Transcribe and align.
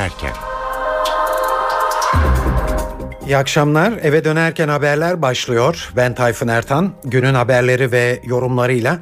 dönerken. 0.00 0.32
İyi 3.26 3.36
akşamlar. 3.36 3.92
Eve 4.02 4.24
dönerken 4.24 4.68
haberler 4.68 5.22
başlıyor. 5.22 5.90
Ben 5.96 6.14
Tayfun 6.14 6.48
Ertan. 6.48 6.92
Günün 7.04 7.34
haberleri 7.34 7.92
ve 7.92 8.20
yorumlarıyla 8.24 8.98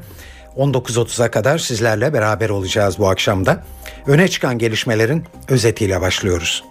19.30'a 0.56 1.30
kadar 1.30 1.59
sizlerle 1.59 2.12
beraber 2.12 2.50
olacağız 2.50 2.98
bu 2.98 3.09
akşamda. 3.09 3.64
Öne 4.06 4.29
çıkan 4.29 4.59
gelişmelerin 4.59 5.24
özetiyle 5.48 6.00
başlıyoruz. 6.00 6.64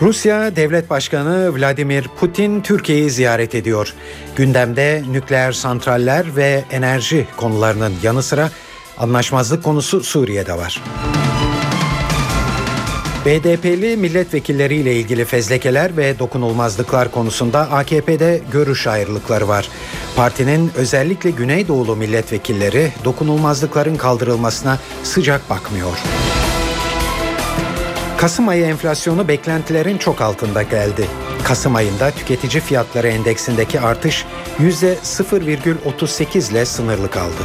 Rusya 0.00 0.56
Devlet 0.56 0.90
Başkanı 0.90 1.58
Vladimir 1.58 2.08
Putin 2.20 2.60
Türkiye'yi 2.60 3.10
ziyaret 3.10 3.54
ediyor. 3.54 3.94
Gündemde 4.36 5.02
nükleer 5.10 5.52
santraller 5.52 6.36
ve 6.36 6.64
enerji 6.70 7.26
konularının 7.36 7.92
yanı 8.02 8.22
sıra 8.22 8.50
anlaşmazlık 8.98 9.64
konusu 9.64 10.00
Suriye'de 10.02 10.58
var. 10.58 10.82
BDP'li 13.26 13.96
milletvekilleriyle 13.96 14.96
ilgili 14.96 15.24
fezlekeler 15.24 15.96
ve 15.96 16.18
dokunulmazlıklar 16.18 17.10
konusunda 17.10 17.60
AKP'de 17.60 18.40
görüş 18.52 18.86
ayrılıkları 18.86 19.48
var. 19.48 19.68
Partinin 20.16 20.70
özellikle 20.76 21.30
Güneydoğulu 21.30 21.96
milletvekilleri 21.96 22.92
dokunulmazlıkların 23.04 23.96
kaldırılmasına 23.96 24.78
sıcak 25.02 25.50
bakmıyor. 25.50 25.98
Kasım 28.16 28.48
ayı 28.48 28.64
enflasyonu 28.64 29.28
beklentilerin 29.28 29.98
çok 29.98 30.20
altında 30.20 30.62
geldi. 30.62 31.06
Kasım 31.44 31.74
ayında 31.74 32.10
tüketici 32.10 32.62
fiyatları 32.62 33.08
endeksindeki 33.08 33.80
artış 33.80 34.24
%0,38 34.60 36.52
ile 36.52 36.64
sınırlı 36.64 37.10
kaldı. 37.10 37.44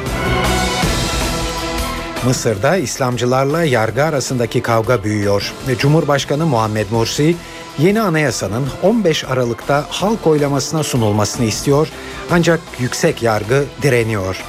Mısır'da 2.26 2.78
İslamcılarla 2.78 3.64
yargı 3.64 4.04
arasındaki 4.04 4.62
kavga 4.62 5.04
büyüyor. 5.04 5.54
Cumhurbaşkanı 5.78 6.46
Muhammed 6.46 6.92
Mursi 6.92 7.36
yeni 7.78 8.02
anayasanın 8.02 8.68
15 8.84 9.24
Aralık'ta 9.24 9.86
halk 9.90 10.28
oylamasına 10.28 10.84
sunulmasını 10.84 11.46
istiyor 11.46 11.88
ancak 12.32 12.60
yüksek 12.80 13.24
yargı 13.24 13.64
direniyor. 13.82 14.44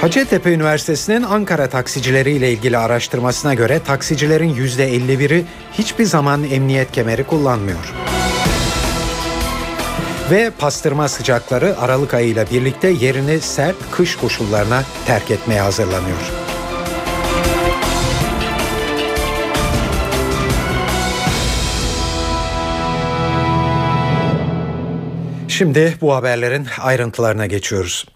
Hacettepe 0.00 0.52
Üniversitesi'nin 0.52 1.22
Ankara 1.22 1.68
taksicileriyle 1.68 2.52
ilgili 2.52 2.78
araştırmasına 2.78 3.54
göre 3.54 3.80
taksicilerin 3.86 4.54
%51'i 4.54 5.44
hiçbir 5.72 6.04
zaman 6.04 6.44
emniyet 6.44 6.92
kemeri 6.92 7.24
kullanmıyor. 7.24 7.94
Ve 10.30 10.50
pastırma 10.58 11.08
sıcakları 11.08 11.78
Aralık 11.78 12.14
ayıyla 12.14 12.50
birlikte 12.50 12.88
yerini 12.88 13.40
sert 13.40 13.76
kış 13.90 14.16
koşullarına 14.16 14.82
terk 15.06 15.30
etmeye 15.30 15.60
hazırlanıyor. 15.60 16.16
Şimdi 25.48 25.94
bu 26.00 26.14
haberlerin 26.14 26.66
ayrıntılarına 26.80 27.46
geçiyoruz. 27.46 28.06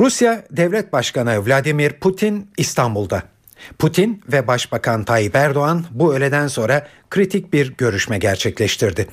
Rusya 0.00 0.44
Devlet 0.50 0.92
Başkanı 0.92 1.46
Vladimir 1.46 1.92
Putin 1.92 2.50
İstanbul'da. 2.56 3.33
Putin 3.78 4.22
ve 4.32 4.46
Başbakan 4.46 5.04
Tayyip 5.04 5.36
Erdoğan 5.36 5.84
bu 5.90 6.14
öğleden 6.14 6.46
sonra 6.46 6.86
kritik 7.10 7.52
bir 7.52 7.74
görüşme 7.78 8.18
gerçekleştirdi. 8.18 9.06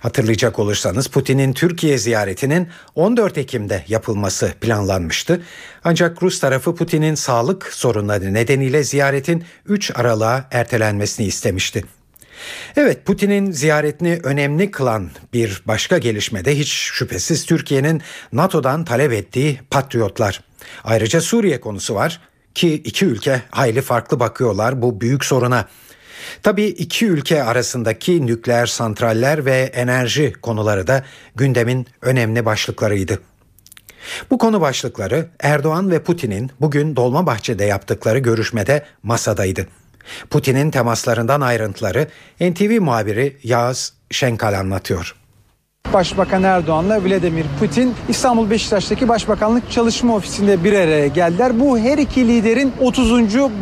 Hatırlayacak 0.00 0.58
olursanız 0.58 1.06
Putin'in 1.06 1.52
Türkiye 1.52 1.98
ziyaretinin 1.98 2.68
14 2.94 3.38
Ekim'de 3.38 3.84
yapılması 3.88 4.54
planlanmıştı. 4.60 5.42
Ancak 5.84 6.22
Rus 6.22 6.40
tarafı 6.40 6.74
Putin'in 6.74 7.14
sağlık 7.14 7.72
sorunları 7.72 8.34
nedeniyle 8.34 8.84
ziyaretin 8.84 9.44
3 9.66 9.90
Aralık'a 9.94 10.48
ertelenmesini 10.50 11.26
istemişti. 11.26 11.84
Evet 12.76 13.06
Putin'in 13.06 13.50
ziyaretini 13.50 14.20
önemli 14.22 14.70
kılan 14.70 15.10
bir 15.32 15.62
başka 15.66 15.98
gelişme 15.98 16.44
de 16.44 16.58
hiç 16.58 16.72
şüphesiz 16.72 17.46
Türkiye'nin 17.46 18.02
NATO'dan 18.32 18.84
talep 18.84 19.12
ettiği 19.12 19.60
patriotlar. 19.70 20.40
Ayrıca 20.84 21.20
Suriye 21.20 21.60
konusu 21.60 21.94
var 21.94 22.20
ki 22.54 22.74
iki 22.74 23.04
ülke 23.04 23.42
hayli 23.50 23.82
farklı 23.82 24.20
bakıyorlar 24.20 24.82
bu 24.82 25.00
büyük 25.00 25.24
soruna. 25.24 25.68
Tabii 26.42 26.64
iki 26.64 27.06
ülke 27.06 27.42
arasındaki 27.42 28.26
nükleer 28.26 28.66
santraller 28.66 29.44
ve 29.44 29.58
enerji 29.74 30.32
konuları 30.32 30.86
da 30.86 31.04
gündemin 31.34 31.86
önemli 32.02 32.44
başlıklarıydı. 32.44 33.18
Bu 34.30 34.38
konu 34.38 34.60
başlıkları 34.60 35.28
Erdoğan 35.40 35.90
ve 35.90 36.02
Putin'in 36.02 36.50
bugün 36.60 36.96
Dolmabahçe'de 36.96 37.64
yaptıkları 37.64 38.18
görüşmede 38.18 38.84
masadaydı. 39.02 39.66
Putin'in 40.30 40.70
temaslarından 40.70 41.40
ayrıntıları 41.40 42.08
NTV 42.40 42.80
muhabiri 42.80 43.36
Yağız 43.42 43.92
Şenkal 44.10 44.58
anlatıyor. 44.58 45.21
Başbakan 45.92 46.42
Erdoğan'la 46.42 47.04
Vladimir 47.04 47.46
Putin 47.60 47.94
İstanbul 48.08 48.50
Beşiktaş'taki 48.50 49.08
Başbakanlık 49.08 49.70
Çalışma 49.70 50.14
Ofisi'nde 50.14 50.64
bir 50.64 50.72
araya 50.72 51.06
geldiler. 51.06 51.60
Bu 51.60 51.78
her 51.78 51.98
iki 51.98 52.28
liderin 52.28 52.72
30. 52.80 53.12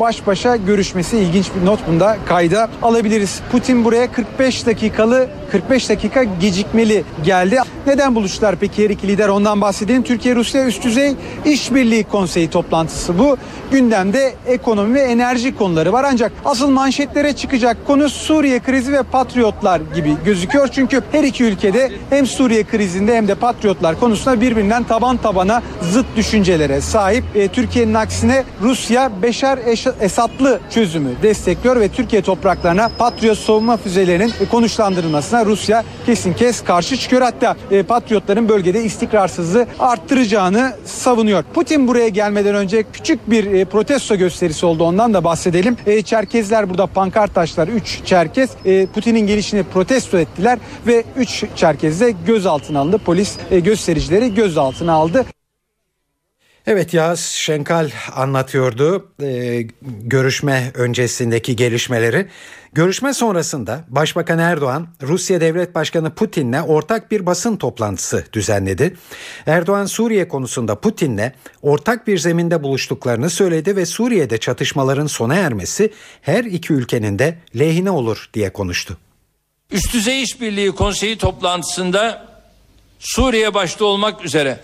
baş 0.00 0.26
başa 0.26 0.56
görüşmesi 0.56 1.18
ilginç 1.18 1.46
bir 1.60 1.66
not 1.66 1.80
bunda 1.88 2.16
kayda 2.28 2.68
alabiliriz. 2.82 3.40
Putin 3.52 3.84
buraya 3.84 4.12
45 4.12 4.66
dakikalı 4.66 5.28
45 5.50 5.88
dakika 5.88 6.24
gecikmeli 6.24 7.04
geldi. 7.24 7.58
Neden 7.86 8.14
buluştular 8.14 8.56
peki 8.56 8.84
her 8.84 8.90
iki 8.90 9.08
lider 9.08 9.28
ondan 9.28 9.60
bahsedelim. 9.60 10.02
Türkiye-Rusya 10.02 10.66
Üst 10.66 10.84
Düzey 10.84 11.14
İşbirliği 11.44 12.04
Konseyi 12.04 12.50
toplantısı 12.50 13.18
bu. 13.18 13.36
Gündemde 13.72 14.34
ekonomi 14.46 14.94
ve 14.94 15.00
enerji 15.00 15.56
konuları 15.56 15.92
var 15.92 16.04
ancak 16.08 16.32
asıl 16.44 16.70
manşetlere 16.70 17.32
çıkacak 17.32 17.86
konu 17.86 18.08
Suriye 18.08 18.60
krizi 18.60 18.92
ve 18.92 19.02
patriotlar 19.02 19.80
gibi 19.94 20.16
gözüküyor. 20.24 20.68
Çünkü 20.72 21.02
her 21.12 21.24
iki 21.24 21.44
ülkede 21.44 21.92
hem 22.10 22.26
Suriye 22.26 22.64
krizinde 22.64 23.16
hem 23.16 23.28
de 23.28 23.34
patriotlar 23.34 24.00
konusunda 24.00 24.40
birbirinden 24.40 24.84
taban 24.84 25.16
tabana 25.16 25.62
zıt 25.92 26.06
düşüncelere 26.16 26.80
sahip. 26.80 27.24
E, 27.34 27.48
Türkiye'nin 27.48 27.94
aksine 27.94 28.44
Rusya 28.62 29.22
Beşar 29.22 29.58
Esadlı 30.00 30.60
çözümü 30.70 31.10
destekliyor 31.22 31.80
ve 31.80 31.88
Türkiye 31.88 32.22
topraklarına 32.22 32.90
patriot 32.98 33.38
savunma 33.38 33.76
füzelerinin 33.76 34.32
konuşlandırılmasına 34.50 35.44
Rusya 35.44 35.84
kesin 36.06 36.32
kes 36.32 36.64
karşı 36.64 36.96
çıkıyor. 36.96 37.22
Hatta 37.22 37.56
e, 37.70 37.82
patriotların 37.82 38.48
bölgede 38.48 38.84
istikrarsızlığı 38.84 39.66
arttıracağını 39.78 40.72
savunuyor. 40.84 41.44
Putin 41.54 41.88
buraya 41.88 42.08
gelmeden 42.08 42.54
önce 42.54 42.84
küçük 42.92 43.30
bir 43.30 43.52
e, 43.52 43.64
protesto 43.64 44.16
gösterisi 44.16 44.66
oldu. 44.66 44.84
Ondan 44.84 45.14
da 45.14 45.24
bahsedelim. 45.24 45.76
E, 45.86 46.02
Çerkezler 46.02 46.70
burada 46.70 46.86
pankart 46.86 47.34
taşlar 47.34 47.68
3 47.68 48.00
Çerkez 48.04 48.50
e, 48.64 48.86
Putin'in 48.86 49.26
gelişini 49.26 49.62
protesto 49.62 50.18
ettiler 50.18 50.58
ve 50.86 51.04
3 51.16 51.44
Çerkez 51.56 52.00
de 52.00 52.14
gözaltına 52.26 52.80
alındı. 52.80 52.98
Polis 52.98 53.36
e, 53.50 53.60
göstericileri 53.60 54.34
gözaltına 54.34 54.92
aldı. 54.92 55.24
Evet 56.72 56.94
Yağız 56.94 57.20
Şenkal 57.20 57.90
anlatıyordu 58.14 59.08
e, 59.22 59.60
görüşme 60.02 60.70
öncesindeki 60.74 61.56
gelişmeleri. 61.56 62.28
Görüşme 62.72 63.14
sonrasında 63.14 63.84
Başbakan 63.88 64.38
Erdoğan 64.38 64.88
Rusya 65.02 65.40
Devlet 65.40 65.74
Başkanı 65.74 66.14
Putin'le 66.14 66.62
ortak 66.66 67.10
bir 67.10 67.26
basın 67.26 67.56
toplantısı 67.56 68.24
düzenledi. 68.32 68.96
Erdoğan 69.46 69.86
Suriye 69.86 70.28
konusunda 70.28 70.80
Putin'le 70.80 71.32
ortak 71.62 72.06
bir 72.06 72.18
zeminde 72.18 72.62
buluştuklarını 72.62 73.30
söyledi 73.30 73.76
ve 73.76 73.86
Suriye'de 73.86 74.38
çatışmaların 74.38 75.06
sona 75.06 75.34
ermesi 75.34 75.92
her 76.22 76.44
iki 76.44 76.72
ülkenin 76.72 77.18
de 77.18 77.38
lehine 77.58 77.90
olur 77.90 78.30
diye 78.34 78.52
konuştu. 78.52 78.98
Üst 79.70 79.94
düzey 79.94 80.22
işbirliği 80.22 80.72
konseyi 80.72 81.18
toplantısında 81.18 82.26
Suriye 82.98 83.54
başta 83.54 83.84
olmak 83.84 84.24
üzere 84.24 84.60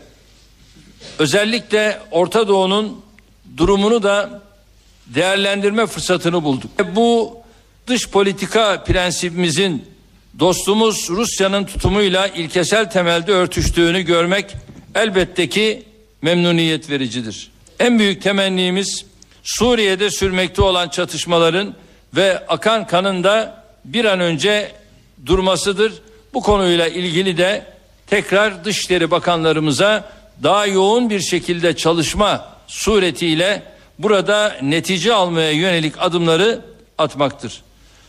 özellikle 1.18 1.98
Orta 2.10 2.48
Doğu'nun 2.48 3.00
durumunu 3.56 4.02
da 4.02 4.42
değerlendirme 5.06 5.86
fırsatını 5.86 6.44
bulduk. 6.44 6.70
Bu 6.96 7.38
dış 7.86 8.08
politika 8.08 8.84
prensibimizin 8.84 9.84
dostumuz 10.38 11.10
Rusya'nın 11.10 11.64
tutumuyla 11.64 12.26
ilkesel 12.26 12.90
temelde 12.90 13.32
örtüştüğünü 13.32 14.02
görmek 14.02 14.56
elbette 14.94 15.48
ki 15.48 15.82
memnuniyet 16.22 16.90
vericidir. 16.90 17.50
En 17.78 17.98
büyük 17.98 18.22
temennimiz 18.22 19.04
Suriye'de 19.42 20.10
sürmekte 20.10 20.62
olan 20.62 20.88
çatışmaların 20.88 21.74
ve 22.16 22.46
akan 22.48 22.86
kanın 22.86 23.24
da 23.24 23.64
bir 23.84 24.04
an 24.04 24.20
önce 24.20 24.72
durmasıdır. 25.26 25.92
Bu 26.34 26.42
konuyla 26.42 26.88
ilgili 26.88 27.36
de 27.36 27.66
tekrar 28.06 28.64
Dışişleri 28.64 29.10
Bakanlarımıza 29.10 30.04
daha 30.42 30.66
yoğun 30.66 31.10
bir 31.10 31.20
şekilde 31.20 31.76
çalışma 31.76 32.48
suretiyle 32.66 33.62
burada 33.98 34.56
netice 34.62 35.14
almaya 35.14 35.52
yönelik 35.52 35.94
adımları 35.98 36.60
atmaktır. 36.98 37.62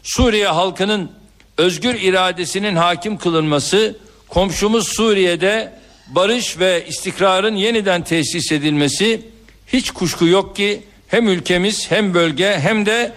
Suriye 0.03 0.47
halkının 0.47 1.12
özgür 1.57 1.95
iradesinin 1.95 2.75
hakim 2.75 3.18
kılınması, 3.18 3.95
komşumuz 4.29 4.88
Suriye'de 4.88 5.74
barış 6.07 6.59
ve 6.59 6.85
istikrarın 6.88 7.56
yeniden 7.56 8.03
tesis 8.03 8.51
edilmesi, 8.51 9.21
hiç 9.68 9.91
kuşku 9.91 10.27
yok 10.27 10.56
ki 10.56 10.83
hem 11.07 11.27
ülkemiz 11.27 11.91
hem 11.91 12.13
bölge 12.13 12.59
hem 12.59 12.85
de 12.85 13.12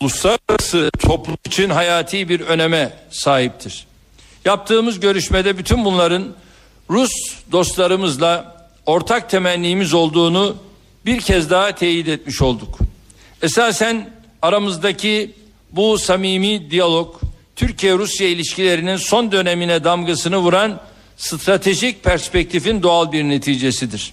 uluslararası 0.00 0.90
toplum 0.98 1.36
için 1.46 1.70
hayati 1.70 2.28
bir 2.28 2.40
öneme 2.40 2.92
sahiptir. 3.10 3.86
Yaptığımız 4.44 5.00
görüşmede 5.00 5.58
bütün 5.58 5.84
bunların 5.84 6.34
Rus 6.90 7.12
dostlarımızla 7.52 8.56
ortak 8.86 9.30
temennimiz 9.30 9.94
olduğunu 9.94 10.56
bir 11.06 11.20
kez 11.20 11.50
daha 11.50 11.74
teyit 11.74 12.08
etmiş 12.08 12.42
olduk. 12.42 12.78
Esasen 13.42 14.10
aramızdaki 14.42 15.34
bu 15.72 15.98
samimi 15.98 16.70
diyalog 16.70 17.14
Türkiye-Rusya 17.56 18.28
ilişkilerinin 18.28 18.96
son 18.96 19.32
dönemine 19.32 19.84
damgasını 19.84 20.38
vuran 20.38 20.80
stratejik 21.16 22.04
perspektifin 22.04 22.82
doğal 22.82 23.12
bir 23.12 23.24
neticesidir. 23.24 24.12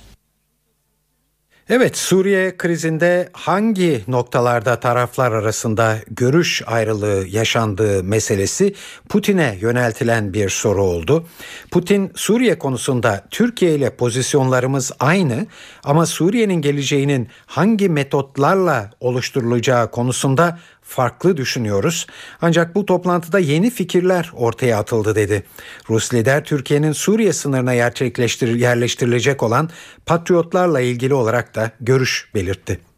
Evet 1.74 1.98
Suriye 1.98 2.58
krizinde 2.58 3.30
hangi 3.34 4.04
noktalarda 4.08 4.80
taraflar 4.80 5.32
arasında 5.32 5.98
görüş 6.10 6.62
ayrılığı 6.66 7.28
yaşandığı 7.28 8.04
meselesi 8.04 8.74
Putin'e 9.10 9.58
yöneltilen 9.62 10.34
bir 10.34 10.50
soru 10.50 10.84
oldu. 10.84 11.26
Putin 11.72 12.12
Suriye 12.16 12.60
konusunda 12.60 13.28
Türkiye 13.32 13.76
ile 13.76 13.96
pozisyonlarımız 13.96 14.92
aynı 15.00 15.48
ama 15.84 16.06
Suriye'nin 16.06 16.62
geleceğinin 16.62 17.28
hangi 17.46 17.90
metotlarla 17.90 18.90
oluşturulacağı 19.00 19.92
konusunda 19.92 20.60
farklı 20.92 21.38
düşünüyoruz. 21.38 22.08
Ancak 22.42 22.76
bu 22.76 22.86
toplantıda 22.86 23.40
yeni 23.40 23.70
fikirler 23.70 24.32
ortaya 24.34 24.80
atıldı 24.80 25.16
dedi. 25.16 25.44
Rus 25.90 26.14
lider 26.14 26.44
Türkiye'nin 26.44 26.92
Suriye 26.92 27.34
sınırına 27.34 27.74
yerleştirilecek 27.74 29.44
olan 29.44 29.70
patriotlarla 30.06 30.82
ilgili 30.82 31.14
olarak 31.14 31.56
da 31.56 31.72
görüş 31.80 32.30
belirtti. 32.36 32.91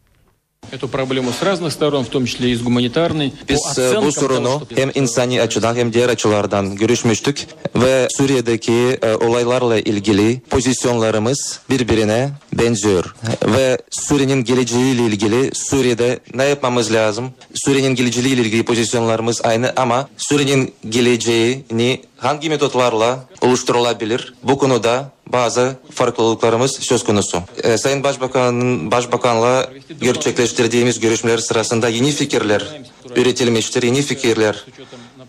Biz 3.50 3.80
e, 3.80 4.02
bu 4.02 4.12
sorunu 4.12 4.62
hem 4.76 4.92
insani 4.96 5.42
açıdan 5.42 5.76
hem 5.76 5.94
diğer 5.94 6.10
açılardan 6.10 6.76
görüşmüştük 6.76 7.48
ve 7.76 8.08
Suriye'deki 8.18 8.98
e, 9.02 9.14
olaylarla 9.16 9.80
ilgili 9.80 10.42
pozisyonlarımız 10.50 11.60
birbirine 11.70 12.30
benziyor. 12.54 13.16
Ve 13.46 13.78
Suriye'nin 13.92 14.44
geleceğiyle 14.44 15.02
ilgili 15.02 15.52
Suriye'de 15.56 16.20
ne 16.34 16.44
yapmamız 16.44 16.94
lazım? 16.94 17.32
Suriye'nin 17.54 17.96
geleceğiyle 17.96 18.42
ilgili 18.42 18.64
pozisyonlarımız 18.64 19.42
aynı 19.46 19.74
ama 19.76 20.10
Suriye'nin 20.18 20.74
geleceğini 20.90 22.02
hangi 22.24 22.50
metotlarla 22.50 23.20
oluşturulabilir? 23.42 24.34
Bu 24.44 24.58
konuda 24.58 25.12
bazı 25.28 25.76
farklılıklarımız 25.92 26.72
söz 26.80 27.04
konusu. 27.04 27.44
Ee, 27.64 27.78
Sayın 27.78 28.04
Başbakan'ın 28.04 28.92
Başbakan'la 28.92 29.70
gerçekleştirdiğimiz 30.02 31.00
görüşmeler 31.00 31.38
sırasında 31.38 31.90
yeni 31.90 32.12
fikirler 32.12 32.82
üretilmiştir, 33.16 33.84
yeni 33.84 34.02
fikirler 34.02 34.66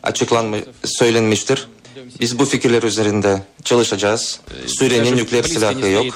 açıklanmış, 0.02 0.60
söylenmiştir. 0.84 1.68
Biz 2.20 2.38
bu 2.38 2.44
fikirler 2.44 2.82
üzerinde 2.82 3.42
çalışacağız. 3.64 4.40
Suriye'nin 4.66 5.16
nükleer 5.16 5.42
silahı 5.42 5.88
yok. 5.88 6.06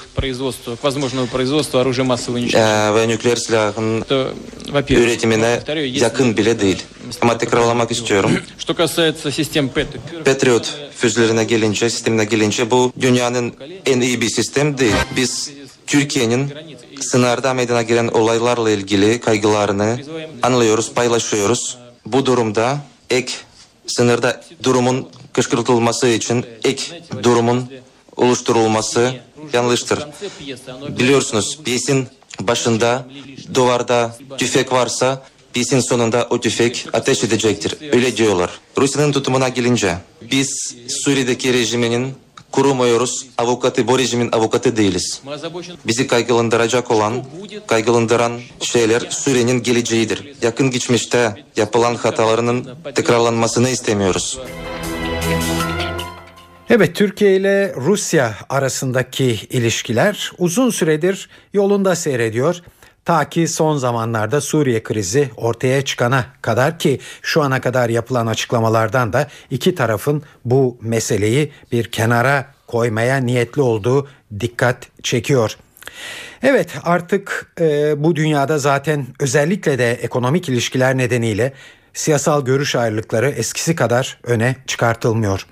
Ee, 2.55 2.95
ve 2.95 3.09
nükleer 3.09 3.37
silahın 3.37 4.05
üretimine 4.91 5.61
yakın 6.01 6.37
bile 6.37 6.61
değil. 6.61 6.83
Ama 7.21 7.39
tekrarlamak 7.39 7.91
istiyorum. 7.91 8.31
Patriot 10.25 10.75
füzelerine 10.97 11.45
gelince, 11.45 11.91
sistemine 11.91 12.25
gelince 12.25 12.71
bu 12.71 12.93
dünyanın 13.01 13.53
en 13.87 14.01
iyi 14.01 14.21
bir 14.21 14.29
sistem 14.29 14.79
değil. 14.79 14.95
Biz 15.17 15.51
Türkiye'nin 15.87 16.53
sınırda 17.01 17.55
meydana 17.55 17.83
gelen 17.83 18.09
olaylarla 18.09 18.71
ilgili 18.71 19.21
kaygılarını 19.21 19.99
anlıyoruz, 20.43 20.93
paylaşıyoruz. 20.95 21.79
Bu 22.07 22.27
durumda 22.27 22.79
ek 23.11 23.33
sınırda 23.89 24.45
durumun 24.63 25.09
kışkırtılması 25.33 26.09
için 26.09 26.45
ek 26.65 27.03
durumun 27.23 27.71
oluşturulması 28.17 29.15
yanlıştır. 29.53 29.99
Biliyorsunuz 30.99 31.59
piyesin 31.65 32.09
başında 32.41 33.07
duvarda 33.55 34.17
tüfek 34.39 34.73
varsa 34.73 35.23
piyesin 35.53 35.81
sonunda 35.81 36.27
o 36.31 36.41
tüfek 36.41 36.87
ateş 36.93 37.25
edecektir. 37.25 37.93
Öyle 37.93 38.17
diyorlar. 38.17 38.51
Rusya'nın 38.79 39.13
tutumuna 39.13 39.49
gelince 39.49 39.97
biz 40.31 40.77
Suriye'deki 40.89 41.53
rejiminin 41.53 42.15
kurumuyoruz. 42.53 43.27
Avukatı, 43.39 43.89
bu 43.89 43.99
rejimin 43.99 44.33
avukatı 44.33 44.77
değiliz. 44.77 45.23
Bizi 45.87 46.07
kaygılandıracak 46.07 46.91
olan, 46.91 47.25
kaygılandıran 47.67 48.41
şeyler 48.61 49.01
Suriye'nin 49.01 49.63
geleceğidir. 49.63 50.35
Yakın 50.43 50.71
geçmişte 50.71 51.45
yapılan 51.57 51.95
hatalarının 51.95 52.69
tekrarlanmasını 52.95 53.69
istemiyoruz. 53.69 54.39
Evet 56.71 56.97
Türkiye 56.97 57.37
ile 57.37 57.75
Rusya 57.77 58.35
arasındaki 58.49 59.27
ilişkiler 59.51 60.33
uzun 60.39 60.71
süredir 60.71 61.29
yolunda 61.53 61.97
seyrediyor. 61.97 62.63
Ta 63.09 63.29
ki 63.29 63.49
son 63.49 63.77
zamanlarda 63.77 64.41
Suriye 64.41 64.83
krizi 64.83 65.31
ortaya 65.37 65.85
çıkana 65.85 66.25
kadar 66.43 66.79
ki 66.79 67.01
şu 67.23 67.43
ana 67.43 67.61
kadar 67.61 67.89
yapılan 67.89 68.27
açıklamalardan 68.27 69.13
da 69.13 69.29
iki 69.51 69.75
tarafın 69.75 70.23
bu 70.45 70.79
meseleyi 70.83 71.53
bir 71.73 71.85
kenara 71.85 72.47
koymaya 72.67 73.17
niyetli 73.17 73.63
olduğu 73.63 74.09
dikkat 74.41 74.89
çekiyor. 75.03 75.57
Evet 76.43 76.71
artık 76.85 77.53
e, 77.61 77.95
bu 78.05 78.17
dünyada 78.17 78.59
zaten 78.59 79.07
özellikle 79.21 79.79
de 79.79 79.93
ekonomik 79.93 80.49
ilişkiler 80.49 80.99
nedeniyle 80.99 81.53
siyasal 81.95 82.45
görüş 82.45 82.77
ayrılıkları 82.77 83.31
eskisi 83.31 83.77
kadar 83.77 84.19
öne 84.23 84.57
çıkartılmıyor. 84.67 85.47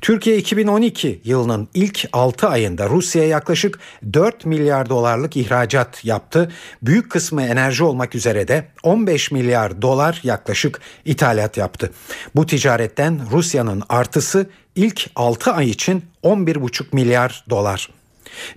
Türkiye 0.00 0.36
2012 0.36 1.20
yılının 1.24 1.68
ilk 1.74 2.08
6 2.12 2.48
ayında 2.48 2.88
Rusya'ya 2.88 3.28
yaklaşık 3.28 3.78
4 4.12 4.46
milyar 4.46 4.88
dolarlık 4.88 5.36
ihracat 5.36 6.04
yaptı. 6.04 6.52
Büyük 6.82 7.10
kısmı 7.10 7.42
enerji 7.42 7.84
olmak 7.84 8.14
üzere 8.14 8.48
de 8.48 8.68
15 8.82 9.30
milyar 9.30 9.82
dolar 9.82 10.20
yaklaşık 10.22 10.80
ithalat 11.04 11.56
yaptı. 11.56 11.92
Bu 12.34 12.46
ticaretten 12.46 13.20
Rusya'nın 13.32 13.82
artısı 13.88 14.50
ilk 14.76 15.10
6 15.16 15.52
ay 15.52 15.70
için 15.70 16.04
11,5 16.22 16.84
milyar 16.92 17.44
dolar. 17.50 17.95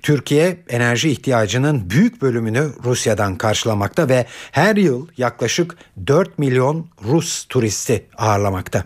Türkiye 0.02 0.58
enerji 0.70 1.10
ihtiyacının 1.10 1.90
büyük 1.90 2.22
bölümünü 2.22 2.70
Rusya'dan 2.84 3.36
karşılamakta 3.36 4.10
ve 4.10 4.26
her 4.52 4.76
yıl 4.76 5.08
yaklaşık 5.18 5.76
4 6.08 6.40
milyon 6.40 6.88
Rus 7.04 7.46
turisti 7.46 8.06
ağırlamakta. 8.18 8.84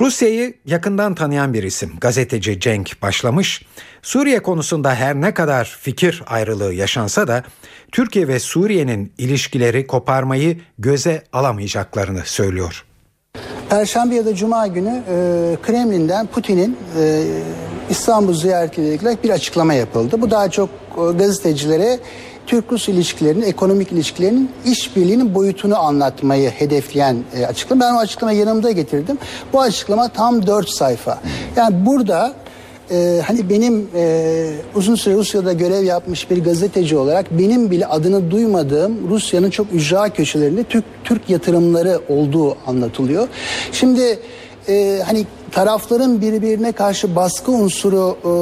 Rusya'yı 0.00 0.54
yakından 0.66 1.14
tanıyan 1.14 1.54
bir 1.54 1.62
isim 1.62 1.92
gazeteci 2.00 2.60
Cenk 2.60 3.02
başlamış. 3.02 3.62
Suriye 4.02 4.42
konusunda 4.42 4.94
her 4.94 5.14
ne 5.14 5.34
kadar 5.34 5.78
fikir 5.80 6.22
ayrılığı 6.26 6.74
yaşansa 6.74 7.28
da 7.28 7.44
Türkiye 7.92 8.28
ve 8.28 8.38
Suriye'nin 8.38 9.12
ilişkileri 9.18 9.86
koparmayı 9.86 10.60
göze 10.78 11.24
alamayacaklarını 11.32 12.22
söylüyor. 12.24 12.84
Perşembe 13.70 14.14
ya 14.14 14.26
da 14.26 14.34
Cuma 14.34 14.66
günü 14.66 15.02
e, 15.08 15.56
Kremlin'den 15.62 16.26
Putin'in 16.26 16.76
e, 17.00 17.24
İstanbul 17.90 18.34
ziyaretiyle 18.34 18.94
ilgili 18.94 19.18
bir 19.24 19.30
açıklama 19.30 19.74
yapıldı. 19.74 20.22
Bu 20.22 20.30
daha 20.30 20.50
çok 20.50 20.68
e, 20.96 21.12
gazetecilere 21.18 21.98
Türk-Rus 22.46 22.88
ilişkilerinin, 22.88 23.42
ekonomik 23.42 23.92
ilişkilerinin 23.92 24.50
işbirliğinin 24.64 25.34
boyutunu 25.34 25.78
anlatmayı 25.78 26.50
hedefleyen 26.50 27.16
e, 27.36 27.46
açıklama. 27.46 27.84
Ben 27.84 27.94
o 27.94 27.98
açıklamayı 27.98 28.38
yanımda 28.38 28.70
getirdim. 28.70 29.18
Bu 29.52 29.60
açıklama 29.60 30.08
tam 30.08 30.46
dört 30.46 30.68
sayfa. 30.68 31.18
Yani 31.56 31.86
burada 31.86 32.32
e, 32.90 33.20
hani 33.26 33.50
benim 33.50 33.88
e, 33.94 34.46
uzun 34.74 34.94
süre 34.94 35.14
Rusya'da 35.14 35.52
görev 35.52 35.84
yapmış 35.84 36.30
bir 36.30 36.44
gazeteci 36.44 36.96
olarak 36.96 37.38
benim 37.38 37.70
bile 37.70 37.86
adını 37.86 38.30
duymadığım 38.30 39.10
Rusya'nın 39.10 39.50
çok 39.50 39.66
ücra 39.72 40.08
köşelerinde 40.08 40.64
Türk 40.64 40.84
Türk 41.04 41.30
yatırımları 41.30 42.00
olduğu 42.08 42.56
anlatılıyor. 42.66 43.28
Şimdi 43.72 44.18
e, 44.68 45.00
hani 45.06 45.26
tarafların 45.52 46.20
birbirine 46.20 46.72
karşı 46.72 47.16
baskı 47.16 47.52
unsuru 47.52 48.16
e, 48.24 48.32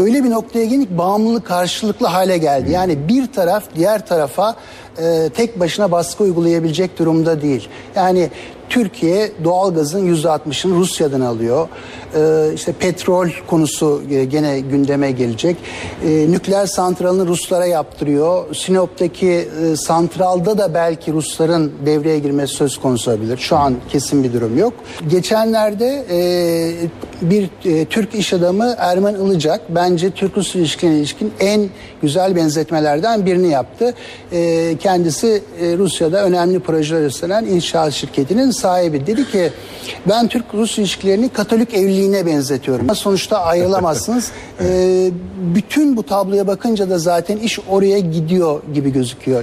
öyle 0.00 0.24
bir 0.24 0.30
noktaya 0.30 0.64
geldik 0.64 0.88
bağımlılık 0.90 1.46
karşılıklı 1.46 2.06
hale 2.06 2.38
geldi. 2.38 2.70
Yani 2.70 3.08
bir 3.08 3.32
taraf 3.32 3.64
diğer 3.76 4.06
tarafa 4.06 4.56
e, 4.98 5.28
tek 5.34 5.60
başına 5.60 5.90
baskı 5.90 6.24
uygulayabilecek 6.24 6.98
durumda 6.98 7.42
değil. 7.42 7.68
Yani 7.96 8.30
Türkiye 8.68 9.32
doğalgazın 9.44 10.14
%60'ını 10.14 10.74
Rusya'dan 10.74 11.20
alıyor. 11.20 11.68
Ee, 12.14 12.54
işte 12.54 12.72
petrol 12.72 13.28
konusu 13.46 14.02
e, 14.10 14.24
gene 14.24 14.60
gündeme 14.60 15.10
gelecek. 15.10 15.56
Ee, 16.04 16.30
nükleer 16.30 16.66
santralını 16.66 17.26
Ruslara 17.26 17.66
yaptırıyor. 17.66 18.54
Sinop'taki 18.54 19.48
e, 19.72 19.76
santralda 19.76 20.58
da 20.58 20.74
belki 20.74 21.12
Rusların 21.12 21.72
devreye 21.86 22.18
girmesi 22.18 22.54
söz 22.54 22.80
konusu 22.80 23.10
olabilir. 23.10 23.36
Şu 23.36 23.56
an 23.56 23.74
kesin 23.88 24.24
bir 24.24 24.32
durum 24.32 24.58
yok. 24.58 24.72
Geçenlerde 25.08 26.04
e, 26.10 26.18
bir 27.22 27.50
e, 27.64 27.84
Türk 27.84 28.14
iş 28.14 28.32
adamı 28.32 28.74
Erman 28.78 29.14
Ilıcak 29.14 29.60
bence 29.68 30.10
Türk-Rus 30.10 30.54
ilişkilerine 30.54 30.98
ilişkin 30.98 31.32
en 31.40 31.68
güzel 32.02 32.36
benzetmelerden 32.36 33.26
birini 33.26 33.48
yaptı. 33.48 33.94
Kendisi 34.78 35.42
Rusya'da 35.78 36.24
önemli 36.24 36.60
projeler 36.60 37.06
üstlenen 37.06 37.44
inşaat 37.44 37.92
şirketinin 37.92 38.50
sahibi. 38.56 39.06
Dedi 39.06 39.30
ki 39.30 39.52
ben 40.08 40.28
Türk-Rus 40.28 40.78
ilişkilerini 40.78 41.28
Katolik 41.28 41.74
evliliğine 41.74 42.26
benzetiyorum. 42.26 42.94
Sonuçta 42.94 43.40
ayrılamazsınız. 43.40 44.30
E, 44.60 45.10
bütün 45.54 45.96
bu 45.96 46.02
tabloya 46.02 46.46
bakınca 46.46 46.90
da 46.90 46.98
zaten 46.98 47.36
iş 47.36 47.58
oraya 47.68 47.98
gidiyor 47.98 48.62
gibi 48.74 48.92
gözüküyor. 48.92 49.42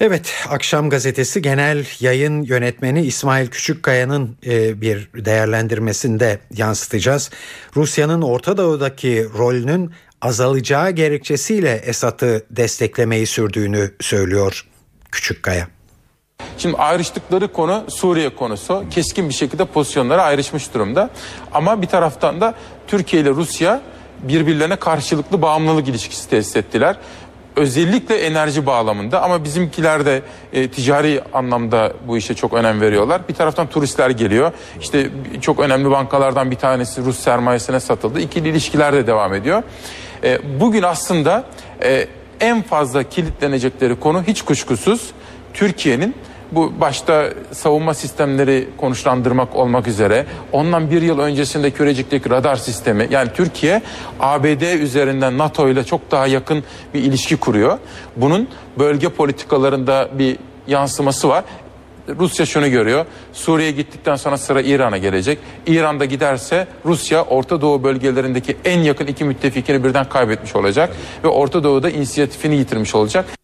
Evet, 0.00 0.34
Akşam 0.48 0.90
Gazetesi 0.90 1.42
Genel 1.42 1.86
Yayın 2.00 2.42
Yönetmeni 2.42 3.06
İsmail 3.06 3.46
Küçükkaya'nın 3.46 4.36
e, 4.46 4.80
bir 4.80 5.10
değerlendirmesinde 5.14 6.38
yansıtacağız. 6.54 7.30
Rusya'nın 7.76 8.22
Orta 8.22 8.56
Doğu'daki 8.56 9.26
rolünün 9.38 9.90
azalacağı 10.20 10.90
gerekçesiyle 10.90 11.72
Esad'ı 11.72 12.46
desteklemeyi 12.50 13.26
sürdüğünü 13.26 13.90
söylüyor 14.00 14.66
Küçükkaya. 15.12 15.68
Şimdi 16.58 16.76
ayrıştıkları 16.76 17.52
konu 17.52 17.84
Suriye 17.88 18.28
konusu. 18.28 18.84
Keskin 18.90 19.28
bir 19.28 19.34
şekilde 19.34 19.64
pozisyonlara 19.64 20.22
ayrışmış 20.22 20.74
durumda. 20.74 21.10
Ama 21.52 21.82
bir 21.82 21.86
taraftan 21.86 22.40
da 22.40 22.54
Türkiye 22.86 23.22
ile 23.22 23.30
Rusya 23.30 23.80
birbirlerine 24.22 24.76
karşılıklı 24.76 25.42
bağımlılık 25.42 25.88
ilişkisi 25.88 26.30
tesis 26.30 26.56
ettiler. 26.56 26.96
Özellikle 27.56 28.16
enerji 28.16 28.66
bağlamında 28.66 29.22
ama 29.22 29.44
bizimkiler 29.44 30.06
de 30.06 30.22
e, 30.52 30.68
ticari 30.68 31.22
anlamda 31.32 31.92
bu 32.06 32.16
işe 32.16 32.34
çok 32.34 32.52
önem 32.52 32.80
veriyorlar. 32.80 33.28
Bir 33.28 33.34
taraftan 33.34 33.66
turistler 33.66 34.10
geliyor. 34.10 34.52
İşte 34.80 35.10
çok 35.40 35.60
önemli 35.60 35.90
bankalardan 35.90 36.50
bir 36.50 36.56
tanesi 36.56 37.04
Rus 37.04 37.18
sermayesine 37.18 37.80
satıldı. 37.80 38.20
İkili 38.20 38.48
ilişkiler 38.48 38.92
de 38.92 39.06
devam 39.06 39.34
ediyor. 39.34 39.62
E, 40.24 40.60
bugün 40.60 40.82
aslında 40.82 41.44
e, 41.82 42.06
en 42.40 42.62
fazla 42.62 43.02
kilitlenecekleri 43.02 44.00
konu 44.00 44.22
hiç 44.22 44.42
kuşkusuz 44.42 45.10
Türkiye'nin 45.58 46.14
bu 46.52 46.72
başta 46.80 47.28
savunma 47.52 47.94
sistemleri 47.94 48.68
konuşlandırmak 48.76 49.56
olmak 49.56 49.88
üzere 49.88 50.26
ondan 50.52 50.90
bir 50.90 51.02
yıl 51.02 51.18
öncesinde 51.18 51.70
Kürecik'teki 51.70 52.30
radar 52.30 52.56
sistemi 52.56 53.08
yani 53.10 53.28
Türkiye 53.34 53.82
ABD 54.20 54.80
üzerinden 54.80 55.38
NATO 55.38 55.68
ile 55.68 55.84
çok 55.84 56.10
daha 56.10 56.26
yakın 56.26 56.64
bir 56.94 57.02
ilişki 57.02 57.36
kuruyor. 57.36 57.78
Bunun 58.16 58.48
bölge 58.78 59.08
politikalarında 59.08 60.08
bir 60.18 60.36
yansıması 60.66 61.28
var. 61.28 61.44
Rusya 62.18 62.46
şunu 62.46 62.70
görüyor. 62.70 63.06
Suriye 63.32 63.70
gittikten 63.70 64.16
sonra 64.16 64.38
sıra 64.38 64.60
İran'a 64.60 64.98
gelecek. 64.98 65.38
İran'da 65.66 66.04
giderse 66.04 66.66
Rusya 66.84 67.24
Orta 67.24 67.60
Doğu 67.60 67.82
bölgelerindeki 67.82 68.56
en 68.64 68.80
yakın 68.80 69.06
iki 69.06 69.24
müttefikini 69.24 69.84
birden 69.84 70.08
kaybetmiş 70.08 70.56
olacak 70.56 70.96
ve 71.24 71.28
Orta 71.28 71.64
Doğu'da 71.64 71.90
inisiyatifini 71.90 72.56
yitirmiş 72.56 72.94
olacak. 72.94 73.38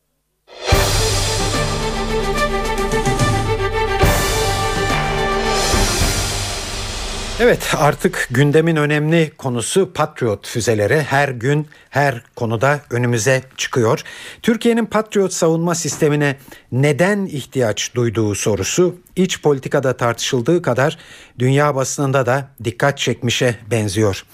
Evet 7.40 7.74
artık 7.78 8.28
gündemin 8.30 8.76
önemli 8.76 9.32
konusu 9.38 9.92
Patriot 9.92 10.46
füzeleri 10.46 11.02
her 11.02 11.28
gün 11.28 11.66
her 11.90 12.22
konuda 12.36 12.80
önümüze 12.90 13.42
çıkıyor. 13.56 14.02
Türkiye'nin 14.42 14.86
Patriot 14.86 15.32
savunma 15.32 15.74
sistemine 15.74 16.36
neden 16.72 17.26
ihtiyaç 17.26 17.94
duyduğu 17.94 18.34
sorusu 18.34 18.96
iç 19.16 19.42
politikada 19.42 19.96
tartışıldığı 19.96 20.62
kadar 20.62 20.98
dünya 21.38 21.74
basınında 21.74 22.26
da 22.26 22.48
dikkat 22.64 22.98
çekmişe 22.98 23.54
benziyor. 23.70 24.24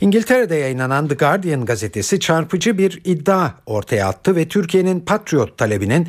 İngiltere'de 0.00 0.56
yayınlanan 0.56 1.08
The 1.08 1.14
Guardian 1.14 1.64
gazetesi 1.64 2.20
çarpıcı 2.20 2.78
bir 2.78 3.00
iddia 3.04 3.50
ortaya 3.66 4.08
attı 4.08 4.36
ve 4.36 4.48
Türkiye'nin 4.48 5.00
Patriot 5.00 5.58
talebinin 5.58 6.08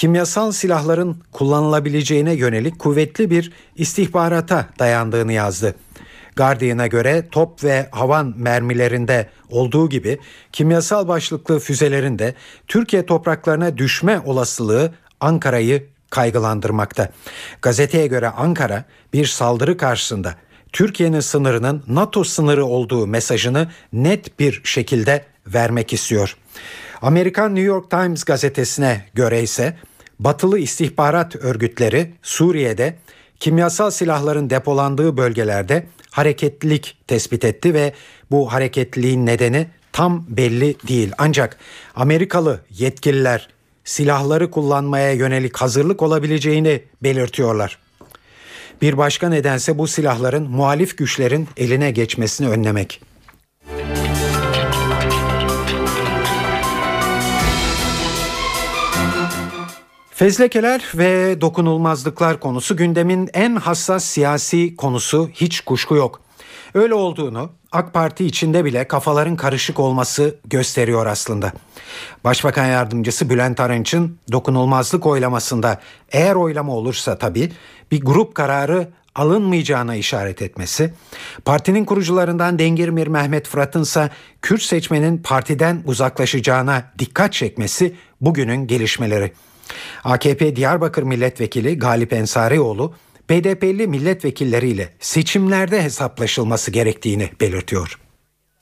kimyasal 0.00 0.52
silahların 0.52 1.22
kullanılabileceğine 1.32 2.32
yönelik 2.32 2.78
kuvvetli 2.78 3.30
bir 3.30 3.52
istihbarata 3.76 4.66
dayandığını 4.78 5.32
yazdı. 5.32 5.74
Guardian'a 6.36 6.86
göre 6.86 7.28
top 7.30 7.64
ve 7.64 7.88
havan 7.90 8.34
mermilerinde 8.36 9.28
olduğu 9.50 9.88
gibi 9.88 10.18
kimyasal 10.52 11.08
başlıklı 11.08 11.58
füzelerin 11.58 12.18
de 12.18 12.34
Türkiye 12.68 13.06
topraklarına 13.06 13.78
düşme 13.78 14.20
olasılığı 14.24 14.92
Ankara'yı 15.20 15.86
kaygılandırmakta. 16.10 17.08
Gazeteye 17.62 18.06
göre 18.06 18.28
Ankara 18.28 18.84
bir 19.12 19.26
saldırı 19.26 19.76
karşısında 19.76 20.34
Türkiye'nin 20.72 21.20
sınırının 21.20 21.84
NATO 21.88 22.24
sınırı 22.24 22.64
olduğu 22.64 23.06
mesajını 23.06 23.70
net 23.92 24.38
bir 24.38 24.60
şekilde 24.64 25.24
vermek 25.46 25.92
istiyor. 25.92 26.36
Amerikan 27.02 27.54
New 27.54 27.68
York 27.68 27.90
Times 27.90 28.24
gazetesine 28.24 29.04
göre 29.14 29.42
ise 29.42 29.76
batılı 30.20 30.58
istihbarat 30.58 31.36
örgütleri 31.36 32.10
Suriye'de 32.22 32.96
kimyasal 33.40 33.90
silahların 33.90 34.50
depolandığı 34.50 35.16
bölgelerde 35.16 35.86
hareketlilik 36.10 36.96
tespit 37.06 37.44
etti 37.44 37.74
ve 37.74 37.92
bu 38.30 38.52
hareketliliğin 38.52 39.26
nedeni 39.26 39.66
tam 39.92 40.26
belli 40.28 40.76
değil. 40.88 41.12
Ancak 41.18 41.58
Amerikalı 41.96 42.60
yetkililer 42.70 43.48
silahları 43.84 44.50
kullanmaya 44.50 45.12
yönelik 45.12 45.56
hazırlık 45.56 46.02
olabileceğini 46.02 46.82
belirtiyorlar. 47.02 47.78
Bir 48.82 48.98
başka 48.98 49.28
nedense 49.28 49.78
bu 49.78 49.86
silahların 49.86 50.50
muhalif 50.50 50.98
güçlerin 50.98 51.48
eline 51.56 51.90
geçmesini 51.90 52.48
önlemek. 52.48 53.09
Fezlekeler 60.20 60.84
ve 60.94 61.40
dokunulmazlıklar 61.40 62.40
konusu 62.40 62.76
gündemin 62.76 63.30
en 63.34 63.56
hassas 63.56 64.04
siyasi 64.04 64.76
konusu 64.76 65.30
hiç 65.34 65.60
kuşku 65.60 65.96
yok. 65.96 66.20
Öyle 66.74 66.94
olduğunu 66.94 67.50
AK 67.72 67.94
Parti 67.94 68.26
içinde 68.26 68.64
bile 68.64 68.88
kafaların 68.88 69.36
karışık 69.36 69.80
olması 69.80 70.36
gösteriyor 70.44 71.06
aslında. 71.06 71.52
Başbakan 72.24 72.66
yardımcısı 72.66 73.30
Bülent 73.30 73.60
Arınç'ın 73.60 74.18
dokunulmazlık 74.32 75.06
oylamasında 75.06 75.80
eğer 76.12 76.34
oylama 76.34 76.72
olursa 76.72 77.18
tabii 77.18 77.52
bir 77.90 78.00
grup 78.00 78.34
kararı 78.34 78.88
alınmayacağına 79.14 79.94
işaret 79.94 80.42
etmesi, 80.42 80.94
partinin 81.44 81.84
kurucularından 81.84 82.58
Dengirmir 82.58 83.06
Mehmet 83.06 83.48
Fırat'ın 83.48 83.82
ise 83.82 84.10
Kürt 84.42 84.62
seçmenin 84.62 85.18
partiden 85.18 85.82
uzaklaşacağına 85.84 86.84
dikkat 86.98 87.32
çekmesi 87.32 87.94
bugünün 88.20 88.66
gelişmeleri. 88.66 89.32
AKP 90.04 90.56
Diyarbakır 90.56 91.02
Milletvekili 91.02 91.78
Galip 91.78 92.12
Ensarioğlu 92.12 92.94
BDP'li 93.30 93.86
milletvekilleriyle 93.86 94.88
seçimlerde 95.00 95.82
hesaplaşılması 95.82 96.70
gerektiğini 96.70 97.30
belirtiyor. 97.40 97.98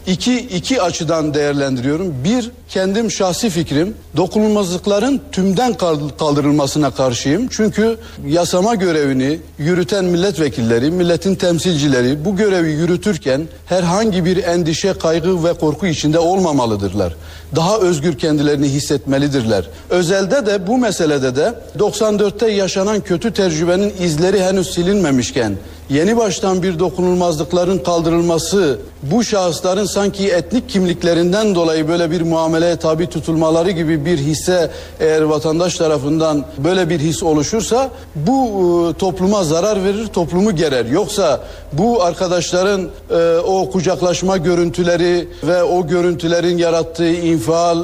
İki, 0.07 0.38
iki 0.38 0.83
açıdan 0.83 1.35
değerlendiriyorum. 1.35 2.14
Bir, 2.25 2.50
kendim 2.69 3.11
şahsi 3.11 3.50
fikrim 3.50 3.95
dokunulmazlıkların 4.17 5.21
tümden 5.33 5.75
kaldırılmasına 6.19 6.90
karşıyım. 6.90 7.49
Çünkü 7.50 7.97
yasama 8.26 8.75
görevini 8.75 9.38
yürüten 9.59 10.05
milletvekilleri, 10.05 10.90
milletin 10.90 11.35
temsilcileri 11.35 12.25
bu 12.25 12.37
görevi 12.37 12.71
yürütürken 12.71 13.49
herhangi 13.67 14.25
bir 14.25 14.45
endişe, 14.45 14.93
kaygı 14.93 15.45
ve 15.45 15.52
korku 15.52 15.87
içinde 15.87 16.19
olmamalıdırlar. 16.19 17.14
Daha 17.57 17.78
özgür 17.78 18.19
kendilerini 18.19 18.69
hissetmelidirler. 18.69 19.69
Özelde 19.90 20.47
de 20.47 20.67
bu 20.67 20.78
meselede 20.78 21.37
de 21.37 21.55
94'te 21.78 22.50
yaşanan 22.50 23.00
kötü 23.00 23.33
tecrübenin 23.33 23.93
izleri 24.00 24.45
henüz 24.45 24.71
silinmemişken 24.75 25.57
yeni 25.90 26.16
baştan 26.16 26.62
bir 26.62 26.78
dokunulmazlıkların 26.78 27.78
kaldırılması 27.78 28.78
bu 29.02 29.25
şahısların 29.25 29.85
sanki 29.85 30.28
etnik 30.28 30.68
kimliklerinden 30.68 31.54
dolayı 31.54 31.88
böyle 31.88 32.11
bir 32.11 32.21
muameleye 32.21 32.76
tabi 32.76 33.07
tutulmaları 33.07 33.71
gibi 33.71 34.04
bir 34.04 34.18
hisse 34.18 34.71
eğer 35.00 35.23
vatandaş 35.23 35.75
tarafından 35.75 36.45
böyle 36.59 36.90
bir 36.90 36.99
his 36.99 37.23
oluşursa 37.23 37.90
bu 38.14 38.49
e, 38.95 38.99
topluma 38.99 39.45
zarar 39.45 39.85
verir, 39.85 40.07
toplumu 40.07 40.57
gerer. 40.57 40.87
Yoksa 40.87 41.40
bu 41.73 42.02
arkadaşların 42.02 42.88
e, 43.11 43.37
o 43.37 43.71
kucaklaşma 43.71 44.37
görüntüleri 44.37 45.28
ve 45.42 45.62
o 45.62 45.87
görüntülerin 45.87 46.59
yarattığı 46.59 47.12
infial, 47.12 47.78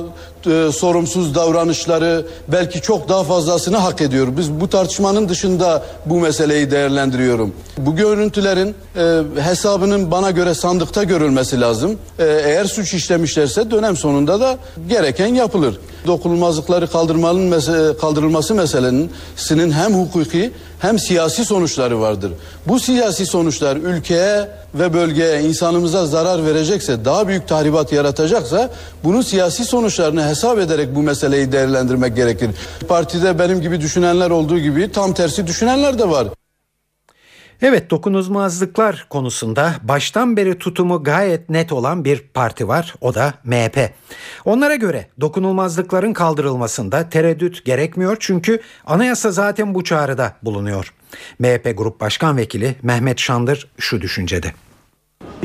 e, 0.46 0.72
sorumsuz 0.72 1.34
davranışları 1.34 2.26
belki 2.48 2.80
çok 2.80 3.08
daha 3.08 3.24
fazlasını 3.24 3.76
hak 3.76 4.00
ediyor. 4.00 4.28
Biz 4.36 4.50
bu 4.52 4.68
tartışmanın 4.68 5.28
dışında 5.28 5.82
bu 6.06 6.20
meseleyi 6.20 6.70
değerlendiriyorum. 6.70 7.54
Bu 7.78 7.96
görüntülerin 7.96 8.74
e, 8.96 9.20
hesabının 9.42 10.10
bana 10.10 10.30
göre 10.30 10.54
sandıkta 10.54 11.04
görülmesi 11.04 11.60
lazım. 11.60 11.98
E, 12.18 12.24
eğer 12.24 12.64
suç 12.64 12.94
işlemişlerse 12.94 13.70
dönem 13.70 13.96
sonunda 13.96 14.40
da 14.40 14.58
gereken 14.88 15.34
yapılır. 15.34 15.78
Dokunulmazlıkları 16.06 16.86
kaldırmanın 16.90 17.50
mese- 17.52 17.98
kaldırılması 17.98 18.54
meselesinin 18.54 19.70
hem 19.70 19.94
hukuki 19.94 20.52
hem 20.84 20.98
siyasi 20.98 21.44
sonuçları 21.44 22.00
vardır. 22.00 22.32
Bu 22.66 22.80
siyasi 22.80 23.26
sonuçlar 23.26 23.76
ülkeye 23.76 24.48
ve 24.74 24.94
bölgeye 24.94 25.40
insanımıza 25.40 26.06
zarar 26.06 26.46
verecekse, 26.46 27.04
daha 27.04 27.28
büyük 27.28 27.48
tahribat 27.48 27.92
yaratacaksa 27.92 28.70
bunun 29.04 29.22
siyasi 29.22 29.64
sonuçlarını 29.64 30.28
hesap 30.28 30.58
ederek 30.58 30.94
bu 30.94 31.02
meseleyi 31.02 31.52
değerlendirmek 31.52 32.16
gerekir. 32.16 32.50
Partide 32.88 33.38
benim 33.38 33.60
gibi 33.60 33.80
düşünenler 33.80 34.30
olduğu 34.30 34.58
gibi 34.58 34.92
tam 34.92 35.14
tersi 35.14 35.46
düşünenler 35.46 35.98
de 35.98 36.10
var. 36.10 36.28
Evet 37.66 37.90
dokunulmazlıklar 37.90 39.06
konusunda 39.11 39.73
baştan 39.83 40.37
beri 40.37 40.59
tutumu 40.59 41.02
gayet 41.02 41.50
net 41.50 41.73
olan 41.73 42.04
bir 42.04 42.18
parti 42.35 42.68
var 42.68 42.94
o 43.00 43.14
da 43.14 43.35
MHP. 43.44 43.90
Onlara 44.44 44.75
göre 44.75 45.06
dokunulmazlıkların 45.21 46.12
kaldırılmasında 46.12 47.09
tereddüt 47.09 47.64
gerekmiyor 47.64 48.16
çünkü 48.21 48.61
anayasa 48.87 49.30
zaten 49.30 49.75
bu 49.75 49.85
çağrıda 49.85 50.33
bulunuyor. 50.42 50.94
MHP 51.38 51.78
Grup 51.78 52.00
Başkan 52.00 52.37
Vekili 52.37 52.76
Mehmet 52.83 53.21
Şandır 53.21 53.68
şu 53.78 54.00
düşüncede. 54.00 54.52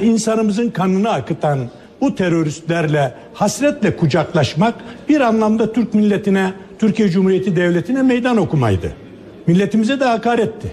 İnsanımızın 0.01 0.69
kanını 0.69 1.09
akıtan 1.09 1.69
bu 2.01 2.15
teröristlerle 2.15 3.13
hasretle 3.33 3.97
kucaklaşmak 3.97 4.75
bir 5.09 5.21
anlamda 5.21 5.73
Türk 5.73 5.93
milletine, 5.93 6.53
Türkiye 6.79 7.09
Cumhuriyeti 7.09 7.55
Devleti'ne 7.55 8.01
meydan 8.01 8.37
okumaydı. 8.37 8.93
Milletimize 9.47 9.99
de 9.99 10.05
hakaretti. 10.05 10.71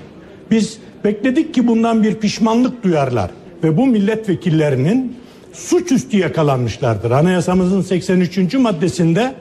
Biz 0.51 0.79
bekledik 1.07 1.55
ki 1.55 1.67
bundan 1.67 2.03
bir 2.03 2.15
pişmanlık 2.15 2.85
duyarlar 2.85 3.31
ve 3.63 3.77
bu 3.77 3.87
milletvekillerinin 3.87 5.17
suçüstü 5.53 6.19
yakalanmışlardır. 6.19 7.11
Anayasamızın 7.11 7.83
83. 7.83 8.55
maddesinde 8.55 9.35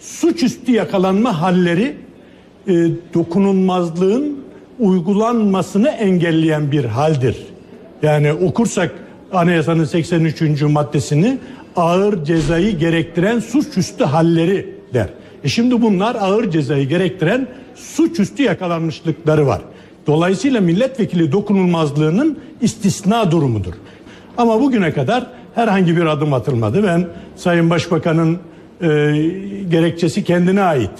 suçüstü 0.00 0.72
yakalanma 0.72 1.40
halleri 1.42 1.96
e, 2.68 2.74
dokunulmazlığın 3.14 4.38
uygulanmasını 4.78 5.88
engelleyen 5.88 6.72
bir 6.72 6.84
haldir. 6.84 7.36
Yani 8.02 8.32
okursak 8.32 8.90
anayasanın 9.32 9.84
83. 9.84 10.62
maddesini 10.62 11.38
ağır 11.76 12.24
cezayı 12.24 12.78
gerektiren 12.78 13.38
suçüstü 13.38 14.04
halleri 14.04 14.74
der. 14.94 15.08
E 15.44 15.48
şimdi 15.48 15.82
bunlar 15.82 16.14
ağır 16.14 16.50
cezayı 16.50 16.88
gerektiren 16.88 17.48
suçüstü 17.74 18.42
yakalanmışlıkları 18.42 19.46
var. 19.46 19.60
Dolayısıyla 20.06 20.60
milletvekili 20.60 21.32
dokunulmazlığının 21.32 22.38
istisna 22.60 23.30
durumudur. 23.30 23.72
Ama 24.38 24.60
bugüne 24.60 24.92
kadar 24.92 25.26
herhangi 25.54 25.96
bir 25.96 26.06
adım 26.06 26.34
atılmadı. 26.34 26.84
Ben 26.84 27.06
Sayın 27.36 27.70
Başbakan'ın 27.70 28.38
e, 28.80 28.86
gerekçesi 29.70 30.24
kendine 30.24 30.62
ait. 30.62 30.90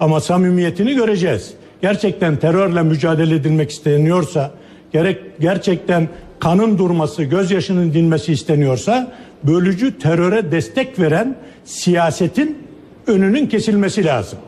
Ama 0.00 0.20
samimiyetini 0.20 0.94
göreceğiz. 0.94 1.54
Gerçekten 1.82 2.36
terörle 2.36 2.82
mücadele 2.82 3.34
edilmek 3.34 3.70
isteniyorsa, 3.70 4.50
gerek 4.92 5.40
gerçekten 5.40 6.08
kanın 6.38 6.78
durması, 6.78 7.22
gözyaşının 7.22 7.92
dinmesi 7.92 8.32
isteniyorsa, 8.32 9.12
bölücü 9.44 9.98
teröre 9.98 10.52
destek 10.52 11.00
veren 11.00 11.36
siyasetin 11.64 12.58
önünün 13.06 13.46
kesilmesi 13.46 14.04
lazım. 14.04 14.38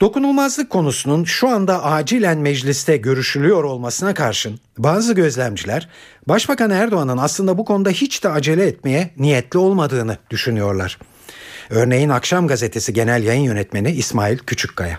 Dokunulmazlık 0.00 0.70
konusunun 0.70 1.24
şu 1.24 1.48
anda 1.48 1.84
acilen 1.84 2.38
mecliste 2.38 2.96
görüşülüyor 2.96 3.64
olmasına 3.64 4.14
karşın 4.14 4.60
bazı 4.78 5.12
gözlemciler 5.14 5.88
Başbakan 6.26 6.70
Erdoğan'ın 6.70 7.16
aslında 7.18 7.58
bu 7.58 7.64
konuda 7.64 7.90
hiç 7.90 8.24
de 8.24 8.28
acele 8.28 8.66
etmeye 8.66 9.10
niyetli 9.16 9.58
olmadığını 9.58 10.18
düşünüyorlar. 10.30 10.98
Örneğin 11.70 12.08
Akşam 12.08 12.46
Gazetesi 12.46 12.92
Genel 12.92 13.22
Yayın 13.22 13.42
Yönetmeni 13.42 13.90
İsmail 13.90 14.38
Küçükkaya. 14.38 14.98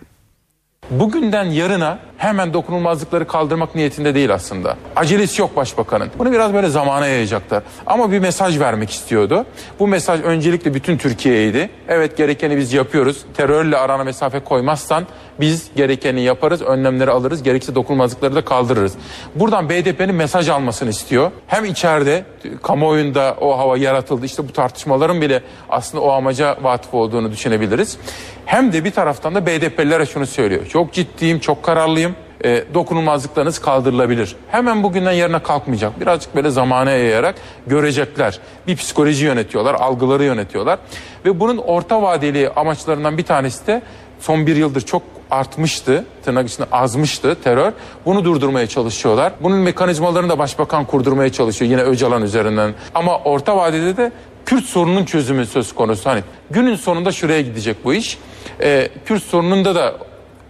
Bugünden 0.92 1.44
yarına 1.44 2.00
hemen 2.18 2.54
dokunulmazlıkları 2.54 3.28
kaldırmak 3.28 3.76
niyetinde 3.76 4.16
değil 4.16 4.34
aslında. 4.34 4.76
Acelesi 4.96 5.42
yok 5.42 5.56
başbakanın. 5.56 6.10
Bunu 6.20 6.32
biraz 6.32 6.54
böyle 6.54 6.70
zamana 6.70 7.08
yayacaklar. 7.08 7.64
Ama 7.86 8.12
bir 8.12 8.20
mesaj 8.20 8.60
vermek 8.60 8.90
istiyordu. 8.90 9.46
Bu 9.80 9.88
mesaj 9.88 10.22
öncelikle 10.22 10.74
bütün 10.74 10.98
Türkiye'ydi. 10.98 11.70
Evet 11.88 12.18
gerekeni 12.18 12.58
biz 12.58 12.74
yapıyoruz. 12.74 13.26
Terörle 13.38 13.78
arana 13.78 14.04
mesafe 14.04 14.40
koymazsan 14.40 15.08
biz 15.40 15.70
gerekeni 15.76 16.22
yaparız, 16.22 16.62
önlemleri 16.62 17.12
alırız, 17.12 17.44
gerekirse 17.44 17.76
dokunulmazlıkları 17.76 18.36
da 18.36 18.46
kaldırırız. 18.46 18.94
Buradan 19.36 19.70
BDP'nin 19.70 20.16
mesaj 20.16 20.50
almasını 20.50 20.90
istiyor. 20.90 21.32
Hem 21.48 21.66
içeride 21.66 22.26
kamuoyunda 22.64 23.36
o 23.42 23.58
hava 23.58 23.78
yaratıldı. 23.78 24.26
İşte 24.26 24.48
bu 24.48 24.54
tartışmaların 24.54 25.22
bile 25.22 25.42
aslında 25.70 26.04
o 26.04 26.12
amaca 26.12 26.58
vatıf 26.62 26.94
olduğunu 26.94 27.32
düşünebiliriz. 27.32 27.98
Hem 28.46 28.74
de 28.74 28.86
bir 28.86 28.92
taraftan 28.92 29.36
da 29.36 29.46
BDP'lilere 29.46 30.06
şunu 30.06 30.28
söylüyor. 30.28 30.66
Çok 30.66 30.79
ciddiyim, 30.94 31.40
çok 31.40 31.64
kararlıyım. 31.64 32.16
E, 32.44 32.64
dokunulmazlıklarınız 32.74 33.60
kaldırılabilir. 33.60 34.36
Hemen 34.52 34.84
bugünden 34.84 35.12
yarına 35.12 35.44
kalkmayacak. 35.44 36.02
Birazcık 36.02 36.36
böyle 36.36 36.50
zamana 36.50 36.92
yayarak 36.92 37.36
görecekler. 37.68 38.40
Bir 38.68 38.76
psikoloji 38.76 39.26
yönetiyorlar, 39.26 39.74
algıları 39.74 40.24
yönetiyorlar. 40.24 40.80
Ve 41.26 41.40
bunun 41.40 41.58
orta 41.58 42.02
vadeli 42.02 42.50
amaçlarından 42.50 43.18
bir 43.18 43.24
tanesi 43.24 43.68
de 43.68 43.82
son 44.20 44.48
bir 44.48 44.56
yıldır 44.56 44.82
çok 44.82 45.02
artmıştı, 45.32 46.06
tırnak 46.26 46.50
içinde 46.50 46.68
azmıştı 46.72 47.38
terör. 47.44 47.72
Bunu 48.06 48.26
durdurmaya 48.26 48.68
çalışıyorlar. 48.68 49.34
Bunun 49.42 49.58
mekanizmalarını 49.58 50.30
da 50.30 50.40
başbakan 50.40 50.86
kurdurmaya 50.86 51.32
çalışıyor 51.32 51.72
yine 51.72 51.82
Öcalan 51.82 52.24
üzerinden. 52.24 52.74
Ama 52.96 53.20
orta 53.20 53.58
vadede 53.58 53.98
de 53.98 54.12
Kürt 54.46 54.66
sorunun 54.66 55.06
çözümü 55.06 55.46
söz 55.46 55.76
konusu. 55.76 56.10
Hani 56.10 56.24
günün 56.52 56.76
sonunda 56.76 57.12
şuraya 57.12 57.42
gidecek 57.42 57.86
bu 57.86 57.94
iş. 57.94 58.18
Ee, 58.62 58.90
Kürt 59.06 59.24
sorununda 59.24 59.76
da 59.76 59.94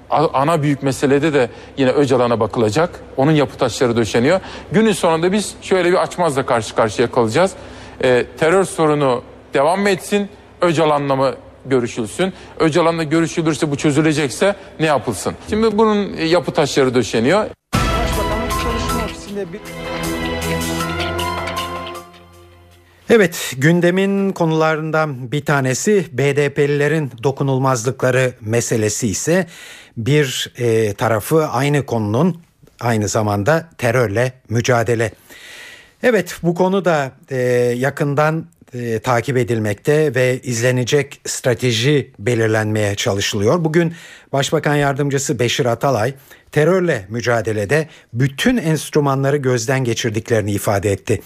ana 0.10 0.64
büyük 0.64 0.84
meselede 0.84 1.34
de 1.34 1.50
yine 1.78 1.90
Öcalan'a 1.92 2.40
bakılacak. 2.40 2.90
Onun 3.18 3.32
yapı 3.32 3.58
taşları 3.58 3.98
döşeniyor. 3.98 4.40
Günün 4.72 4.92
sonunda 4.92 5.32
biz 5.32 5.56
şöyle 5.62 5.92
bir 5.92 6.02
açmazla 6.02 6.46
karşı 6.46 6.76
karşıya 6.76 7.12
kalacağız. 7.12 7.52
Ee, 8.04 8.26
terör 8.40 8.64
sorunu 8.64 9.24
devam 9.54 9.88
etsin? 9.88 10.30
Öcalan'la 10.62 11.16
mı 11.16 11.36
görüşülsün? 11.66 12.34
Öcalan'la 12.60 13.04
görüşülürse 13.04 13.72
bu 13.72 13.76
çözülecekse 13.76 14.56
ne 14.80 14.86
yapılsın? 14.86 15.34
Şimdi 15.50 15.78
bunun 15.78 16.14
yapı 16.18 16.52
taşları 16.52 16.96
döşeniyor. 16.96 17.46
Başbakanlık 17.74 18.52
Çalışma 18.52 19.06
Ofisi'nde 19.06 19.54
bir... 19.54 19.79
Evet 23.10 23.54
gündemin 23.58 24.32
konularından 24.32 25.32
bir 25.32 25.46
tanesi 25.46 26.06
BDP'lilerin 26.12 27.12
dokunulmazlıkları 27.24 28.34
meselesi 28.42 29.08
ise 29.08 29.48
bir 29.98 30.54
e, 30.58 30.94
tarafı 30.94 31.48
aynı 31.48 31.86
konunun 31.86 32.42
aynı 32.80 33.08
zamanda 33.08 33.70
terörle 33.78 34.34
mücadele. 34.50 35.12
Evet 36.04 36.36
bu 36.44 36.56
konu 36.56 36.86
da 36.86 37.12
e, 37.32 37.38
yakından 37.78 38.46
e, 38.74 39.00
takip 39.00 39.38
edilmekte 39.38 40.16
ve 40.16 40.40
izlenecek 40.44 41.22
strateji 41.26 42.12
belirlenmeye 42.20 42.96
çalışılıyor. 42.96 43.64
Bugün 43.64 43.94
Başbakan 44.34 44.76
Yardımcısı 44.76 45.40
Beşir 45.40 45.66
Atalay 45.66 46.14
terörle 46.52 47.06
mücadelede 47.10 47.88
bütün 48.14 48.58
enstrümanları 48.58 49.38
gözden 49.38 49.84
geçirdiklerini 49.84 50.52
ifade 50.52 50.92
etti. 50.92 51.22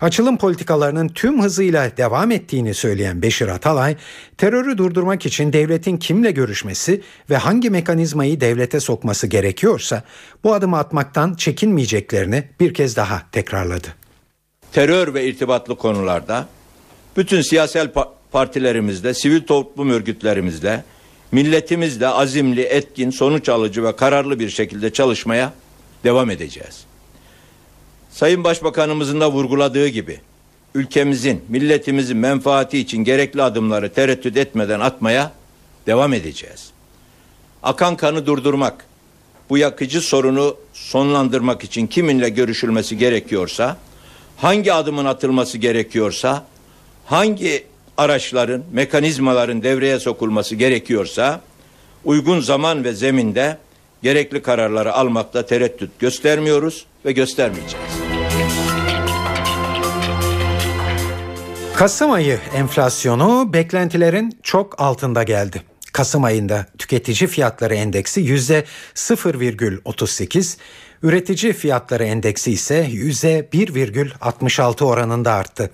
Açılım 0.00 0.38
politikalarının 0.38 1.08
tüm 1.08 1.42
hızıyla 1.42 1.96
devam 1.96 2.30
ettiğini 2.30 2.74
söyleyen 2.74 3.22
Beşir 3.22 3.48
Atalay, 3.48 3.96
terörü 4.38 4.78
durdurmak 4.78 5.26
için 5.26 5.52
devletin 5.52 5.96
kimle 5.96 6.30
görüşmesi 6.30 7.02
ve 7.30 7.36
hangi 7.36 7.70
mekanizmayı 7.70 8.40
devlete 8.40 8.80
sokması 8.80 9.26
gerekiyorsa 9.26 10.02
bu 10.44 10.54
adımı 10.54 10.78
atmaktan 10.78 11.34
çekinmeyeceklerini 11.34 12.44
bir 12.60 12.74
kez 12.74 12.96
daha 12.96 13.22
tekrarladı. 13.32 13.88
Terör 14.72 15.14
ve 15.14 15.24
irtibatlı 15.24 15.76
konularda 15.76 16.48
bütün 17.16 17.40
siyasal 17.40 17.88
partilerimizle, 18.32 19.14
sivil 19.14 19.46
toplum 19.46 19.90
örgütlerimizle, 19.90 20.84
milletimizle 21.32 22.08
azimli, 22.08 22.60
etkin, 22.60 23.10
sonuç 23.10 23.48
alıcı 23.48 23.84
ve 23.84 23.96
kararlı 23.96 24.38
bir 24.38 24.50
şekilde 24.50 24.92
çalışmaya 24.92 25.52
devam 26.04 26.30
edeceğiz. 26.30 26.84
Sayın 28.10 28.44
Başbakanımızın 28.44 29.20
da 29.20 29.32
vurguladığı 29.32 29.88
gibi 29.88 30.20
ülkemizin, 30.74 31.44
milletimizin 31.48 32.16
menfaati 32.16 32.78
için 32.78 33.04
gerekli 33.04 33.42
adımları 33.42 33.92
tereddüt 33.92 34.36
etmeden 34.36 34.80
atmaya 34.80 35.32
devam 35.86 36.12
edeceğiz. 36.12 36.70
Akan 37.62 37.96
kanı 37.96 38.26
durdurmak, 38.26 38.86
bu 39.50 39.58
yakıcı 39.58 40.00
sorunu 40.00 40.56
sonlandırmak 40.72 41.64
için 41.64 41.86
kiminle 41.86 42.28
görüşülmesi 42.28 42.98
gerekiyorsa, 42.98 43.76
hangi 44.36 44.72
adımın 44.72 45.04
atılması 45.04 45.58
gerekiyorsa, 45.58 46.44
hangi 47.06 47.66
araçların, 47.96 48.64
mekanizmaların 48.72 49.62
devreye 49.62 49.98
sokulması 49.98 50.54
gerekiyorsa 50.54 51.40
uygun 52.04 52.40
zaman 52.40 52.84
ve 52.84 52.92
zeminde 52.92 53.58
gerekli 54.02 54.42
kararları 54.42 54.92
almakta 54.92 55.46
tereddüt 55.46 55.98
göstermiyoruz 55.98 56.86
ve 57.04 57.12
göstermeyeceğiz. 57.12 57.86
Kasım 61.76 62.10
ayı 62.10 62.38
enflasyonu 62.54 63.52
beklentilerin 63.52 64.38
çok 64.42 64.80
altında 64.80 65.22
geldi. 65.22 65.62
Kasım 65.92 66.24
ayında 66.24 66.66
tüketici 66.78 67.28
fiyatları 67.28 67.74
endeksi 67.74 68.20
yüzde 68.20 68.64
0,38, 68.94 70.56
üretici 71.02 71.52
fiyatları 71.52 72.04
endeksi 72.04 72.52
ise 72.52 72.86
yüzde 72.90 73.48
1,66 73.52 74.84
oranında 74.84 75.32
arttı. 75.32 75.70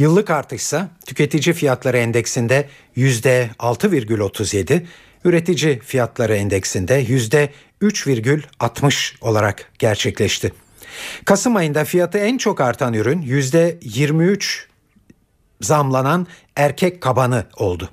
Yıllık 0.00 0.30
artışsa 0.30 0.88
tüketici 1.06 1.54
fiyatları 1.54 1.98
endeksinde 1.98 2.68
yüzde 2.96 3.50
6,37, 3.58 4.82
üretici 5.24 5.78
fiyatları 5.80 6.36
endeksinde 6.36 6.94
yüzde 6.94 7.50
3,60 7.82 9.14
olarak 9.20 9.70
gerçekleşti. 9.78 10.52
Kasım 11.24 11.56
ayında 11.56 11.84
fiyatı 11.84 12.18
en 12.18 12.38
çok 12.38 12.60
artan 12.60 12.94
ürün 12.94 13.22
yüzde 13.22 13.78
23 13.82 14.68
zamlanan 15.60 16.26
erkek 16.56 17.00
kabanı 17.00 17.46
oldu. 17.56 17.90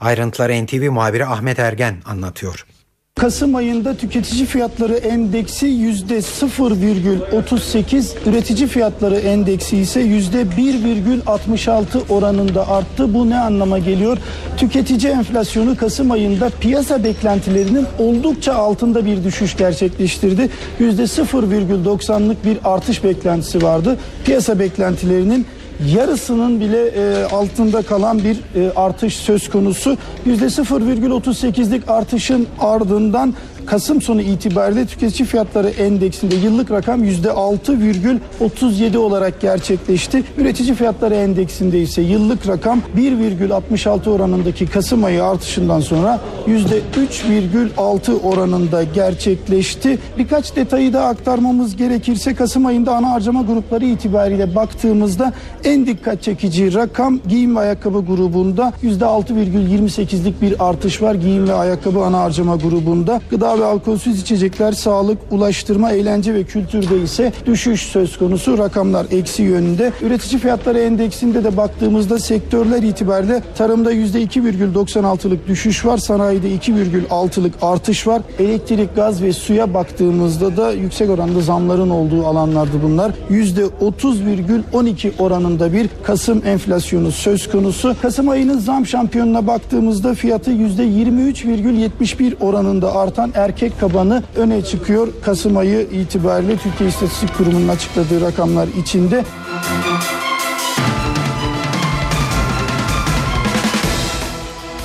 Ayrıntıları 0.00 0.66
NTV 0.66 0.90
muhabiri 0.90 1.26
Ahmet 1.26 1.58
Ergen 1.58 2.02
anlatıyor. 2.04 2.66
Kasım 3.16 3.54
ayında 3.54 3.96
tüketici 3.96 4.46
fiyatları 4.46 4.94
endeksi 4.94 5.66
yüzde 5.66 6.18
0,38, 6.18 8.30
üretici 8.30 8.66
fiyatları 8.66 9.16
endeksi 9.16 9.76
ise 9.76 10.00
yüzde 10.00 10.42
1,66 10.42 12.08
oranında 12.08 12.68
arttı. 12.68 13.14
Bu 13.14 13.30
ne 13.30 13.38
anlama 13.38 13.78
geliyor? 13.78 14.18
Tüketici 14.56 15.12
enflasyonu 15.12 15.76
Kasım 15.76 16.10
ayında 16.10 16.50
piyasa 16.60 17.04
beklentilerinin 17.04 17.86
oldukça 17.98 18.54
altında 18.54 19.06
bir 19.06 19.24
düşüş 19.24 19.56
gerçekleştirdi. 19.56 20.50
Yüzde 20.78 21.02
0,90'lık 21.02 22.44
bir 22.44 22.58
artış 22.64 23.04
beklentisi 23.04 23.62
vardı. 23.62 23.96
Piyasa 24.24 24.58
beklentilerinin 24.58 25.46
yarısının 25.86 26.60
bile 26.60 26.86
e, 26.86 27.24
altında 27.24 27.82
kalan 27.82 28.18
bir 28.24 28.36
e, 28.36 28.72
artış 28.76 29.16
söz 29.16 29.50
konusu. 29.50 29.96
%0,38'lik 30.26 31.88
artışın 31.88 32.46
ardından 32.60 33.34
Kasım 33.66 34.02
sonu 34.02 34.22
itibariyle 34.22 34.86
tüketici 34.86 35.28
fiyatları 35.28 35.68
endeksinde 35.68 36.34
yıllık 36.34 36.70
rakam 36.70 37.04
%6,37 37.04 38.96
olarak 38.96 39.40
gerçekleşti. 39.40 40.24
Üretici 40.38 40.74
fiyatları 40.74 41.14
endeksinde 41.14 41.80
ise 41.80 42.02
yıllık 42.02 42.48
rakam 42.48 42.82
1,66 42.96 44.10
oranındaki 44.10 44.66
Kasım 44.66 45.04
ayı 45.04 45.24
artışından 45.24 45.80
sonra 45.80 46.20
%3,6 46.46 48.20
oranında 48.20 48.82
gerçekleşti. 48.82 49.98
Birkaç 50.18 50.56
detayı 50.56 50.92
da 50.92 51.04
aktarmamız 51.04 51.76
gerekirse 51.76 52.34
Kasım 52.34 52.66
ayında 52.66 52.96
ana 52.96 53.10
harcama 53.10 53.42
grupları 53.42 53.84
itibariyle 53.84 54.54
baktığımızda 54.54 55.32
en 55.64 55.86
dikkat 55.86 56.22
çekici 56.22 56.74
rakam 56.74 57.20
giyim 57.28 57.56
ve 57.56 57.60
ayakkabı 57.60 58.04
grubunda 58.04 58.72
%6,28'lik 58.82 60.42
bir 60.42 60.68
artış 60.68 61.02
var. 61.02 61.14
Giyim 61.14 61.48
ve 61.48 61.54
ayakkabı 61.54 62.00
ana 62.00 62.18
harcama 62.18 62.56
grubunda. 62.56 63.20
Gıda 63.30 63.49
ve 63.58 63.64
alkolsüz 63.64 64.20
içecekler, 64.20 64.72
sağlık, 64.72 65.18
ulaştırma, 65.30 65.92
eğlence 65.92 66.34
ve 66.34 66.44
kültürde 66.44 67.02
ise 67.02 67.32
düşüş 67.46 67.82
söz 67.82 68.18
konusu. 68.18 68.58
Rakamlar 68.58 69.06
eksi 69.10 69.42
yönünde. 69.42 69.92
Üretici 70.02 70.40
fiyatları 70.40 70.78
endeksinde 70.78 71.44
de 71.44 71.56
baktığımızda 71.56 72.18
sektörler 72.18 72.82
itibariyle 72.82 73.42
tarımda 73.58 73.92
%2,96'lık 73.92 75.48
düşüş 75.48 75.84
var. 75.84 75.98
Sanayide 75.98 76.48
2,6'lık 76.48 77.54
artış 77.62 78.06
var. 78.06 78.22
Elektrik, 78.38 78.96
gaz 78.96 79.22
ve 79.22 79.32
suya 79.32 79.74
baktığımızda 79.74 80.56
da 80.56 80.72
yüksek 80.72 81.10
oranda 81.10 81.40
zamların 81.40 81.90
olduğu 81.90 82.26
alanlardı 82.26 82.82
bunlar. 82.82 83.12
%30,12 83.30 85.10
oranında 85.18 85.72
bir 85.72 85.88
Kasım 86.02 86.42
enflasyonu 86.46 87.12
söz 87.12 87.50
konusu. 87.50 87.96
Kasım 88.02 88.28
ayının 88.28 88.58
zam 88.58 88.86
şampiyonuna 88.86 89.46
baktığımızda 89.46 90.14
fiyatı 90.14 90.50
%23,71 90.50 92.38
oranında 92.40 92.94
artan 92.94 93.32
erkek 93.40 93.80
kabanı 93.80 94.22
öne 94.36 94.64
çıkıyor. 94.64 95.08
Kasım 95.24 95.56
ayı 95.56 95.80
itibariyle 95.80 96.56
Türkiye 96.56 96.88
İstatistik 96.88 97.36
Kurumu'nun 97.36 97.68
açıkladığı 97.68 98.20
rakamlar 98.20 98.68
içinde. 98.68 99.24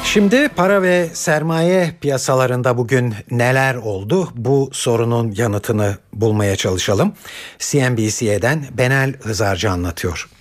Şimdi 0.04 0.48
para 0.48 0.82
ve 0.82 1.10
sermaye 1.14 1.92
piyasalarında 2.02 2.78
bugün 2.78 3.14
neler 3.32 3.76
oldu? 3.76 4.30
Bu 4.36 4.70
sorunun 4.72 5.32
yanıtını 5.32 5.98
bulmaya 6.14 6.56
çalışalım. 6.56 7.14
CNBC'den 7.60 8.66
Benel 8.78 9.14
Hızarcı 9.24 9.72
anlatıyor. 9.72 10.35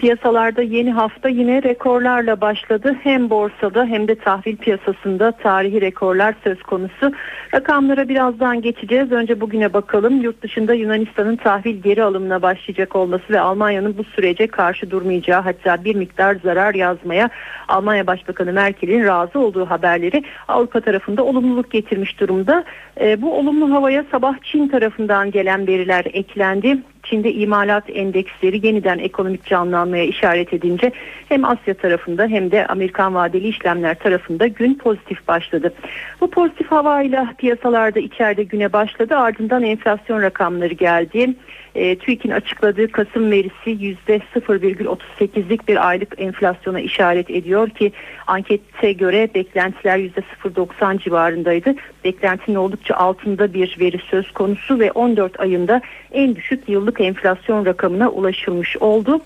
Piyasalarda 0.00 0.62
yeni 0.62 0.92
hafta 0.92 1.28
yine 1.28 1.62
rekorlarla 1.62 2.40
başladı. 2.40 2.96
Hem 3.02 3.30
borsada 3.30 3.84
hem 3.84 4.08
de 4.08 4.14
tahvil 4.14 4.56
piyasasında 4.56 5.32
tarihi 5.32 5.80
rekorlar 5.80 6.34
söz 6.44 6.62
konusu. 6.62 7.12
Rakamlara 7.54 8.08
birazdan 8.08 8.62
geçeceğiz. 8.62 9.12
Önce 9.12 9.40
bugüne 9.40 9.72
bakalım. 9.72 10.20
Yurt 10.20 10.42
dışında 10.42 10.74
Yunanistan'ın 10.74 11.36
tahvil 11.36 11.82
geri 11.82 12.02
alımına 12.02 12.42
başlayacak 12.42 12.96
olması 12.96 13.24
ve 13.30 13.40
Almanya'nın 13.40 13.98
bu 13.98 14.04
sürece 14.04 14.46
karşı 14.46 14.90
durmayacağı 14.90 15.40
hatta 15.40 15.84
bir 15.84 15.94
miktar 15.94 16.36
zarar 16.44 16.74
yazmaya 16.74 17.30
Almanya 17.68 18.06
Başbakanı 18.06 18.52
Merkel'in 18.52 19.04
razı 19.04 19.38
olduğu 19.38 19.66
haberleri 19.66 20.24
Avrupa 20.48 20.80
tarafında 20.80 21.24
olumluluk 21.24 21.70
getirmiş 21.70 22.20
durumda. 22.20 22.64
E, 23.00 23.22
bu 23.22 23.38
olumlu 23.38 23.74
havaya 23.74 24.04
sabah 24.10 24.34
Çin 24.42 24.68
tarafından 24.68 25.30
gelen 25.30 25.66
veriler 25.66 26.04
eklendi. 26.12 26.78
Çin'de 27.02 27.32
imalat 27.32 27.84
endeksleri 27.88 28.66
yeniden 28.66 28.98
ekonomik 28.98 29.46
canlanmaya 29.46 30.04
işaret 30.04 30.52
edince 30.52 30.92
hem 31.28 31.44
Asya 31.44 31.74
tarafında 31.74 32.26
hem 32.26 32.50
de 32.50 32.66
Amerikan 32.66 33.14
vadeli 33.14 33.48
işlemler 33.48 33.98
tarafında 33.98 34.46
gün 34.46 34.74
pozitif 34.74 35.28
başladı. 35.28 35.74
Bu 36.20 36.30
pozitif 36.30 36.70
havayla 36.70 37.34
piyasalarda 37.38 38.00
içeride 38.00 38.42
güne 38.42 38.72
başladı 38.72 39.16
ardından 39.16 39.62
enflasyon 39.62 40.22
rakamları 40.22 40.74
geldi. 40.74 41.34
E, 41.74 41.98
TÜİK'in 41.98 42.30
açıkladığı 42.30 42.92
Kasım 42.92 43.30
verisi 43.30 43.70
%0,38'lik 44.08 45.68
bir 45.68 45.88
aylık 45.88 46.14
enflasyona 46.18 46.80
işaret 46.80 47.30
ediyor 47.30 47.70
ki 47.70 47.92
ankette 48.26 48.92
göre 48.92 49.28
beklentiler 49.34 49.98
%0,90 49.98 50.98
civarındaydı. 50.98 51.74
Beklentinin 52.04 52.56
oldukça 52.56 52.94
altında 52.94 53.54
bir 53.54 53.76
veri 53.80 53.98
söz 54.10 54.32
konusu 54.32 54.78
ve 54.78 54.92
14 54.92 55.40
ayında 55.40 55.80
en 56.12 56.36
düşük 56.36 56.68
yıllık 56.68 57.00
enflasyon 57.00 57.66
rakamına 57.66 58.10
ulaşılmış 58.10 58.76
oldu. 58.76 59.20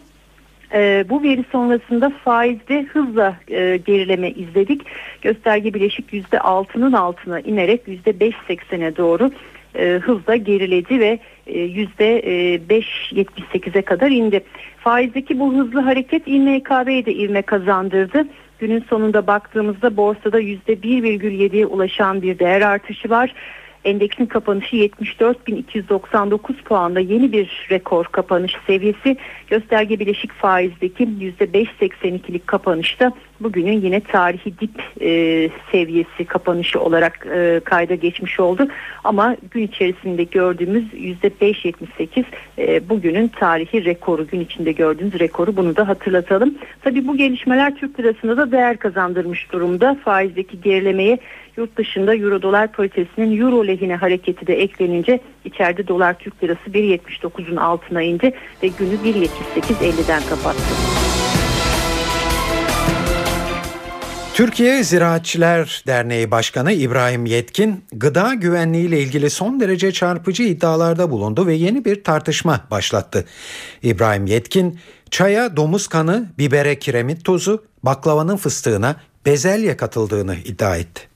E, 0.74 1.04
bu 1.08 1.22
veri 1.22 1.44
sonrasında 1.52 2.12
faizde 2.24 2.82
hızla 2.82 3.36
e, 3.48 3.76
gerileme 3.76 4.30
izledik. 4.30 4.82
Gösterge 5.22 5.74
bileşik 5.74 6.12
%6'nın 6.12 6.92
altına 6.92 7.40
inerek 7.40 7.88
%5.80'e 7.88 8.96
doğru 8.96 9.30
e, 9.74 10.00
hızla 10.02 10.36
geriledi 10.36 11.00
ve 11.00 11.18
e, 11.46 11.60
yüzde 11.60 12.20
5.78'e 12.68 13.82
kadar 13.82 14.10
indi. 14.10 14.44
Faizdeki 14.78 15.40
bu 15.40 15.54
hızlı 15.54 15.80
hareket 15.80 16.22
İMKB'ye 16.26 17.06
de 17.06 17.14
ivme 17.14 17.42
kazandırdı. 17.42 18.26
Günün 18.58 18.84
sonunda 18.90 19.26
baktığımızda 19.26 19.96
borsada 19.96 20.38
yüzde 20.38 20.72
1,7'ye 20.72 21.66
ulaşan 21.66 22.22
bir 22.22 22.38
değer 22.38 22.60
artışı 22.60 23.10
var. 23.10 23.34
Endeksin 23.84 24.26
kapanışı 24.26 24.76
74.299 24.76 26.62
puanla 26.64 27.00
yeni 27.00 27.32
bir 27.32 27.66
rekor 27.70 28.04
kapanış 28.04 28.56
seviyesi. 28.66 29.16
Gösterge 29.48 29.98
bileşik 30.00 30.32
faizdeki 30.32 31.04
%5.82'lik 31.04 32.46
kapanışta 32.46 33.12
bugünün 33.40 33.80
yine 33.80 34.00
tarihi 34.00 34.58
dip 34.60 34.82
e, 35.00 35.50
seviyesi 35.72 36.24
kapanışı 36.24 36.80
olarak 36.80 37.26
e, 37.34 37.60
kayda 37.64 37.94
geçmiş 37.94 38.40
oldu. 38.40 38.68
Ama 39.04 39.36
gün 39.50 39.62
içerisinde 39.62 40.24
gördüğümüz 40.24 40.84
%5.78 40.94 42.24
e, 42.58 42.88
bugünün 42.88 43.28
tarihi 43.28 43.84
rekoru 43.84 44.26
gün 44.26 44.40
içinde 44.40 44.72
gördüğümüz 44.72 45.18
rekoru 45.18 45.56
bunu 45.56 45.76
da 45.76 45.88
hatırlatalım. 45.88 46.54
Tabi 46.82 47.06
bu 47.06 47.16
gelişmeler 47.16 47.76
Türk 47.76 48.00
lirasında 48.00 48.36
da 48.36 48.52
değer 48.52 48.76
kazandırmış 48.76 49.52
durumda. 49.52 49.98
Faizdeki 50.04 50.60
gerilemeye 50.60 51.18
yurt 51.56 51.76
dışında 51.76 52.16
euro 52.16 52.42
dolar 52.42 52.72
paritesinin 52.72 53.40
euro 53.40 53.66
lehine 53.66 53.96
hareketi 53.96 54.46
de 54.46 54.62
eklenince 54.62 55.20
içeride 55.44 55.88
dolar 55.88 56.18
Türk 56.18 56.44
lirası 56.44 56.70
1.79'un 56.70 57.56
altına 57.56 58.02
indi 58.02 58.32
ve 58.62 58.68
günü 58.68 58.94
1.78.50'den 58.94 60.22
kapattı. 60.30 60.74
Türkiye 64.34 64.82
Ziraatçılar 64.82 65.82
Derneği 65.86 66.30
Başkanı 66.30 66.72
İbrahim 66.72 67.26
Yetkin, 67.26 67.84
gıda 67.92 68.34
güvenliği 68.34 68.88
ile 68.88 69.00
ilgili 69.00 69.30
son 69.30 69.60
derece 69.60 69.92
çarpıcı 69.92 70.42
iddialarda 70.42 71.10
bulundu 71.10 71.46
ve 71.46 71.54
yeni 71.54 71.84
bir 71.84 72.04
tartışma 72.04 72.60
başlattı. 72.70 73.24
İbrahim 73.82 74.26
Yetkin, 74.26 74.78
çaya 75.10 75.56
domuz 75.56 75.86
kanı, 75.86 76.26
bibere 76.38 76.78
kiremit 76.78 77.24
tozu, 77.24 77.64
baklavanın 77.82 78.36
fıstığına 78.36 78.96
bezelye 79.26 79.76
katıldığını 79.76 80.34
iddia 80.34 80.76
etti. 80.76 81.13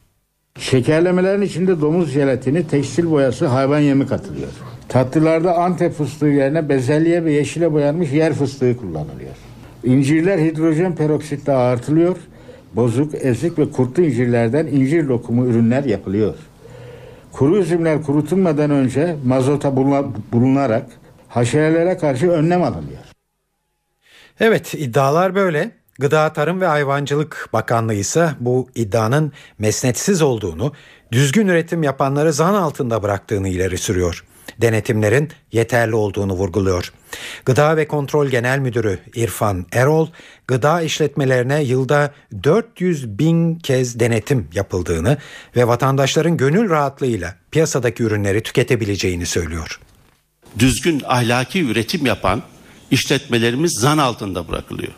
Şekerlemelerin 0.59 1.42
içinde 1.42 1.81
domuz 1.81 2.11
jelatini, 2.11 2.66
tekstil 2.66 3.11
boyası, 3.11 3.47
hayvan 3.47 3.79
yemi 3.79 4.07
katılıyor. 4.07 4.49
Tatlılarda 4.88 5.55
Antep 5.57 5.92
fıstığı 5.92 6.27
yerine 6.27 6.68
bezelye 6.68 7.25
ve 7.25 7.33
yeşile 7.33 7.73
boyanmış 7.73 8.12
yer 8.12 8.33
fıstığı 8.33 8.77
kullanılıyor. 8.77 9.35
İncirler 9.85 10.38
hidrojen 10.38 10.94
peroksitle 10.94 11.53
ağırtılıyor. 11.53 12.16
Bozuk, 12.77 13.14
ezik 13.14 13.59
ve 13.59 13.71
kurtlu 13.71 14.03
incirlerden 14.03 14.66
incir 14.66 15.05
lokumu 15.05 15.47
ürünler 15.47 15.85
yapılıyor. 15.85 16.35
Kuru 17.33 17.59
üzümler 17.59 18.03
kurutulmadan 18.03 18.71
önce 18.71 19.16
mazota 19.27 19.77
bulunarak 20.33 20.87
haşerelere 21.29 21.99
karşı 21.99 22.31
önlem 22.31 22.62
alınıyor. 22.62 23.03
Evet 24.40 24.75
iddialar 24.75 25.35
böyle. 25.35 25.71
Gıda 26.01 26.33
Tarım 26.33 26.61
ve 26.61 26.67
Hayvancılık 26.67 27.49
Bakanlığı 27.53 27.95
ise 27.95 28.31
bu 28.41 28.71
iddianın 28.75 29.33
mesnetsiz 29.59 30.23
olduğunu, 30.23 30.73
düzgün 31.13 31.49
üretim 31.49 31.83
yapanları 31.83 32.33
zan 32.33 32.55
altında 32.55 33.03
bıraktığını 33.03 33.49
ileri 33.49 33.79
sürüyor. 33.79 34.25
Denetimlerin 34.59 35.31
yeterli 35.53 35.95
olduğunu 35.95 36.33
vurguluyor. 36.33 36.93
Gıda 37.45 37.77
ve 37.77 37.89
Kontrol 37.89 38.27
Genel 38.27 38.59
Müdürü 38.59 38.99
İrfan 39.15 39.67
Erol, 39.73 40.09
gıda 40.47 40.83
işletmelerine 40.83 41.63
yılda 41.63 42.13
400 42.45 43.19
bin 43.19 43.55
kez 43.55 44.01
denetim 44.01 44.49
yapıldığını 44.55 45.19
ve 45.57 45.69
vatandaşların 45.69 46.37
gönül 46.37 46.71
rahatlığıyla 46.71 47.35
piyasadaki 47.51 48.03
ürünleri 48.03 48.43
tüketebileceğini 48.43 49.27
söylüyor. 49.27 49.81
Düzgün 50.59 51.03
ahlaki 51.07 51.65
üretim 51.65 52.07
yapan 52.07 52.43
işletmelerimiz 52.91 53.73
zan 53.81 53.99
altında 53.99 54.49
bırakılıyor. 54.49 54.93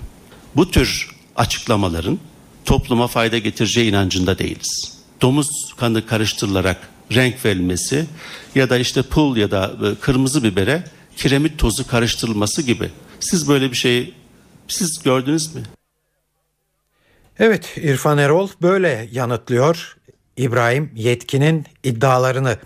Bu 0.56 0.70
tür 0.70 1.10
açıklamaların 1.36 2.18
topluma 2.64 3.06
fayda 3.06 3.38
getireceği 3.38 3.90
inancında 3.90 4.38
değiliz. 4.38 4.98
Domuz 5.20 5.74
kanı 5.76 6.06
karıştırılarak 6.06 6.76
renk 7.14 7.44
verilmesi 7.44 8.06
ya 8.54 8.70
da 8.70 8.78
işte 8.78 9.02
pul 9.02 9.36
ya 9.36 9.50
da 9.50 9.72
e, 9.86 9.94
kırmızı 10.00 10.42
bibere 10.42 10.84
kiremit 11.16 11.58
tozu 11.58 11.86
karıştırılması 11.86 12.62
gibi. 12.62 12.90
Siz 13.20 13.48
böyle 13.48 13.70
bir 13.70 13.76
şey 13.76 14.14
siz 14.68 15.02
gördünüz 15.02 15.54
mü? 15.54 15.62
Evet 17.38 17.76
İrfan 17.76 18.18
Erol 18.18 18.48
böyle 18.62 19.08
yanıtlıyor. 19.12 19.96
İbrahim 20.36 20.90
Yetkin'in 20.94 21.66
iddialarını 21.84 22.56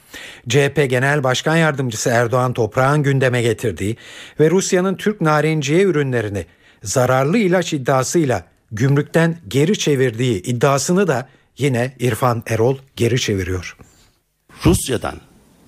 CHP 0.48 0.86
Genel 0.90 1.24
Başkan 1.24 1.56
Yardımcısı 1.56 2.10
Erdoğan 2.10 2.52
Toprağ'ın 2.52 3.02
gündeme 3.02 3.42
getirdiği 3.42 3.96
ve 4.40 4.50
Rusya'nın 4.50 4.94
Türk 4.94 5.20
narenciye 5.20 5.82
ürünlerini 5.82 6.46
zararlı 6.84 7.38
ilaç 7.38 7.72
iddiasıyla 7.72 8.44
gümrükten 8.72 9.38
geri 9.48 9.78
çevirdiği 9.78 10.42
iddiasını 10.42 11.08
da 11.08 11.28
yine 11.58 11.96
İrfan 11.98 12.42
Erol 12.46 12.76
geri 12.96 13.20
çeviriyor. 13.20 13.76
Rusya'dan 14.64 15.20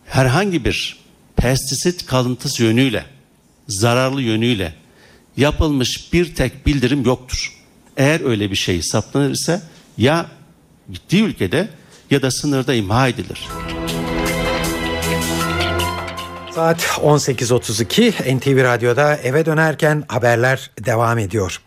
herhangi 0.06 0.64
bir 0.64 0.98
pestisit 1.36 2.06
kalıntısı 2.06 2.62
yönüyle, 2.62 3.04
zararlı 3.68 4.22
yönüyle 4.22 4.74
yapılmış 5.36 6.12
bir 6.12 6.34
tek 6.34 6.66
bildirim 6.66 7.04
yoktur. 7.04 7.52
Eğer 7.96 8.20
öyle 8.20 8.50
bir 8.50 8.56
şey 8.56 8.82
saptanırsa 8.82 9.62
ya 9.98 10.26
gittiği 10.92 11.22
ülkede 11.22 11.68
ya 12.10 12.22
da 12.22 12.30
sınırda 12.30 12.74
imha 12.74 13.08
edilir. 13.08 13.48
Saat 16.56 16.80
18.32 16.80 18.36
NTV 18.36 18.64
Radyo'da 18.64 19.16
eve 19.16 19.46
dönerken 19.46 20.04
haberler 20.08 20.70
devam 20.84 21.18
ediyor. 21.18 21.60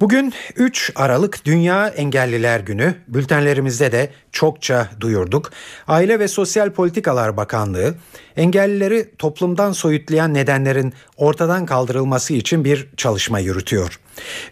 Bugün 0.00 0.34
3 0.56 0.92
Aralık 0.94 1.44
Dünya 1.44 1.88
Engelliler 1.88 2.60
Günü. 2.60 2.94
Bültenlerimizde 3.06 3.92
de 3.92 4.10
çokça 4.32 4.88
duyurduk. 5.00 5.50
Aile 5.86 6.18
ve 6.18 6.28
Sosyal 6.28 6.70
Politikalar 6.70 7.36
Bakanlığı 7.36 7.94
engellileri 8.36 9.10
toplumdan 9.18 9.72
soyutlayan 9.72 10.34
nedenlerin 10.34 10.92
ortadan 11.16 11.66
kaldırılması 11.66 12.34
için 12.34 12.64
bir 12.64 12.88
çalışma 12.96 13.38
yürütüyor. 13.38 14.00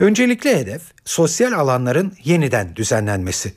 Öncelikli 0.00 0.56
hedef 0.56 0.82
sosyal 1.04 1.52
alanların 1.52 2.12
yeniden 2.24 2.76
düzenlenmesi. 2.76 3.52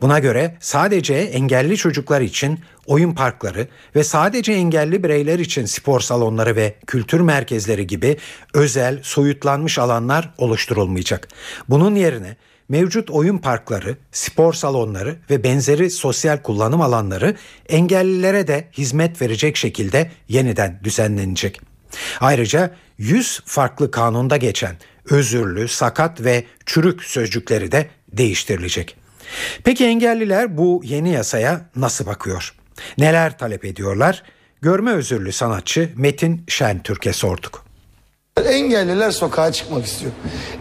Buna 0.00 0.18
göre 0.18 0.56
sadece 0.60 1.14
engelli 1.14 1.76
çocuklar 1.76 2.20
için 2.20 2.60
oyun 2.88 3.14
parkları 3.14 3.68
ve 3.96 4.04
sadece 4.04 4.52
engelli 4.52 5.04
bireyler 5.04 5.38
için 5.38 5.64
spor 5.64 6.00
salonları 6.00 6.56
ve 6.56 6.74
kültür 6.86 7.20
merkezleri 7.20 7.86
gibi 7.86 8.16
özel 8.54 8.98
soyutlanmış 9.02 9.78
alanlar 9.78 10.34
oluşturulmayacak. 10.38 11.28
Bunun 11.68 11.94
yerine 11.94 12.36
mevcut 12.68 13.10
oyun 13.10 13.38
parkları, 13.38 13.96
spor 14.12 14.52
salonları 14.52 15.16
ve 15.30 15.44
benzeri 15.44 15.90
sosyal 15.90 16.38
kullanım 16.38 16.80
alanları 16.80 17.36
engellilere 17.68 18.46
de 18.46 18.68
hizmet 18.78 19.22
verecek 19.22 19.56
şekilde 19.56 20.10
yeniden 20.28 20.80
düzenlenecek. 20.84 21.60
Ayrıca 22.20 22.74
100 22.98 23.42
farklı 23.44 23.90
kanunda 23.90 24.36
geçen 24.36 24.76
özürlü, 25.10 25.68
sakat 25.68 26.24
ve 26.24 26.44
çürük 26.66 27.04
sözcükleri 27.04 27.72
de 27.72 27.90
değiştirilecek. 28.12 28.96
Peki 29.64 29.84
engelliler 29.84 30.58
bu 30.58 30.80
yeni 30.84 31.10
yasaya 31.12 31.60
nasıl 31.76 32.06
bakıyor? 32.06 32.57
Neler 32.98 33.38
talep 33.38 33.64
ediyorlar? 33.64 34.22
Görme 34.62 34.92
özürlü 34.92 35.32
sanatçı 35.32 35.90
Metin 35.96 36.44
Şentürk'e 36.48 37.12
sorduk. 37.12 37.64
Engelliler 38.44 39.10
sokağa 39.10 39.52
çıkmak 39.52 39.86
istiyor. 39.86 40.12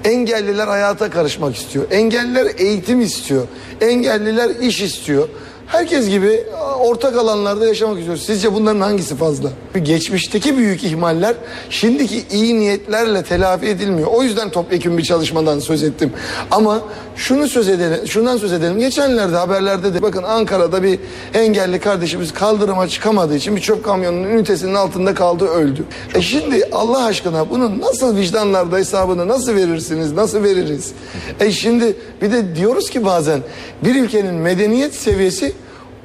Engelliler 0.03 0.67
hayata 0.67 1.09
karışmak 1.09 1.55
istiyor. 1.55 1.91
Engelliler 1.91 2.47
eğitim 2.57 3.01
istiyor. 3.01 3.47
Engelliler 3.81 4.49
iş 4.49 4.81
istiyor. 4.81 5.29
Herkes 5.67 6.09
gibi 6.09 6.43
ortak 6.79 7.17
alanlarda 7.17 7.67
yaşamak 7.67 7.97
istiyor. 7.97 8.17
Sizce 8.17 8.53
bunların 8.53 8.81
hangisi 8.81 9.15
fazla? 9.15 9.49
Geçmişteki 9.83 10.57
büyük 10.57 10.83
ihmaller 10.83 11.35
şimdiki 11.69 12.23
iyi 12.31 12.59
niyetlerle 12.59 13.23
telafi 13.23 13.65
edilmiyor. 13.65 14.07
O 14.07 14.23
yüzden 14.23 14.49
topyekun 14.49 14.97
bir 14.97 15.03
çalışmadan 15.03 15.59
söz 15.59 15.83
ettim. 15.83 16.13
Ama 16.51 16.81
şunu 17.15 17.47
söz 17.47 17.69
edelim, 17.69 18.07
şundan 18.07 18.37
söz 18.37 18.53
edelim. 18.53 18.79
Geçenlerde 18.79 19.35
haberlerde 19.35 19.93
de 19.93 20.01
bakın 20.01 20.23
Ankara'da 20.23 20.83
bir 20.83 20.99
engelli 21.33 21.79
kardeşimiz 21.79 22.33
kaldırıma 22.33 22.87
çıkamadığı 22.87 23.35
için 23.35 23.55
bir 23.55 23.61
çöp 23.61 23.83
kamyonunun 23.83 24.29
ünitesinin 24.29 24.73
altında 24.73 25.13
kaldı 25.13 25.47
öldü. 25.47 25.83
E 26.15 26.21
şimdi 26.21 26.69
Allah 26.71 27.05
aşkına 27.05 27.49
bunun 27.49 27.81
nasıl 27.81 28.17
vicdanlarda 28.17 28.77
hesabını 28.77 29.27
nasıl 29.27 29.55
verirsiniz, 29.55 30.11
nasıl 30.11 30.43
veririz? 30.43 30.91
E 31.39 31.51
şimdi 31.51 31.95
bir 32.21 32.31
de 32.31 32.55
diyoruz 32.55 32.89
ki 32.89 33.05
bazen 33.05 33.39
bir 33.83 33.95
ülkenin 33.95 34.35
medeniyet 34.35 34.95
seviyesi 34.95 35.56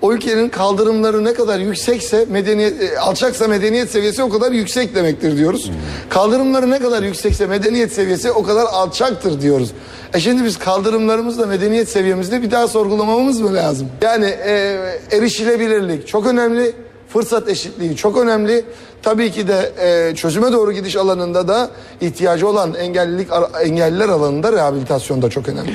o 0.02 0.12
ülkenin 0.12 0.48
kaldırımları 0.48 1.24
ne 1.24 1.34
kadar 1.34 1.58
yüksekse 1.58 2.26
medeniyet 2.30 2.82
e, 2.82 2.98
alçaksa 2.98 3.48
medeniyet 3.48 3.90
seviyesi 3.90 4.22
o 4.22 4.28
kadar 4.28 4.52
yüksek 4.52 4.94
demektir 4.94 5.36
diyoruz. 5.36 5.70
Kaldırımları 6.08 6.70
ne 6.70 6.78
kadar 6.78 7.02
yüksekse 7.02 7.46
medeniyet 7.46 7.92
seviyesi 7.92 8.30
o 8.30 8.42
kadar 8.42 8.64
alçaktır 8.64 9.40
diyoruz. 9.40 9.70
E 10.14 10.20
şimdi 10.20 10.44
biz 10.44 10.58
kaldırımlarımızla 10.58 11.46
medeniyet 11.46 11.88
seviyemizde 11.88 12.42
bir 12.42 12.50
daha 12.50 12.68
sorgulamamız 12.68 13.40
mı 13.40 13.54
lazım? 13.54 13.88
Yani 14.02 14.26
e, 14.26 14.78
erişilebilirlik 15.10 16.08
çok 16.08 16.26
önemli. 16.26 16.72
Fırsat 17.08 17.48
eşitliği 17.48 17.96
çok 17.96 18.18
önemli. 18.18 18.64
Tabii 19.02 19.32
ki 19.32 19.48
de 19.48 19.72
e, 19.80 20.14
çözüme 20.14 20.52
doğru 20.52 20.72
gidiş 20.72 20.96
alanında 20.96 21.48
da 21.48 21.70
ihtiyacı 22.00 22.48
olan 22.48 22.74
engellilik 22.74 23.28
engelliler 23.64 24.08
alanında 24.08 24.52
rehabilitasyon 24.52 25.22
da 25.22 25.30
çok 25.30 25.48
önemli. 25.48 25.72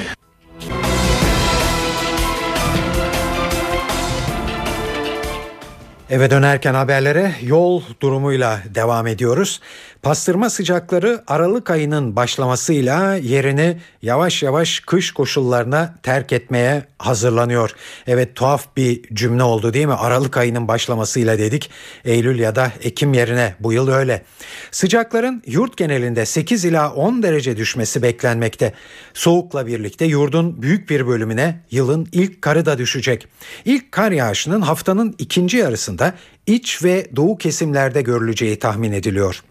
Eve 6.10 6.30
dönerken 6.30 6.74
haberlere 6.74 7.36
yol 7.42 7.82
durumuyla 8.02 8.60
devam 8.76 9.08
ediyoruz. 9.08 9.62
Pastırma 10.02 10.50
sıcakları 10.50 11.24
Aralık 11.28 11.70
ayının 11.70 12.16
başlamasıyla 12.16 13.16
yerini 13.16 13.78
yavaş 14.02 14.44
yavaş 14.44 14.80
kış 14.80 15.12
koşullarına 15.12 15.96
terk 16.04 16.34
etmeye 16.34 16.84
hazırlanıyor. 17.00 17.72
Evet 18.08 18.36
tuhaf 18.36 18.78
bir 18.78 19.04
cümle 19.14 19.44
oldu 19.44 19.74
değil 19.74 19.86
mi? 19.86 19.94
Aralık 19.94 20.38
ayının 20.38 20.68
başlamasıyla 20.68 21.38
dedik. 21.38 21.70
Eylül 22.06 22.40
ya 22.40 22.56
da 22.56 22.72
Ekim 22.82 23.14
yerine 23.14 23.56
bu 23.60 23.74
yıl 23.74 23.88
öyle. 23.88 24.24
Sıcakların 24.72 25.44
yurt 25.46 25.78
genelinde 25.78 26.26
8 26.26 26.66
ila 26.66 26.94
10 26.94 27.24
derece 27.24 27.58
düşmesi 27.58 28.02
beklenmekte. 28.02 28.74
Soğukla 29.14 29.68
birlikte 29.68 30.06
yurdun 30.06 30.62
büyük 30.62 30.90
bir 30.90 31.08
bölümüne 31.08 31.60
yılın 31.72 32.08
ilk 32.12 32.42
karı 32.42 32.66
da 32.66 32.78
düşecek. 32.78 33.28
İlk 33.66 33.92
kar 33.92 34.12
yağışının 34.12 34.62
haftanın 34.62 35.16
ikinci 35.18 35.58
yarısında 35.58 36.14
iç 36.48 36.84
ve 36.84 37.08
doğu 37.16 37.38
kesimlerde 37.38 38.02
görüleceği 38.02 38.60
tahmin 38.60 38.92
ediliyor. 38.92 39.44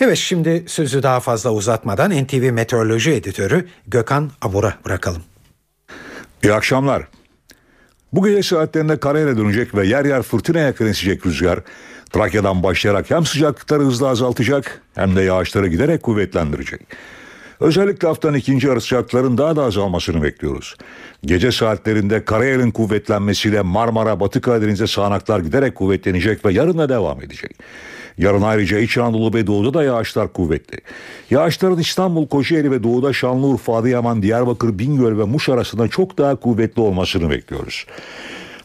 Evet 0.00 0.16
şimdi 0.16 0.64
sözü 0.66 1.02
daha 1.02 1.20
fazla 1.20 1.52
uzatmadan 1.52 2.24
NTV 2.24 2.52
Meteoroloji 2.52 3.10
Editörü 3.10 3.68
Gökhan 3.86 4.30
Abur'a 4.42 4.74
bırakalım. 4.84 5.22
İyi 6.42 6.52
akşamlar. 6.52 7.08
Bu 8.12 8.24
gece 8.24 8.42
saatlerinde 8.42 9.00
karayla 9.00 9.36
dönecek 9.36 9.74
ve 9.74 9.86
yer 9.86 10.04
yer 10.04 10.22
fırtına 10.22 10.58
yakın 10.58 10.86
esecek 10.86 11.26
rüzgar 11.26 11.60
Trakya'dan 12.10 12.62
başlayarak 12.62 13.10
hem 13.10 13.26
sıcaklıkları 13.26 13.82
hızla 13.82 14.08
azaltacak 14.08 14.82
hem 14.94 15.16
de 15.16 15.22
yağışları 15.22 15.68
giderek 15.68 16.02
kuvvetlendirecek. 16.02 16.80
Özellikle 17.60 18.08
haftanın 18.08 18.36
ikinci 18.36 18.66
yarı 18.66 18.80
sıcakların 18.80 19.38
daha 19.38 19.56
da 19.56 19.62
azalmasını 19.62 20.22
bekliyoruz. 20.22 20.76
Gece 21.24 21.52
saatlerinde 21.52 22.24
karayelin 22.24 22.70
kuvvetlenmesiyle 22.70 23.62
Marmara, 23.62 24.20
Batı 24.20 24.40
Karadeniz'e 24.40 24.86
sağanaklar 24.86 25.40
giderek 25.40 25.74
kuvvetlenecek 25.74 26.44
ve 26.44 26.52
yarın 26.52 26.78
da 26.78 26.88
devam 26.88 27.22
edecek. 27.22 27.50
Yarın 28.18 28.42
ayrıca 28.42 28.78
İç 28.78 28.98
Anadolu 28.98 29.34
ve 29.34 29.46
Doğu'da 29.46 29.74
da 29.74 29.84
yağışlar 29.84 30.32
kuvvetli. 30.32 30.78
Yağışların 31.30 31.78
İstanbul, 31.78 32.26
Kocaeli 32.26 32.70
ve 32.70 32.82
Doğu'da 32.82 33.12
Şanlıurfa, 33.12 33.76
Adıyaman, 33.76 34.22
Diyarbakır, 34.22 34.78
Bingöl 34.78 35.18
ve 35.18 35.24
Muş 35.24 35.48
arasında 35.48 35.88
çok 35.88 36.18
daha 36.18 36.36
kuvvetli 36.36 36.82
olmasını 36.82 37.30
bekliyoruz. 37.30 37.86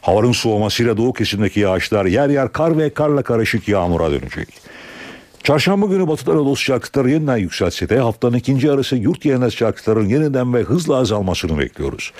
Havanın 0.00 0.32
soğumasıyla 0.32 0.96
doğu 0.96 1.12
kesimdeki 1.12 1.60
yağışlar 1.60 2.04
yer 2.04 2.28
yer 2.28 2.52
kar 2.52 2.78
ve 2.78 2.90
karla 2.90 3.22
karışık 3.22 3.68
yağmura 3.68 4.10
dönecek. 4.10 4.48
Çarşamba 5.44 5.86
günü 5.86 6.08
batıda 6.08 6.32
Anadolu 6.32 6.56
sıcaklıkları 6.56 7.10
yeniden 7.10 7.36
yükselse 7.36 7.88
de 7.88 7.98
haftanın 7.98 8.36
ikinci 8.36 8.66
yarısı 8.66 8.96
yurt 8.96 9.20
genel 9.20 9.50
sıcaklıkların 9.50 10.08
yeniden 10.08 10.54
ve 10.54 10.62
hızla 10.62 10.96
azalmasını 10.96 11.58
bekliyoruz. 11.58 12.12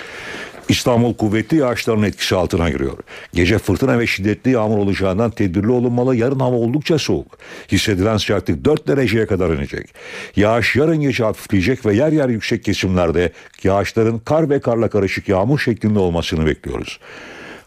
İstanbul 0.69 1.15
kuvvetli 1.15 1.57
yağışların 1.57 2.03
etkisi 2.03 2.37
altına 2.37 2.71
giriyor. 2.71 2.99
Gece 3.35 3.59
fırtına 3.59 3.99
ve 3.99 4.07
şiddetli 4.07 4.51
yağmur 4.51 4.79
olacağından 4.79 5.31
tedbirli 5.31 5.71
olunmalı. 5.71 6.17
Yarın 6.17 6.41
hava 6.41 6.57
oldukça 6.57 6.99
soğuk. 6.99 7.39
Hissedilen 7.73 8.17
sıcaklık 8.17 8.65
4 8.65 8.89
dereceye 8.89 9.27
kadar 9.27 9.51
inecek. 9.51 9.95
Yağış 10.37 10.77
yarın 10.77 11.01
gece 11.01 11.25
hafifleyecek 11.25 11.87
ve 11.87 11.95
yer 11.95 12.13
yer 12.13 12.29
yüksek 12.29 12.65
kesimlerde 12.65 13.33
yağışların 13.63 14.19
kar 14.19 14.51
ve 14.51 14.61
karla 14.61 14.89
karışık 14.89 15.29
yağmur 15.29 15.59
şeklinde 15.59 15.99
olmasını 15.99 16.47
bekliyoruz. 16.47 16.99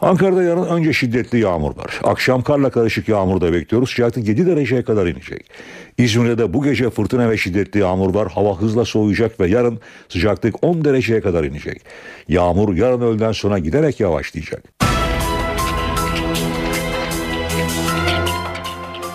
Ankara'da 0.02 0.44
yarın 0.44 0.66
önce 0.66 0.94
şiddetli 0.94 1.40
yağmur 1.40 1.78
var. 1.78 2.00
Akşam 2.04 2.42
karla 2.42 2.70
karışık 2.70 3.10
yağmur 3.10 3.42
da 3.42 3.54
bekliyoruz. 3.54 3.90
Sıcaklık 3.90 4.28
7 4.28 4.46
dereceye 4.46 4.84
kadar 4.84 5.08
inecek. 5.08 5.52
İzmir'de 5.98 6.38
de 6.38 6.54
bu 6.54 6.64
gece 6.64 6.90
fırtına 6.90 7.30
ve 7.30 7.38
şiddetli 7.38 7.80
yağmur 7.80 8.16
var. 8.16 8.32
Hava 8.32 8.62
hızla 8.62 8.86
soğuyacak 8.86 9.40
ve 9.40 9.48
yarın 9.48 9.80
sıcaklık 10.10 10.64
10 10.64 10.86
dereceye 10.86 11.22
kadar 11.22 11.44
inecek. 11.44 11.82
Yağmur 12.28 12.76
yarın 12.76 13.02
öğleden 13.02 13.32
sonra 13.32 13.60
giderek 13.60 14.00
yavaşlayacak. 14.00 14.64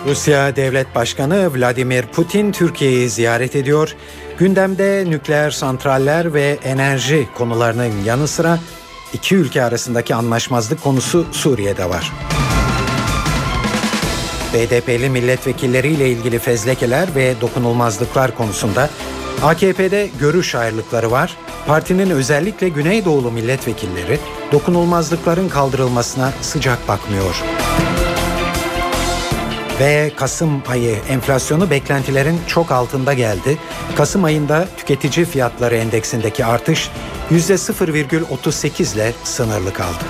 Rusya 0.07 0.55
Devlet 0.55 0.95
Başkanı 0.95 1.49
Vladimir 1.55 2.03
Putin 2.03 2.51
Türkiye'yi 2.51 3.09
ziyaret 3.09 3.55
ediyor. 3.55 3.95
Gündemde 4.37 5.05
nükleer 5.09 5.51
santraller 5.51 6.33
ve 6.33 6.57
enerji 6.63 7.27
konularının 7.35 7.91
yanı 8.05 8.27
sıra 8.27 8.59
iki 9.13 9.35
ülke 9.35 9.63
arasındaki 9.63 10.15
anlaşmazlık 10.15 10.83
konusu 10.83 11.25
Suriye'de 11.31 11.89
var. 11.89 12.11
BDP'li 14.53 15.09
milletvekilleriyle 15.09 16.09
ilgili 16.09 16.39
fezlekeler 16.39 17.15
ve 17.15 17.33
dokunulmazlıklar 17.41 18.35
konusunda 18.35 18.89
AKP'de 19.43 20.09
görüş 20.19 20.55
ayrılıkları 20.55 21.11
var. 21.11 21.37
Partinin 21.67 22.09
özellikle 22.09 22.69
Güneydoğulu 22.69 23.31
milletvekilleri 23.31 24.19
dokunulmazlıkların 24.51 25.49
kaldırılmasına 25.49 26.33
sıcak 26.41 26.87
bakmıyor. 26.87 27.43
Ve 29.79 30.11
Kasım 30.15 30.63
ayı 30.69 30.95
enflasyonu 31.09 31.69
beklentilerin 31.69 32.39
çok 32.47 32.71
altında 32.71 33.13
geldi. 33.13 33.57
Kasım 33.95 34.23
ayında 34.23 34.67
tüketici 34.77 35.25
fiyatları 35.25 35.75
endeksindeki 35.75 36.45
artış 36.45 36.89
%0,38 37.31 38.95
ile 38.95 39.13
sınırlı 39.23 39.73
kaldı. 39.73 40.03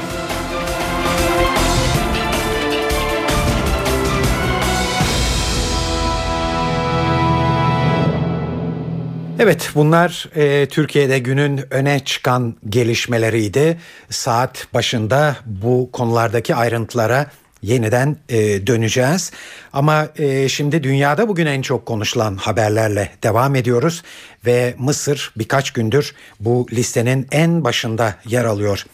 Evet 9.39 9.71
bunlar 9.75 10.29
e, 10.35 10.65
Türkiye'de 10.65 11.19
günün 11.19 11.73
öne 11.73 11.99
çıkan 11.99 12.55
gelişmeleriydi. 12.69 13.77
Saat 14.09 14.67
başında 14.73 15.35
bu 15.45 15.89
konulardaki 15.91 16.55
ayrıntılara 16.55 17.25
yeniden 17.63 18.17
e, 18.29 18.67
döneceğiz. 18.67 19.31
Ama 19.73 20.07
e, 20.15 20.49
şimdi 20.49 20.83
dünyada 20.83 21.27
bugün 21.27 21.45
en 21.45 21.61
çok 21.61 21.85
konuşulan 21.85 22.35
haberlerle 22.35 23.11
devam 23.23 23.55
ediyoruz 23.55 24.03
ve 24.45 24.75
Mısır 24.77 25.33
birkaç 25.37 25.71
gündür 25.71 26.15
bu 26.39 26.67
listenin 26.71 27.27
en 27.31 27.63
başında 27.63 28.15
yer 28.27 28.45
alıyor. 28.45 28.85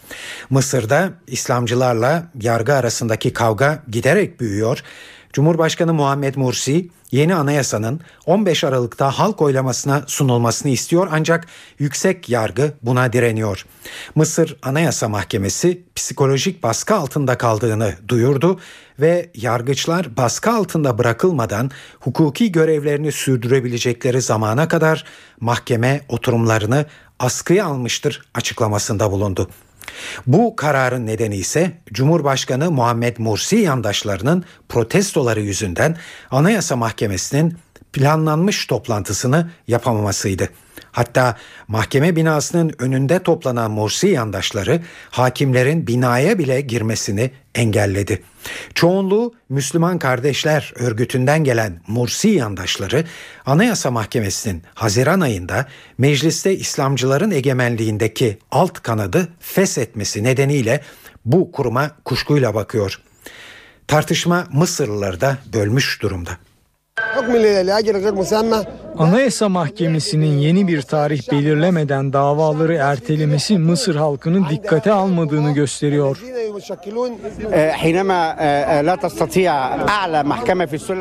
Mısır'da 0.50 1.10
İslamcılarla 1.28 2.24
yargı 2.42 2.74
arasındaki 2.74 3.34
kavga 3.34 3.84
giderek 3.90 4.40
büyüyor. 4.40 4.84
Cumhurbaşkanı 5.34 5.94
Muhammed 5.94 6.36
Mursi 6.36 6.90
yeni 7.12 7.36
anayasanın 7.36 8.02
15 8.26 8.64
Aralık'ta 8.64 9.12
halk 9.12 9.42
oylamasına 9.42 10.04
sunulmasını 10.08 10.72
istiyor 10.72 11.08
ancak 11.12 11.48
yüksek 11.80 12.30
yargı 12.30 12.74
buna 12.82 13.14
direniyor. 13.14 13.66
Mısır 14.16 14.58
Anayasa 14.62 15.10
Mahkemesi 15.10 15.84
psikolojik 15.96 16.64
baskı 16.64 16.96
altında 16.96 17.38
kaldığını 17.38 17.94
duyurdu 18.08 18.60
ve 19.00 19.32
yargıçlar 19.36 20.18
baskı 20.18 20.52
altında 20.52 20.98
bırakılmadan 20.98 21.72
hukuki 22.00 22.52
görevlerini 22.52 23.12
sürdürebilecekleri 23.12 24.22
zamana 24.22 24.68
kadar 24.68 25.06
mahkeme 25.40 26.02
oturumlarını 26.10 26.86
askıya 27.20 27.66
almıştır 27.66 28.22
açıklamasında 28.34 29.12
bulundu. 29.12 29.50
Bu 30.28 30.56
kararın 30.56 31.06
nedeni 31.06 31.36
ise 31.36 31.72
Cumhurbaşkanı 31.94 32.72
Muhammed 32.72 33.18
Mursi 33.18 33.56
yandaşlarının 33.56 34.44
protestoları 34.70 35.42
yüzünden 35.42 35.98
Anayasa 36.32 36.76
Mahkemesi'nin 36.76 37.58
planlanmış 37.94 38.66
toplantısını 38.66 39.50
yapamamasıydı. 39.68 40.50
Hatta 40.92 41.36
mahkeme 41.68 42.16
binasının 42.16 42.74
önünde 42.80 43.24
toplanan 43.24 43.72
Mursi 43.72 44.08
yandaşları 44.08 44.82
hakimlerin 45.10 45.88
binaya 45.88 46.40
bile 46.40 46.62
girmesini 46.62 47.32
engelledi. 47.56 48.24
Çoğunluğu 48.76 49.34
Müslüman 49.50 50.00
Kardeşler 50.00 50.74
Örgütü'nden 50.76 51.44
gelen 51.44 51.82
Mursi 51.88 52.30
yandaşları 52.30 53.06
Anayasa 53.46 53.92
Mahkemesi'nin 53.92 54.64
Haziran 54.74 55.20
ayında 55.20 55.68
mecliste 55.98 56.56
İslamcıların 56.56 57.32
egemenliğindeki 57.32 58.38
alt 58.52 58.82
kanadı 58.82 59.28
feshetmesi 59.40 60.24
nedeniyle 60.24 60.82
bu 61.26 61.52
kuruma 61.52 61.92
kuşkuyla 62.06 62.56
bakıyor. 62.56 63.02
Tartışma 63.88 64.48
Mısırlıları 64.54 65.22
da 65.22 65.38
bölmüş 65.54 66.02
durumda. 66.02 66.32
Anayasa 68.98 69.50
Mahkemesi'nin 69.50 70.38
yeni 70.38 70.68
bir 70.68 70.82
tarih 70.82 71.32
belirlemeden 71.32 72.14
davaları 72.14 72.74
ertelemesi 72.74 73.58
Mısır 73.58 73.96
halkının 73.96 74.46
dikkate 74.50 74.92
almadığını 74.92 75.52
gösteriyor. 75.52 76.18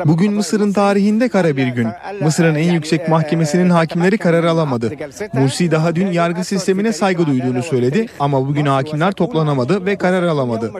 Bugün 0.05 0.33
Mısır'ın 0.33 0.73
tarihinde 0.73 1.29
kara 1.29 1.57
bir 1.57 1.67
gün. 1.67 1.87
Mısır'ın 2.21 2.55
en 2.55 2.73
yüksek 2.73 3.09
mahkemesinin 3.09 3.69
hakimleri 3.69 4.17
karar 4.17 4.43
alamadı. 4.43 4.91
Mursi 5.33 5.71
daha 5.71 5.95
dün 5.95 6.11
yargı 6.11 6.43
sistemine 6.43 6.93
saygı 6.93 7.25
duyduğunu 7.25 7.63
söyledi 7.63 8.05
ama 8.19 8.47
bugün 8.47 8.65
hakimler 8.65 9.11
toplanamadı 9.11 9.85
ve 9.85 9.95
karar 9.95 10.23
alamadı. 10.23 10.71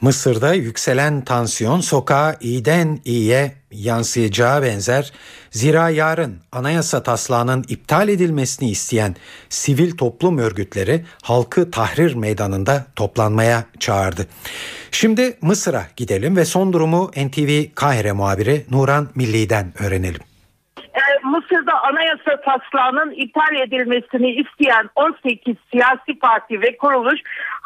Mısır'da 0.00 0.54
yükselen 0.54 1.20
tansiyon 1.20 1.80
sokağa 1.80 2.34
iyiden 2.40 2.98
iyiye 3.04 3.52
yansıyacağı 3.70 4.62
benzer. 4.62 5.12
Zira 5.50 5.88
yarın 5.90 6.38
anayasa 6.52 7.02
taslağının 7.02 7.64
iptal 7.68 8.08
edilmesini 8.08 8.70
isteyen 8.70 9.14
sivil 9.48 9.96
toplum 9.96 10.38
örgütleri 10.38 11.04
halkı 11.22 11.70
tahrir 11.70 12.14
meydanında 12.14 12.86
toplanmaya 12.96 13.64
çağırdı. 13.78 14.26
Şimdi 14.90 15.38
Mısır'a 15.42 15.82
gidelim 15.96 16.36
ve 16.36 16.44
son 16.44 16.72
durumu 16.72 17.10
NTV 17.16 17.74
Kahire 17.74 18.12
muhabiri 18.12 18.64
Nuran 18.70 19.08
Milli'den 19.14 19.72
öğrenelim. 19.86 20.20
Mısır'da 21.24 21.82
anayasa 21.82 22.40
taslağının 22.44 23.10
iptal 23.10 23.56
edilmesini 23.56 24.30
isteyen 24.30 24.90
18 24.94 25.56
siyasi 25.70 26.18
parti 26.20 26.60
ve 26.60 26.76
kuruluş 26.76 27.20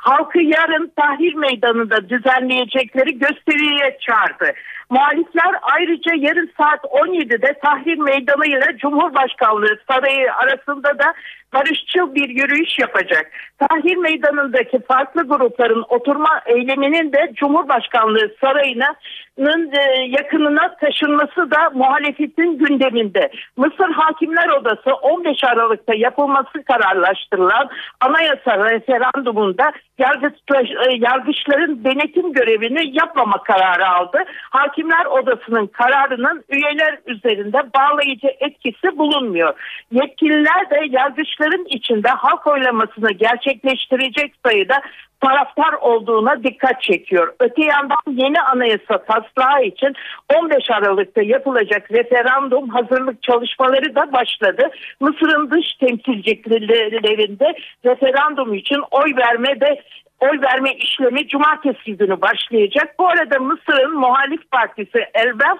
halkı 0.04 0.40
yarın 0.40 0.92
tahrir 0.96 1.34
meydanında 1.34 2.08
düzenleyecekleri 2.08 3.18
gösteriye 3.18 3.98
çağırdı. 4.00 4.52
Muhalifler 4.90 5.54
ayrıca 5.62 6.12
yarın 6.14 6.50
saat 6.60 6.84
17'de 6.84 7.58
tahrir 7.62 7.98
meydanı 7.98 8.46
ile 8.46 8.78
Cumhurbaşkanlığı 8.78 9.78
sarayı 9.90 10.34
arasında 10.34 10.98
da 10.98 11.14
barışçıl 11.54 12.14
bir 12.14 12.28
yürüyüş 12.28 12.78
yapacak. 12.78 13.30
Tahrir 13.58 13.96
meydanındaki 13.96 14.78
farklı 14.88 15.22
grupların 15.22 15.84
oturma 15.88 16.40
eyleminin 16.46 17.12
de 17.12 17.32
Cumhurbaşkanlığı 17.34 18.30
sarayına 18.40 18.94
e, 19.38 20.02
yakınına 20.08 20.76
taşınması 20.76 21.50
da 21.50 21.70
muhalefetin 21.74 22.58
gündeminde. 22.58 23.30
Mısır 23.56 23.90
Hakimler 23.90 24.48
Odası 24.48 24.94
15 24.94 25.44
Aralık'ta 25.44 25.94
yapılması 25.94 26.62
kararlaştırılan 26.64 27.68
anayasa 28.00 28.70
referandumunda 28.70 29.72
yargıçların 29.98 31.84
denetim 31.84 32.32
görevini 32.32 32.96
yapmama 32.96 33.42
kararı 33.42 33.88
aldı. 33.88 34.18
Hakimler 34.50 35.06
Odası'nın 35.06 35.66
kararının 35.66 36.44
üyeler 36.48 36.98
üzerinde 37.06 37.58
bağlayıcı 37.76 38.28
etkisi 38.40 38.98
bulunmuyor. 38.98 39.54
Yetkililer 39.92 40.70
de 40.70 40.78
yargıçların 40.90 41.64
içinde 41.68 42.08
halk 42.08 42.46
oylamasını 42.46 43.12
gerçekleştirecek 43.12 44.34
sayıda 44.46 44.80
taraftar 45.24 45.72
olduğuna 45.72 46.42
dikkat 46.42 46.82
çekiyor. 46.82 47.34
Öte 47.40 47.64
yandan 47.64 48.24
yeni 48.24 48.40
anayasa 48.40 48.98
taslağı 48.98 49.64
için 49.64 49.92
15 50.34 50.70
Aralık'ta 50.70 51.22
yapılacak 51.22 51.90
referandum 51.92 52.68
hazırlık 52.68 53.22
çalışmaları 53.22 53.94
da 53.94 54.12
başladı. 54.12 54.70
Mısır'ın 55.00 55.50
dış 55.50 55.66
temsilciliklerinde 55.80 57.54
referandum 57.84 58.54
için 58.54 58.80
oy 58.90 59.16
verme 59.16 59.60
de 59.60 59.82
oy 60.20 60.40
verme 60.42 60.74
işlemi 60.74 61.28
cumartesi 61.28 61.96
günü 61.96 62.20
başlayacak. 62.22 62.94
Bu 62.98 63.08
arada 63.08 63.38
Mısır'ın 63.38 63.94
muhalif 63.94 64.50
partisi 64.50 64.98
Elbaf 65.14 65.58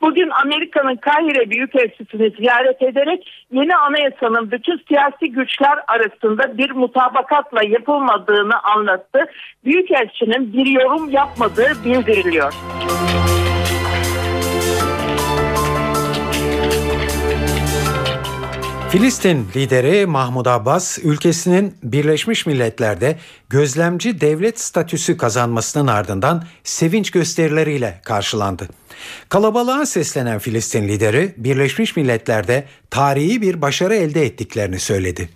Bugün 0.00 0.30
Amerika'nın 0.44 0.96
Kahire 0.96 1.50
Büyükelçisini 1.50 2.30
ziyaret 2.30 2.82
ederek 2.82 3.46
yeni 3.52 3.76
anayasanın 3.76 4.50
bütün 4.50 4.80
siyasi 4.88 5.32
güçler 5.32 5.78
arasında 5.88 6.58
bir 6.58 6.70
mutabakatla 6.70 7.60
yapılmadığını 7.64 8.62
anlattı. 8.62 9.26
Büyükelçinin 9.64 10.52
bir 10.52 10.66
yorum 10.66 11.10
yapmadığı 11.10 11.84
bildiriliyor. 11.84 12.52
Filistin 18.92 19.46
lideri 19.56 20.06
Mahmud 20.06 20.46
Abbas 20.46 20.98
ülkesinin 20.98 21.74
Birleşmiş 21.82 22.46
Milletler'de 22.46 23.18
gözlemci 23.48 24.20
devlet 24.20 24.60
statüsü 24.60 25.16
kazanmasının 25.16 25.86
ardından 25.86 26.44
sevinç 26.64 27.10
gösterileriyle 27.10 28.00
karşılandı. 28.04 28.68
Kalabalığa 29.28 29.86
seslenen 29.86 30.38
Filistin 30.38 30.88
lideri 30.88 31.34
Birleşmiş 31.36 31.96
Milletler'de 31.96 32.64
tarihi 32.90 33.42
bir 33.42 33.62
başarı 33.62 33.94
elde 33.94 34.26
ettiklerini 34.26 34.78
söyledi. 34.80 35.28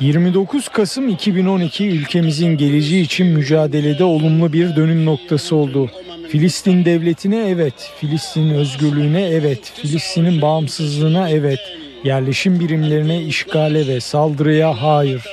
29 0.00 0.68
Kasım 0.68 1.08
2012 1.08 1.88
ülkemizin 1.88 2.56
geleceği 2.56 3.02
için 3.02 3.26
mücadelede 3.26 4.04
olumlu 4.04 4.52
bir 4.52 4.76
dönüm 4.76 5.04
noktası 5.04 5.56
oldu. 5.56 5.90
Filistin 6.36 6.84
devletine 6.84 7.48
evet, 7.48 7.92
Filistin 8.00 8.50
özgürlüğüne 8.50 9.28
evet, 9.28 9.72
Filistin'in 9.76 10.42
bağımsızlığına 10.42 11.30
evet, 11.30 11.58
yerleşim 12.04 12.60
birimlerine 12.60 13.22
işgale 13.22 13.86
ve 13.86 14.00
saldırıya 14.00 14.82
hayır. 14.82 15.24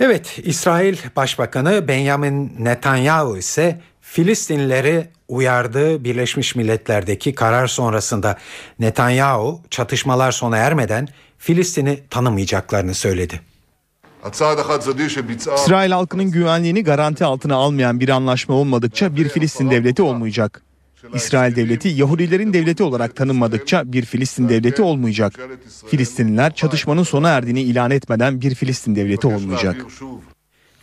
Evet, 0.00 0.38
İsrail 0.44 0.96
Başbakanı 1.16 1.88
Benjamin 1.88 2.56
Netanyahu 2.58 3.38
ise 3.38 3.80
Filistinlileri 4.00 5.06
uyardığı 5.28 6.04
Birleşmiş 6.04 6.54
Milletler'deki 6.54 7.34
karar 7.34 7.66
sonrasında 7.66 8.38
Netanyahu 8.78 9.60
çatışmalar 9.70 10.32
sona 10.32 10.56
ermeden 10.56 11.08
Filistin'i 11.38 12.00
tanımayacaklarını 12.10 12.94
söyledi. 12.94 13.40
İsrail 15.54 15.90
halkının 15.90 16.30
güvenliğini 16.30 16.84
garanti 16.84 17.24
altına 17.24 17.54
almayan 17.54 18.00
bir 18.00 18.08
anlaşma 18.08 18.54
olmadıkça 18.54 19.16
bir 19.16 19.28
Filistin 19.28 19.70
devleti 19.70 20.02
olmayacak. 20.02 20.62
İsrail 21.14 21.56
devleti 21.56 21.88
Yahudilerin 21.88 22.52
devleti 22.52 22.82
olarak 22.82 23.16
tanınmadıkça 23.16 23.92
bir 23.92 24.04
Filistin 24.04 24.48
devleti 24.48 24.82
olmayacak. 24.82 25.32
Filistinliler 25.90 26.54
çatışmanın 26.54 27.02
sona 27.02 27.28
erdiğini 27.28 27.62
ilan 27.62 27.90
etmeden 27.90 28.40
bir 28.40 28.54
Filistin 28.54 28.96
devleti 28.96 29.26
olmayacak. 29.26 29.86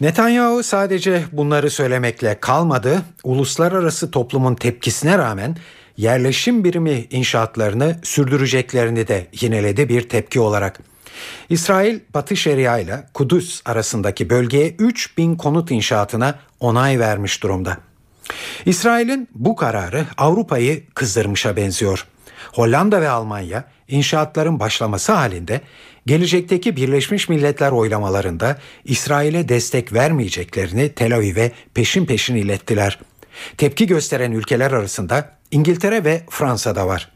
Netanyahu 0.02 0.64
sadece 0.64 1.24
bunları 1.32 1.70
söylemekle 1.70 2.40
kalmadı. 2.40 3.02
Uluslararası 3.24 4.12
toplumun 4.12 4.56
tepkisine 4.56 5.18
rağmen 5.18 5.58
yerleşim 5.98 6.64
birimi 6.64 7.06
inşaatlarını 7.10 7.98
sürdüreceklerini 8.04 9.08
de 9.08 9.28
yineledi 9.42 9.90
bir 9.90 10.10
tepki 10.10 10.40
olarak. 10.40 10.80
İsrail 11.50 12.00
Batı 12.14 12.36
Şeria 12.36 12.80
ile 12.80 13.04
Kudüs 13.14 13.62
arasındaki 13.66 14.30
bölgeye 14.30 14.76
3000 14.80 15.36
konut 15.36 15.72
inşaatına 15.72 16.40
onay 16.60 17.00
vermiş 17.00 17.44
durumda. 17.44 17.78
İsrail'in 18.66 19.28
bu 19.36 19.56
kararı 19.56 20.06
Avrupa'yı 20.18 20.84
kızdırmışa 20.94 21.56
benziyor. 21.56 22.08
Hollanda 22.54 23.02
ve 23.02 23.10
Almanya 23.10 23.64
inşaatların 23.88 24.60
başlaması 24.60 25.12
halinde 25.12 25.62
gelecekteki 26.06 26.76
Birleşmiş 26.76 27.30
Milletler 27.30 27.72
oylamalarında 27.72 28.58
İsrail'e 28.86 29.50
destek 29.50 29.94
vermeyeceklerini 29.94 30.94
Tel 30.94 31.16
Aviv'e 31.16 31.52
peşin 31.74 32.06
peşin 32.06 32.36
ilettiler. 32.36 33.00
Tepki 33.58 33.88
gösteren 33.88 34.32
ülkeler 34.32 34.72
arasında 34.72 35.30
İngiltere 35.52 36.04
ve 36.04 36.24
Fransa 36.30 36.76
da 36.76 36.88
var. 36.88 37.13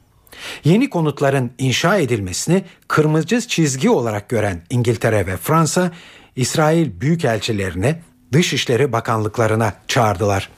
Yeni 0.63 0.89
konutların 0.89 1.51
inşa 1.57 1.97
edilmesini 1.97 2.63
kırmızı 2.87 3.47
çizgi 3.47 3.89
olarak 3.89 4.29
gören 4.29 4.61
İngiltere 4.69 5.27
ve 5.27 5.37
Fransa, 5.37 5.91
İsrail 6.35 7.01
büyükelçilerine 7.01 8.01
Dışişleri 8.33 8.91
Bakanlıklarına 8.91 9.73
çağırdılar. 9.87 10.49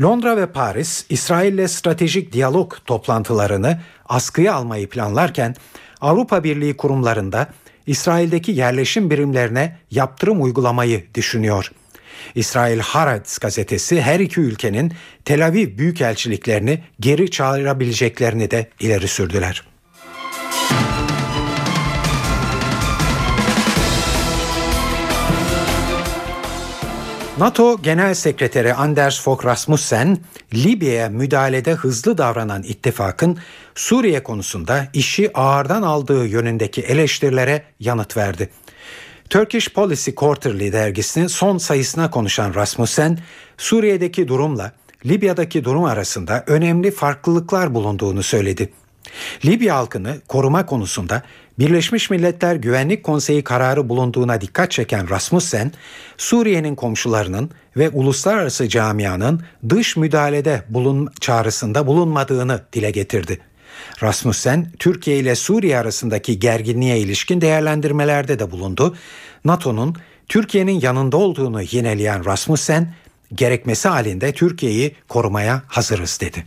Londra 0.00 0.36
ve 0.36 0.46
Paris, 0.46 1.06
İsrail'le 1.08 1.68
stratejik 1.68 2.32
diyalog 2.32 2.74
toplantılarını 2.86 3.80
askıya 4.08 4.54
almayı 4.54 4.88
planlarken 4.88 5.54
Avrupa 6.00 6.44
Birliği 6.44 6.76
kurumlarında 6.76 7.48
İsrail'deki 7.86 8.52
yerleşim 8.52 9.10
birimlerine 9.10 9.76
yaptırım 9.90 10.42
uygulamayı 10.42 11.06
düşünüyor. 11.14 11.72
İsrail 12.34 12.78
Haaretz 12.78 13.38
gazetesi 13.38 14.02
her 14.02 14.20
iki 14.20 14.40
ülkenin 14.40 14.92
Tel 15.24 15.46
Aviv 15.46 15.78
büyükelçiliklerini 15.78 16.82
geri 17.00 17.30
çağırabileceklerini 17.30 18.50
de 18.50 18.68
ileri 18.80 19.08
sürdüler. 19.08 19.72
NATO 27.38 27.82
Genel 27.82 28.14
Sekreteri 28.14 28.74
Anders 28.74 29.20
Fogh 29.20 29.44
Rasmussen, 29.44 30.18
Libya'ya 30.54 31.08
müdahalede 31.08 31.72
hızlı 31.72 32.18
davranan 32.18 32.62
ittifakın 32.62 33.38
Suriye 33.74 34.22
konusunda 34.22 34.86
işi 34.92 35.30
ağırdan 35.34 35.82
aldığı 35.82 36.26
yönündeki 36.26 36.80
eleştirilere 36.80 37.62
yanıt 37.80 38.16
verdi. 38.16 38.50
Turkish 39.32 39.68
Policy 39.68 40.10
Quarterly 40.10 40.72
dergisinin 40.72 41.26
son 41.26 41.58
sayısına 41.58 42.10
konuşan 42.10 42.54
Rasmussen, 42.54 43.18
Suriye'deki 43.58 44.28
durumla 44.28 44.72
Libya'daki 45.06 45.64
durum 45.64 45.84
arasında 45.84 46.44
önemli 46.46 46.90
farklılıklar 46.90 47.74
bulunduğunu 47.74 48.22
söyledi. 48.22 48.72
Libya 49.44 49.76
halkını 49.76 50.20
koruma 50.28 50.66
konusunda 50.66 51.22
Birleşmiş 51.58 52.10
Milletler 52.10 52.56
Güvenlik 52.56 53.04
Konseyi 53.04 53.44
kararı 53.44 53.88
bulunduğuna 53.88 54.40
dikkat 54.40 54.70
çeken 54.70 55.10
Rasmussen, 55.10 55.72
Suriye'nin 56.16 56.74
komşularının 56.74 57.50
ve 57.76 57.88
uluslararası 57.88 58.68
camianın 58.68 59.42
dış 59.68 59.96
müdahalede 59.96 60.62
bulun 60.68 61.08
çağrısında 61.20 61.86
bulunmadığını 61.86 62.62
dile 62.72 62.90
getirdi. 62.90 63.40
Rasmussen, 64.02 64.72
Türkiye 64.78 65.18
ile 65.18 65.34
Suriye 65.34 65.78
arasındaki 65.78 66.38
gerginliğe 66.38 66.98
ilişkin 66.98 67.40
değerlendirmelerde 67.40 68.38
de 68.38 68.50
bulundu. 68.50 68.96
NATO'nun 69.44 69.96
Türkiye'nin 70.28 70.80
yanında 70.80 71.16
olduğunu 71.16 71.62
yineleyen 71.62 72.24
Rasmussen, 72.24 72.94
gerekmesi 73.34 73.88
halinde 73.88 74.32
Türkiye'yi 74.32 74.94
korumaya 75.08 75.62
hazırız 75.66 76.18
dedi. 76.20 76.44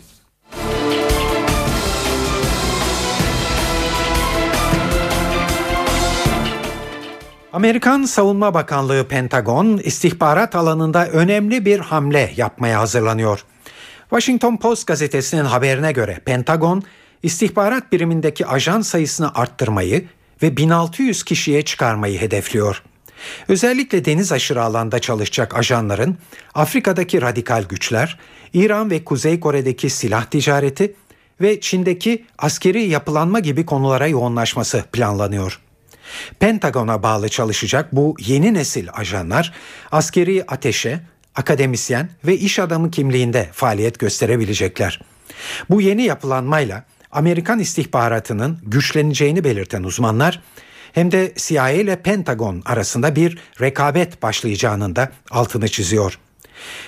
Amerikan 7.54 8.04
Savunma 8.04 8.54
Bakanlığı 8.54 9.08
Pentagon 9.08 9.78
istihbarat 9.78 10.56
alanında 10.56 11.08
önemli 11.08 11.66
bir 11.66 11.80
hamle 11.80 12.34
yapmaya 12.36 12.80
hazırlanıyor. 12.80 13.46
Washington 14.10 14.58
Post 14.58 14.88
gazetesinin 14.88 15.46
haberine 15.46 15.92
göre 15.92 16.20
Pentagon 16.26 16.84
istihbarat 17.24 17.92
birimindeki 17.92 18.46
ajan 18.46 18.82
sayısını 18.82 19.34
arttırmayı 19.36 20.06
ve 20.44 20.58
1600 20.58 21.24
kişiye 21.24 21.62
çıkarmayı 21.62 22.22
hedefliyor. 22.22 22.84
Özellikle 23.48 24.06
deniz 24.06 24.32
aşırı 24.32 24.64
alanda 24.64 25.00
çalışacak 25.00 25.56
ajanların 25.56 26.18
Afrika'daki 26.54 27.22
radikal 27.22 27.64
güçler, 27.64 28.20
İran 28.54 28.90
ve 28.90 29.04
Kuzey 29.04 29.40
Kore'deki 29.40 29.90
silah 29.90 30.26
ticareti 30.26 30.96
ve 31.42 31.60
Çin'deki 31.60 32.26
askeri 32.38 32.84
yapılanma 32.84 33.40
gibi 33.40 33.66
konulara 33.66 34.08
yoğunlaşması 34.08 34.84
planlanıyor. 34.92 35.62
Pentagon'a 36.40 37.04
bağlı 37.04 37.30
çalışacak 37.30 37.96
bu 37.96 38.16
yeni 38.20 38.54
nesil 38.54 38.88
ajanlar 38.94 39.54
askeri 39.92 40.44
ateşe, 40.48 41.00
akademisyen 41.36 42.10
ve 42.26 42.38
iş 42.38 42.60
adamı 42.60 42.92
kimliğinde 42.92 43.50
faaliyet 43.54 44.00
gösterebilecekler. 44.00 45.02
Bu 45.70 45.82
yeni 45.82 46.04
yapılanmayla 46.04 46.84
Amerikan 47.16 47.60
istihbaratının 47.60 48.60
güçleneceğini 48.64 49.44
belirten 49.44 49.84
uzmanlar 49.84 50.42
hem 50.94 51.12
de 51.12 51.34
CIA 51.36 51.70
ile 51.70 51.96
Pentagon 51.96 52.62
arasında 52.66 53.16
bir 53.16 53.38
rekabet 53.62 54.24
başlayacağının 54.24 54.96
da 54.96 55.12
altını 55.32 55.68
çiziyor. 55.68 56.20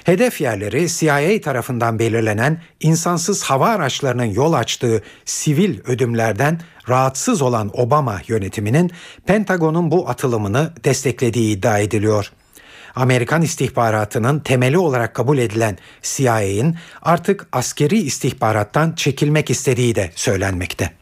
Hedef 0.04 0.42
yerleri 0.42 0.90
CIA 0.90 1.42
tarafından 1.42 2.00
belirlenen 2.00 2.62
insansız 2.80 3.44
hava 3.44 3.70
araçlarının 3.70 4.26
yol 4.26 4.54
açtığı 4.54 5.04
sivil 5.26 5.80
ödümlerden 5.86 6.62
rahatsız 6.90 7.42
olan 7.42 7.70
Obama 7.74 8.22
yönetiminin 8.28 8.92
Pentagon'un 9.26 9.92
bu 9.92 10.10
atılımını 10.10 10.74
desteklediği 10.84 11.58
iddia 11.58 11.80
ediliyor. 11.80 12.32
Amerikan 12.98 13.42
istihbaratının 13.42 14.40
temeli 14.40 14.78
olarak 14.78 15.14
kabul 15.14 15.38
edilen 15.38 15.78
CIA'in 16.04 16.76
artık 17.02 17.48
askeri 17.52 17.98
istihbarattan 17.98 18.94
çekilmek 18.96 19.50
istediği 19.50 19.96
de 19.96 20.12
söylenmekte. 20.16 20.94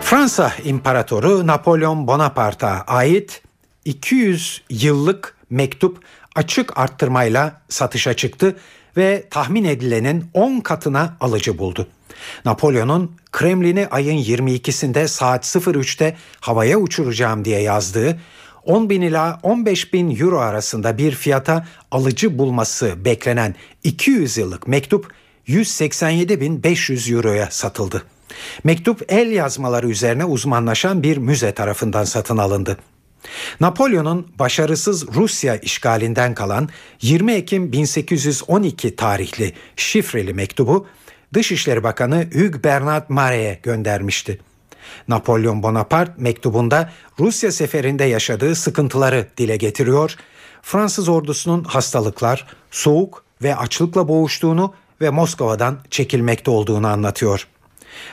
Fransa 0.00 0.52
İmparatoru 0.64 1.46
Napolyon 1.46 2.06
Bonaparte'a 2.06 2.84
ait 2.86 3.42
200 3.84 4.62
yıllık 4.70 5.36
mektup 5.50 6.04
açık 6.34 6.78
arttırmayla 6.78 7.62
satışa 7.68 8.14
çıktı 8.14 8.56
ve 8.96 9.28
tahmin 9.30 9.64
edilenin 9.64 10.30
10 10.34 10.60
katına 10.60 11.16
alıcı 11.20 11.58
buldu. 11.58 11.88
Napolyon'un 12.44 13.16
Kremlin'i 13.32 13.86
ayın 13.86 14.18
22'sinde 14.18 15.08
saat 15.08 15.46
03'te 15.46 16.16
havaya 16.40 16.78
uçuracağım 16.78 17.44
diye 17.44 17.60
yazdığı 17.60 18.18
10 18.64 18.90
bin 18.90 19.00
ila 19.00 19.40
15 19.42 19.92
bin 19.92 20.20
euro 20.20 20.38
arasında 20.38 20.98
bir 20.98 21.12
fiyata 21.12 21.66
alıcı 21.90 22.38
bulması 22.38 23.04
beklenen 23.04 23.54
200 23.84 24.36
yıllık 24.36 24.68
mektup 24.68 25.12
187.500 25.48 27.14
euroya 27.14 27.48
satıldı. 27.50 28.02
Mektup 28.64 29.04
el 29.08 29.30
yazmaları 29.30 29.88
üzerine 29.88 30.24
uzmanlaşan 30.24 31.02
bir 31.02 31.16
müze 31.16 31.52
tarafından 31.52 32.04
satın 32.04 32.36
alındı. 32.36 32.78
Napolyon'un 33.60 34.26
başarısız 34.38 35.06
Rusya 35.14 35.56
işgalinden 35.56 36.34
kalan 36.34 36.68
20 37.02 37.32
Ekim 37.32 37.72
1812 37.72 38.96
tarihli 38.96 39.52
şifreli 39.76 40.34
mektubu 40.34 40.86
Dışişleri 41.34 41.82
Bakanı 41.82 42.26
Hugues 42.32 42.64
Bernard 42.64 43.04
Maret'e 43.08 43.60
göndermişti. 43.62 44.38
Napolyon 45.08 45.62
Bonaparte 45.62 46.12
mektubunda 46.16 46.92
Rusya 47.18 47.52
seferinde 47.52 48.04
yaşadığı 48.04 48.54
sıkıntıları 48.54 49.26
dile 49.36 49.56
getiriyor, 49.56 50.16
Fransız 50.62 51.08
ordusunun 51.08 51.64
hastalıklar, 51.64 52.46
soğuk 52.70 53.24
ve 53.42 53.56
açlıkla 53.56 54.08
boğuştuğunu 54.08 54.74
ve 55.00 55.10
Moskova'dan 55.10 55.78
çekilmekte 55.90 56.50
olduğunu 56.50 56.86
anlatıyor. 56.86 57.48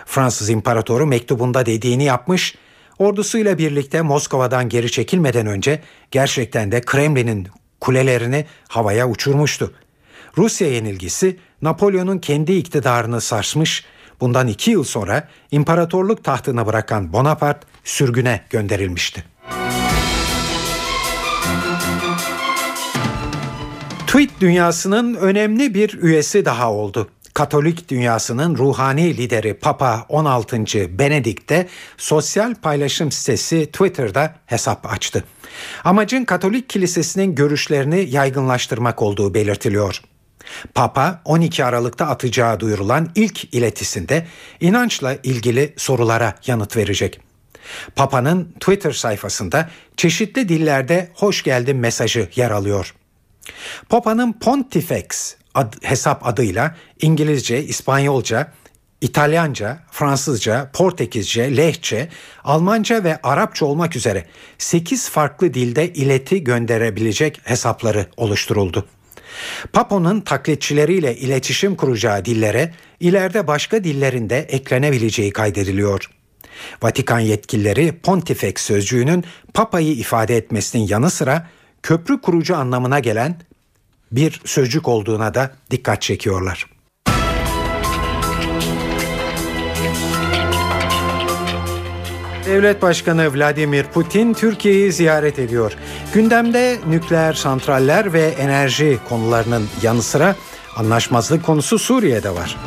Fransız 0.05 0.49
imparatoru 0.49 1.05
mektubunda 1.05 1.66
dediğini 1.66 2.03
yapmış, 2.03 2.55
ordusuyla 2.99 3.57
birlikte 3.57 4.01
Moskova'dan 4.01 4.70
geri 4.70 4.91
çekilmeden 4.91 5.47
önce 5.47 5.82
gerçekten 6.11 6.72
de 6.72 6.82
Kremlin'in 6.82 7.47
kulelerini 7.80 8.45
havaya 8.68 9.09
uçurmuştu. 9.09 9.74
Rusya 10.38 10.68
yenilgisi 10.68 11.38
Napolyon'un 11.64 12.20
kendi 12.20 12.53
iktidarını 12.53 13.22
sarsmış, 13.22 13.84
bundan 14.22 14.47
iki 14.47 14.72
yıl 14.72 14.84
sonra 14.84 15.28
imparatorluk 15.51 16.24
tahtını 16.24 16.66
bırakan 16.66 17.14
Bonaparte 17.14 17.68
sürgüne 17.84 18.41
gönderilmişti. 18.49 19.24
Tweet 24.07 24.30
dünyasının 24.41 25.16
önemli 25.16 25.74
bir 25.74 25.93
üyesi 26.01 26.45
daha 26.45 26.72
oldu. 26.72 27.09
Katolik 27.34 27.89
dünyasının 27.89 28.57
ruhani 28.57 29.18
lideri 29.18 29.53
Papa 29.53 30.05
16. 30.09 30.66
Benedikt 30.99 31.49
de 31.49 31.68
sosyal 31.97 32.55
paylaşım 32.55 33.11
sitesi 33.11 33.66
Twitter'da 33.66 34.36
hesap 34.45 34.91
açtı. 34.93 35.24
Amacın 35.84 36.26
Katolik 36.26 36.70
kilisesinin 36.70 37.36
görüşlerini 37.36 38.09
yaygınlaştırmak 38.09 39.01
olduğu 39.01 39.34
belirtiliyor. 39.34 40.01
Papa 40.74 41.22
12 41.26 41.66
Aralık'ta 41.66 42.06
atacağı 42.06 42.60
duyurulan 42.60 43.12
ilk 43.16 43.54
iletisinde 43.54 44.28
inançla 44.62 45.18
ilgili 45.24 45.74
sorulara 45.78 46.36
yanıt 46.48 46.78
verecek. 46.78 47.20
Papa'nın 47.96 48.54
Twitter 48.60 48.92
sayfasında 48.92 49.70
çeşitli 49.98 50.50
dillerde 50.50 51.12
hoş 51.14 51.44
geldin 51.44 51.78
mesajı 51.78 52.30
yer 52.36 52.52
alıyor. 52.52 52.94
Papa'nın 53.90 54.34
Pontifex 54.34 55.36
ad, 55.54 55.74
hesap 55.82 56.28
adıyla 56.28 56.76
İngilizce, 57.02 57.64
İspanyolca, 57.64 58.52
İtalyanca, 59.02 59.80
Fransızca, 59.92 60.70
Portekizce, 60.74 61.58
Lehçe, 61.58 62.10
Almanca 62.44 63.04
ve 63.04 63.20
Arapça 63.24 63.66
olmak 63.66 63.96
üzere 63.96 64.26
8 64.58 65.10
farklı 65.10 65.54
dilde 65.54 65.94
ileti 65.94 66.44
gönderebilecek 66.44 67.42
hesapları 67.44 68.06
oluşturuldu. 68.18 68.86
Papo'nun 69.74 70.22
taklitçileriyle 70.22 71.18
iletişim 71.18 71.76
kuracağı 71.76 72.26
dillere 72.26 72.74
ileride 73.00 73.48
başka 73.48 73.84
dillerinde 73.84 74.40
eklenebileceği 74.40 75.32
kaydediliyor. 75.32 76.10
Vatikan 76.84 77.20
yetkilileri 77.20 78.00
Pontifex 78.04 78.54
sözcüğünün 78.58 79.24
Papa'yı 79.54 79.92
ifade 79.94 80.38
etmesinin 80.38 80.88
yanı 80.88 81.10
sıra 81.10 81.50
köprü 81.84 82.22
kurucu 82.22 82.56
anlamına 82.56 83.00
gelen 83.00 83.36
bir 84.12 84.42
sözcük 84.46 84.88
olduğuna 84.88 85.34
da 85.34 85.52
dikkat 85.72 86.02
çekiyorlar. 86.02 86.72
Devlet 92.46 92.82
Başkanı 92.82 93.36
Vladimir 93.36 93.84
Putin 93.84 94.34
Türkiye'yi 94.34 94.91
ziyaret 94.91 95.39
ediyor. 95.39 95.74
Gündemde 96.14 96.78
nükleer 96.88 97.34
santraller 97.34 98.14
ve 98.14 98.22
enerji 98.22 99.00
konularının 99.10 99.68
yanı 99.82 100.02
sıra 100.02 100.36
anlaşmazlık 100.76 101.46
konusu 101.46 101.80
Suriye'de 101.80 102.30
var. 102.30 102.58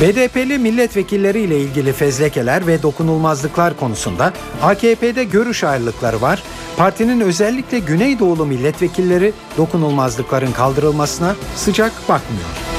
BDP'li 0.00 0.58
milletvekilleriyle 0.58 1.60
ilgili 1.60 1.92
fezlekeler 1.92 2.66
ve 2.66 2.82
dokunulmazlıklar 2.82 3.76
konusunda 3.76 4.32
AKP'de 4.62 5.24
görüş 5.24 5.64
ayrılıkları 5.64 6.20
var. 6.20 6.42
Partinin 6.76 7.20
özellikle 7.20 7.78
Güneydoğulu 7.78 8.46
milletvekilleri 8.46 9.32
dokunulmazlıkların 9.56 10.52
kaldırılmasına 10.52 11.34
sıcak 11.56 11.92
bakmıyor. 12.08 12.75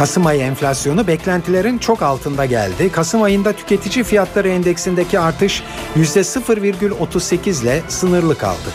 Kasım 0.00 0.26
ayı 0.26 0.40
enflasyonu 0.40 1.06
beklentilerin 1.06 1.78
çok 1.78 2.02
altında 2.02 2.44
geldi. 2.44 2.92
Kasım 2.92 3.22
ayında 3.22 3.52
tüketici 3.52 4.04
fiyatları 4.04 4.48
endeksindeki 4.48 5.18
artış 5.18 5.62
%0,38 5.96 7.62
ile 7.62 7.82
sınırlı 7.88 8.38
kaldı. 8.38 8.70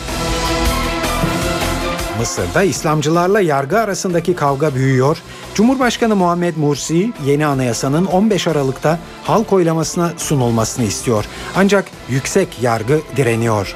Mısır'da 2.20 2.64
İslamcılarla 2.64 3.42
yargı 3.42 3.80
arasındaki 3.80 4.36
kavga 4.36 4.76
büyüyor. 4.76 5.18
Cumhurbaşkanı 5.56 6.16
Muhammed 6.16 6.58
Mursi 6.58 7.14
yeni 7.26 7.46
anayasanın 7.46 8.06
15 8.06 8.48
Aralık'ta 8.48 9.00
halk 9.24 9.54
oylamasına 9.54 10.14
sunulmasını 10.18 10.86
istiyor. 10.86 11.26
Ancak 11.56 11.86
yüksek 12.10 12.62
yargı 12.62 13.02
direniyor. 13.16 13.76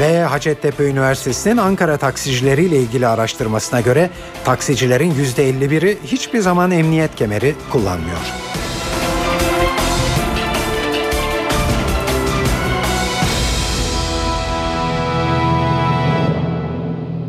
Ve 0.00 0.22
Hacettepe 0.22 0.84
Üniversitesi'nin 0.84 1.56
Ankara 1.56 1.96
taksicileriyle 1.96 2.76
ilgili 2.76 3.06
araştırmasına 3.06 3.80
göre 3.80 4.10
taksicilerin 4.44 5.14
%51'i 5.14 5.98
hiçbir 6.04 6.40
zaman 6.40 6.70
emniyet 6.70 7.16
kemeri 7.16 7.54
kullanmıyor. 7.70 8.18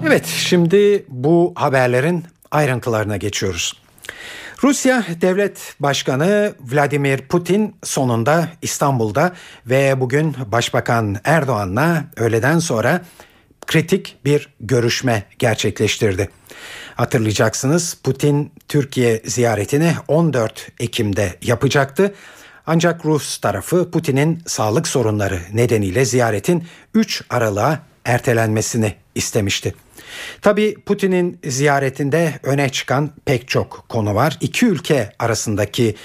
Evet 0.07 0.25
şimdi 0.25 1.05
bu 1.09 1.53
haberlerin 1.55 2.23
ayrıntılarına 2.51 3.17
geçiyoruz. 3.17 3.84
Rusya 4.63 5.05
Devlet 5.21 5.75
Başkanı 5.79 6.53
Vladimir 6.59 7.21
Putin 7.21 7.75
sonunda 7.83 8.47
İstanbul'da 8.61 9.33
ve 9.65 9.99
bugün 9.99 10.35
Başbakan 10.47 11.17
Erdoğan'la 11.23 12.05
öğleden 12.17 12.59
sonra 12.59 13.01
kritik 13.67 14.17
bir 14.25 14.49
görüşme 14.59 15.23
gerçekleştirdi. 15.39 16.29
Hatırlayacaksınız 16.95 17.97
Putin 18.03 18.51
Türkiye 18.67 19.21
ziyaretini 19.25 19.93
14 20.07 20.71
Ekim'de 20.79 21.35
yapacaktı. 21.41 22.13
Ancak 22.67 23.05
Rus 23.05 23.37
tarafı 23.37 23.91
Putin'in 23.91 24.43
sağlık 24.45 24.87
sorunları 24.87 25.39
nedeniyle 25.53 26.05
ziyaretin 26.05 26.63
3 26.93 27.23
Aralık'a 27.29 27.79
ertelenmesini 28.05 28.95
istemişti. 29.15 29.84
Tabii 30.41 30.75
Putin'in 30.85 31.39
ziyaretinde 31.45 32.39
öne 32.43 32.69
çıkan 32.69 33.11
pek 33.25 33.47
çok 33.47 33.85
konu 33.89 34.15
var. 34.15 34.37
İki 34.41 34.65
ülke 34.65 35.11
arasındaki 35.19 35.95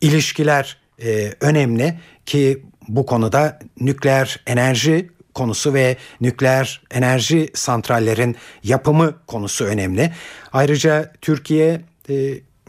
ilişkiler 0.00 0.76
e, 1.02 1.32
önemli 1.40 1.98
ki 2.26 2.62
bu 2.88 3.06
konuda 3.06 3.58
nükleer 3.80 4.40
enerji 4.46 5.10
konusu 5.34 5.74
ve 5.74 5.96
nükleer 6.20 6.82
enerji 6.90 7.48
santrallerin 7.54 8.36
yapımı 8.62 9.14
konusu 9.26 9.64
önemli. 9.64 10.12
Ayrıca 10.52 11.12
Türkiye 11.20 11.80
e, 12.10 12.14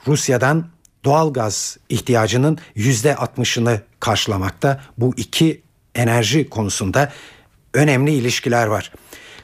Rusya'dan 0.07 0.67
doğal 1.03 1.33
gaz 1.33 1.77
ihtiyacının 1.89 2.57
yüzde 2.75 3.11
60'ını 3.11 3.79
karşılamakta. 3.99 4.81
Bu 4.97 5.13
iki 5.17 5.61
enerji 5.95 6.49
konusunda 6.49 7.11
önemli 7.73 8.11
ilişkiler 8.13 8.67
var. 8.67 8.91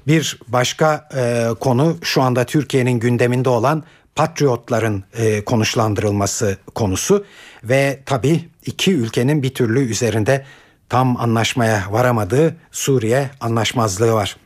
Bir 0.08 0.40
başka 0.48 1.10
e, 1.16 1.48
konu 1.60 1.98
şu 2.02 2.22
anda 2.22 2.44
Türkiye'nin 2.44 3.00
gündeminde 3.00 3.50
olan 3.50 3.84
patriotların 4.16 5.04
e, 5.14 5.46
konuşlandırılması 5.46 6.58
konusu 6.76 7.26
ve 7.64 8.00
tabii 8.06 8.50
iki 8.66 8.94
ülkenin 8.94 9.44
bir 9.44 9.54
türlü 9.54 9.80
üzerinde 9.80 10.46
tam 10.90 11.18
anlaşmaya 11.18 11.84
varamadığı 11.90 12.56
Suriye 12.72 13.30
anlaşmazlığı 13.40 14.14
var. 14.14 14.38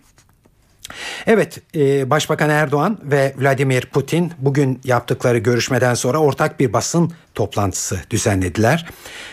Evet, 1.27 1.61
e, 1.75 2.09
Başbakan 2.09 2.49
Erdoğan 2.49 2.99
ve 3.03 3.35
Vladimir 3.37 3.85
Putin 3.85 4.33
bugün 4.37 4.81
yaptıkları 4.83 5.37
görüşmeden 5.37 5.93
sonra 5.93 6.17
ortak 6.17 6.59
bir 6.59 6.73
basın 6.73 7.11
toplantısı 7.35 7.99
düzenlediler. 8.09 8.89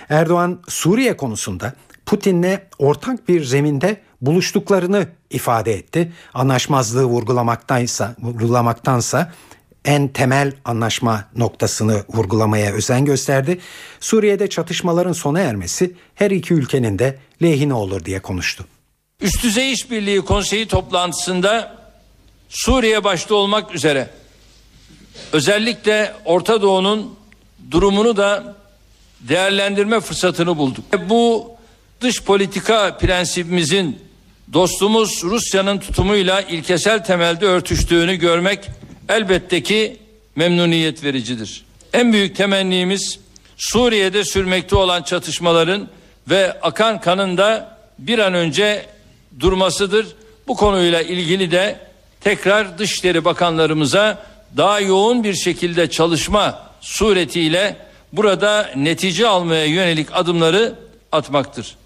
Erdoğan 0.08 0.60
Suriye 0.68 1.16
konusunda 1.16 1.72
Putin'le 2.06 2.58
ortak 2.78 3.28
bir 3.28 3.44
zeminde 3.44 3.96
buluştuklarını 4.20 5.06
ifade 5.30 5.72
etti. 5.72 6.12
Anlaşmazlığı 6.34 7.04
vurgulamaktansa, 7.04 8.16
vurgulamaktansa 8.18 9.32
en 9.84 10.08
temel 10.08 10.52
anlaşma 10.64 11.24
noktasını 11.36 12.04
vurgulamaya 12.08 12.72
özen 12.72 13.04
gösterdi. 13.04 13.60
Suriye'de 14.00 14.48
çatışmaların 14.48 15.12
sona 15.12 15.40
ermesi 15.40 15.94
her 16.14 16.30
iki 16.30 16.54
ülkenin 16.54 16.98
de 16.98 17.18
lehine 17.42 17.74
olur 17.74 18.04
diye 18.04 18.20
konuştu. 18.20 18.64
Üst 19.20 19.42
düzey 19.42 19.72
işbirliği 19.72 20.20
konseyi 20.20 20.68
toplantısında 20.68 21.78
Suriye 22.48 23.04
başta 23.04 23.34
olmak 23.34 23.74
üzere 23.74 24.10
özellikle 25.32 26.12
Orta 26.24 26.62
Doğu'nun 26.62 27.14
durumunu 27.70 28.16
da 28.16 28.56
değerlendirme 29.20 30.00
fırsatını 30.00 30.56
bulduk. 30.56 30.84
Bu 31.08 31.50
dış 32.00 32.22
politika 32.22 32.96
prensibimizin 32.98 34.07
dostumuz 34.52 35.24
Rusya'nın 35.24 35.78
tutumuyla 35.78 36.40
ilkesel 36.40 37.04
temelde 37.04 37.46
örtüştüğünü 37.46 38.14
görmek 38.14 38.68
elbette 39.08 39.62
ki 39.62 39.96
memnuniyet 40.36 41.04
vericidir. 41.04 41.64
En 41.92 42.12
büyük 42.12 42.36
temennimiz 42.36 43.18
Suriye'de 43.56 44.24
sürmekte 44.24 44.76
olan 44.76 45.02
çatışmaların 45.02 45.88
ve 46.30 46.60
akan 46.60 47.00
kanın 47.00 47.36
da 47.36 47.78
bir 47.98 48.18
an 48.18 48.34
önce 48.34 48.86
durmasıdır. 49.40 50.06
Bu 50.48 50.56
konuyla 50.56 51.02
ilgili 51.02 51.50
de 51.50 51.80
tekrar 52.20 52.78
Dışişleri 52.78 53.24
Bakanlarımıza 53.24 54.22
daha 54.56 54.80
yoğun 54.80 55.24
bir 55.24 55.34
şekilde 55.34 55.90
çalışma 55.90 56.62
suretiyle 56.80 57.76
burada 58.12 58.70
netice 58.76 59.28
almaya 59.28 59.64
yönelik 59.64 60.08
adımları 60.12 60.74
atmaktır. 61.12 61.76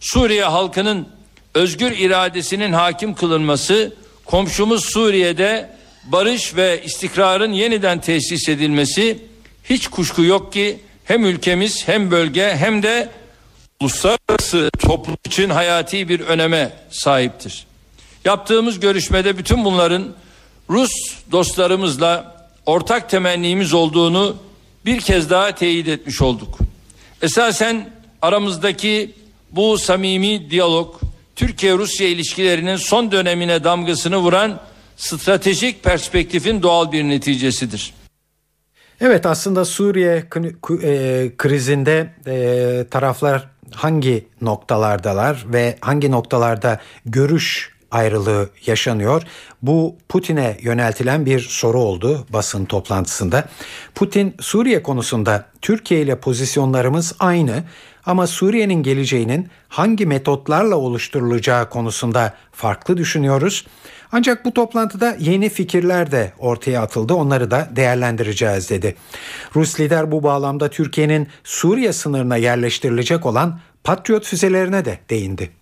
Suriye 0.00 0.44
halkının 0.44 1.08
özgür 1.54 1.92
iradesinin 1.92 2.72
hakim 2.72 3.14
kılınması, 3.14 3.94
komşumuz 4.24 4.84
Suriye'de 4.84 5.70
barış 6.04 6.56
ve 6.56 6.82
istikrarın 6.84 7.52
yeniden 7.52 8.00
tesis 8.00 8.48
edilmesi 8.48 9.18
hiç 9.64 9.88
kuşku 9.88 10.22
yok 10.22 10.52
ki 10.52 10.78
hem 11.04 11.24
ülkemiz 11.24 11.88
hem 11.88 12.10
bölge 12.10 12.56
hem 12.56 12.82
de 12.82 13.08
uluslararası 13.80 14.70
toplum 14.78 15.16
için 15.26 15.50
hayati 15.50 16.08
bir 16.08 16.20
öneme 16.20 16.72
sahiptir. 16.90 17.66
Yaptığımız 18.24 18.80
görüşmede 18.80 19.38
bütün 19.38 19.64
bunların 19.64 20.14
Rus 20.70 20.92
dostlarımızla 21.32 22.36
ortak 22.66 23.10
temennimiz 23.10 23.74
olduğunu 23.74 24.36
bir 24.84 25.00
kez 25.00 25.30
daha 25.30 25.54
teyit 25.54 25.88
etmiş 25.88 26.22
olduk. 26.22 26.58
Esasen 27.22 27.90
aramızdaki 28.22 29.14
bu 29.50 29.78
samimi 29.78 30.50
diyalog 30.50 30.94
Türkiye-Rusya 31.36 32.08
ilişkilerinin 32.08 32.76
son 32.76 33.12
dönemine 33.12 33.64
damgasını 33.64 34.18
vuran 34.18 34.60
stratejik 34.96 35.84
perspektifin 35.84 36.62
doğal 36.62 36.92
bir 36.92 37.04
neticesidir. 37.04 37.94
Evet 39.00 39.26
aslında 39.26 39.64
Suriye 39.64 40.16
e, 40.16 40.24
krizinde 41.36 42.14
e, 42.26 42.86
taraflar 42.90 43.48
hangi 43.74 44.26
noktalardalar 44.40 45.44
ve 45.52 45.78
hangi 45.80 46.10
noktalarda 46.10 46.80
görüş 47.06 47.72
ayrılığı 47.90 48.50
yaşanıyor. 48.66 49.22
Bu 49.62 49.96
Putin'e 50.08 50.56
yöneltilen 50.60 51.26
bir 51.26 51.40
soru 51.40 51.80
oldu 51.80 52.26
basın 52.30 52.64
toplantısında. 52.64 53.44
Putin 53.94 54.34
Suriye 54.40 54.82
konusunda 54.82 55.46
Türkiye 55.60 56.00
ile 56.00 56.20
pozisyonlarımız 56.20 57.14
aynı 57.18 57.64
ama 58.06 58.26
Suriye'nin 58.26 58.82
geleceğinin 58.82 59.48
hangi 59.68 60.06
metotlarla 60.06 60.76
oluşturulacağı 60.76 61.70
konusunda 61.70 62.34
farklı 62.52 62.96
düşünüyoruz. 62.96 63.66
Ancak 64.12 64.44
bu 64.44 64.54
toplantıda 64.54 65.16
yeni 65.18 65.48
fikirler 65.48 66.12
de 66.12 66.32
ortaya 66.38 66.82
atıldı. 66.82 67.14
Onları 67.14 67.50
da 67.50 67.68
değerlendireceğiz 67.76 68.70
dedi. 68.70 68.96
Rus 69.56 69.80
lider 69.80 70.12
bu 70.12 70.22
bağlamda 70.22 70.70
Türkiye'nin 70.70 71.28
Suriye 71.44 71.92
sınırına 71.92 72.36
yerleştirilecek 72.36 73.26
olan 73.26 73.60
Patriot 73.84 74.26
füzelerine 74.26 74.84
de 74.84 74.98
değindi. 75.10 75.61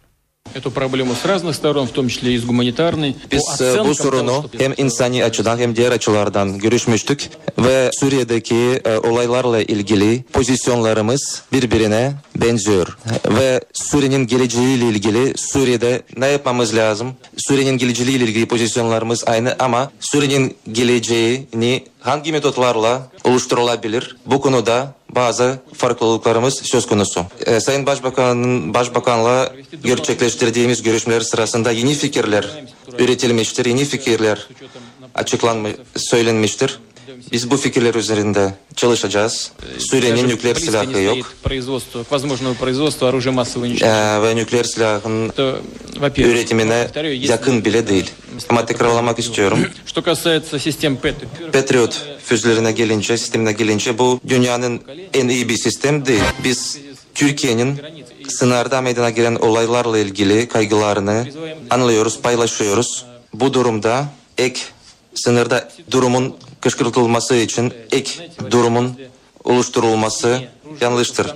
Biz 3.33 3.61
э, 3.61 3.85
bu 3.85 3.95
sorunu 3.95 4.45
hem 4.59 4.75
insani 4.77 5.25
açıdan 5.25 5.59
hem 5.59 5.77
diğer 5.77 5.93
açılardan 5.93 6.59
görüşmüştük 6.59 7.31
ve 7.59 7.91
Suriye'deki 8.01 8.81
e, 8.85 8.97
olaylarla 8.99 9.63
ilgili 9.63 10.23
pozisyonlarımız 10.33 11.43
birbirine 11.53 12.13
benziyor. 12.37 12.99
Ve 13.29 13.61
Suriye'nin 13.73 14.27
geleceğiyle 14.27 14.85
ilgili 14.85 15.35
Suriye'de 15.39 16.03
ne 16.17 16.27
yapmamız 16.27 16.77
lazım? 16.77 17.13
Suriye'nin 17.37 17.79
geleceğiyle 17.79 18.25
ilgili 18.25 18.47
pozisyonlarımız 18.49 19.25
aynı 19.27 19.57
ama 19.59 19.91
Suriye'nin 20.01 20.57
geleceğini 20.73 21.85
hangi 22.01 22.33
metotlarla 22.33 23.09
oluşturulabilir? 23.25 24.17
Bu 24.27 24.41
konuda 24.41 24.95
bazı 25.15 25.59
farklılıklarımız 25.77 26.55
söz 26.55 26.87
konusu. 26.87 27.25
Ee, 27.47 27.61
Sayın 27.61 27.87
Başbakan'ın 27.87 28.75
Başbakan'la 28.75 29.53
gerçekleştirdiğimiz 29.85 30.83
görüşmeler 30.83 31.21
sırasında 31.21 31.71
yeni 31.71 31.95
fikirler 31.95 32.65
üretilmiştir, 32.99 33.67
yeni 33.67 33.85
fikirler 33.85 34.49
açıklanmış, 35.15 35.73
söylenmiştir. 35.97 36.79
Biz 37.33 37.51
bu 37.51 37.57
fikirler 37.57 37.95
üzerinde 37.95 38.55
çalışacağız. 38.77 39.53
Suriye'nin 39.79 40.29
nükleer 40.29 40.55
silahı 40.55 41.01
yok. 41.01 41.17
Ee, 43.83 44.23
ve 44.23 44.37
nükleer 44.37 44.65
silahın 44.65 45.33
üretimine 46.31 46.89
yakın 47.29 47.65
bile 47.65 47.89
değil. 47.89 48.11
Ama 48.49 48.67
tekrarlamak 48.67 49.19
istiyorum. 49.19 49.59
Patriot 51.53 52.03
füzelerine 52.25 52.73
gelince, 52.73 53.19
sistemine 53.19 53.53
gelince 53.53 53.99
bu 53.99 54.21
dünyanın 54.29 54.81
en 55.15 55.29
iyi 55.29 55.49
bir 55.49 55.57
sistem 55.57 56.07
değil. 56.07 56.23
Biz 56.45 56.79
Türkiye'nin 57.15 57.81
sınırda 58.29 58.81
meydana 58.81 59.11
gelen 59.11 59.35
olaylarla 59.37 59.99
ilgili 59.99 60.49
kaygılarını 60.49 61.27
anlıyoruz, 61.71 62.21
paylaşıyoruz. 62.21 63.07
Bu 63.35 63.55
durumda 63.55 64.05
ek 64.39 64.61
sınırda 65.15 65.69
durumun 65.91 66.37
kışkırtılması 66.61 67.35
için 67.35 67.73
ek 67.93 68.31
durumun 68.51 68.99
oluşturulması 69.45 70.41
yanlıştır. 70.81 71.35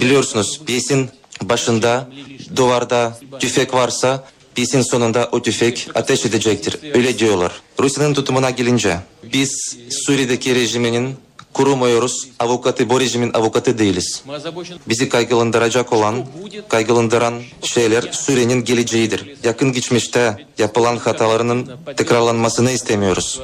Biliyorsunuz 0.00 0.60
piyesin 0.66 1.10
başında 1.42 2.08
duvarda 2.56 3.18
tüfek 3.40 3.74
varsa 3.74 4.24
piyesin 4.54 4.82
sonunda 4.82 5.28
o 5.32 5.42
tüfek 5.42 5.88
ateş 5.94 6.26
edecektir. 6.26 6.78
Öyle 6.94 7.18
diyorlar. 7.18 7.52
Rusya'nın 7.80 8.14
tutumuna 8.14 8.50
gelince 8.50 8.96
biz 9.32 9.76
Suriye'deki 9.90 10.54
rejiminin 10.54 11.16
kurumuyoruz. 11.52 12.28
Avukatı, 12.38 12.90
bu 12.90 13.00
rejimin 13.00 13.30
avukatı 13.34 13.78
değiliz. 13.78 14.24
Bizi 14.88 15.08
kaygılandıracak 15.08 15.92
olan, 15.92 16.26
kaygılandıran 16.68 17.34
şeyler 17.62 18.02
Suriye'nin 18.12 18.64
geleceğidir. 18.64 19.36
Yakın 19.44 19.72
geçmişte 19.72 20.46
yapılan 20.58 20.96
hatalarının 20.96 21.70
tekrarlanmasını 21.96 22.70
istemiyoruz. 22.70 23.40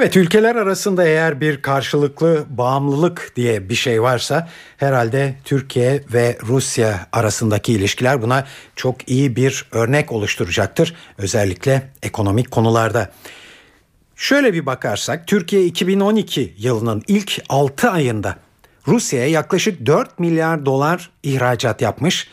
Evet 0.00 0.16
ülkeler 0.16 0.56
arasında 0.56 1.04
eğer 1.04 1.40
bir 1.40 1.62
karşılıklı 1.62 2.44
bağımlılık 2.48 3.32
diye 3.36 3.68
bir 3.68 3.74
şey 3.74 4.02
varsa 4.02 4.48
herhalde 4.76 5.34
Türkiye 5.44 6.04
ve 6.12 6.38
Rusya 6.42 7.06
arasındaki 7.12 7.72
ilişkiler 7.72 8.22
buna 8.22 8.46
çok 8.76 9.08
iyi 9.08 9.36
bir 9.36 9.66
örnek 9.72 10.12
oluşturacaktır. 10.12 10.94
Özellikle 11.18 11.90
ekonomik 12.02 12.50
konularda. 12.50 13.12
Şöyle 14.16 14.54
bir 14.54 14.66
bakarsak 14.66 15.26
Türkiye 15.26 15.64
2012 15.64 16.54
yılının 16.58 17.02
ilk 17.08 17.42
6 17.48 17.90
ayında 17.90 18.36
Rusya'ya 18.86 19.26
yaklaşık 19.26 19.86
4 19.86 20.18
milyar 20.18 20.66
dolar 20.66 21.10
ihracat 21.22 21.82
yapmış. 21.82 22.28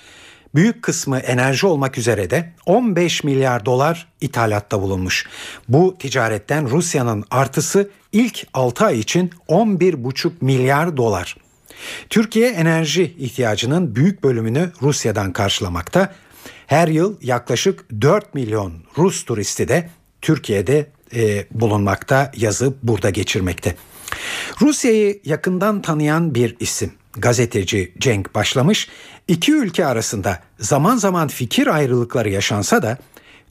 Büyük 0.58 0.84
kısmı 0.84 1.20
enerji 1.20 1.68
olmak 1.68 1.98
üzere 1.98 2.30
de 2.30 2.54
15 2.66 3.24
milyar 3.24 3.66
dolar 3.66 4.08
ithalatta 4.22 4.82
bulunmuş. 4.82 5.26
Bu 5.70 5.96
ticaretten 6.00 6.70
Rusya'nın 6.70 7.24
artısı 7.32 7.90
ilk 8.12 8.48
6 8.54 8.86
ay 8.86 9.00
için 9.00 9.32
11,5 9.50 10.32
milyar 10.42 10.98
dolar. 10.98 11.38
Türkiye 12.10 12.50
enerji 12.50 13.16
ihtiyacının 13.20 13.96
büyük 13.96 14.24
bölümünü 14.24 14.72
Rusya'dan 14.82 15.34
karşılamakta. 15.34 16.16
Her 16.68 16.88
yıl 16.88 17.18
yaklaşık 17.22 18.02
4 18.02 18.36
milyon 18.36 18.74
Rus 18.98 19.26
turisti 19.26 19.68
de 19.68 19.90
Türkiye'de 20.22 20.88
e, 21.16 21.46
bulunmakta, 21.52 22.32
yazı 22.36 22.74
burada 22.84 23.10
geçirmekte. 23.10 23.76
Rusya'yı 24.62 25.20
yakından 25.26 25.82
tanıyan 25.82 26.36
bir 26.36 26.56
isim 26.60 26.92
gazeteci 27.18 27.94
Cenk 28.00 28.36
başlamış. 28.36 28.88
İki 29.28 29.54
ülke 29.54 29.86
arasında 29.86 30.40
zaman 30.60 30.98
zaman 30.98 31.28
fikir 31.28 31.68
ayrılıkları 31.68 32.30
yaşansa 32.30 32.82
da 32.82 32.98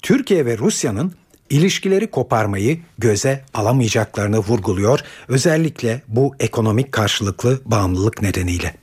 Türkiye 0.03 0.47
ve 0.47 0.59
Rusya'nın 0.59 1.13
ilişkileri 1.51 2.07
koparmayı 2.07 2.79
göze 2.99 3.41
alamayacaklarını 3.55 4.39
vurguluyor. 4.39 5.01
Özellikle 5.29 6.03
bu 6.09 6.35
ekonomik 6.41 6.93
karşılıklı 6.93 7.61
bağımlılık 7.65 8.23
nedeniyle. 8.23 8.75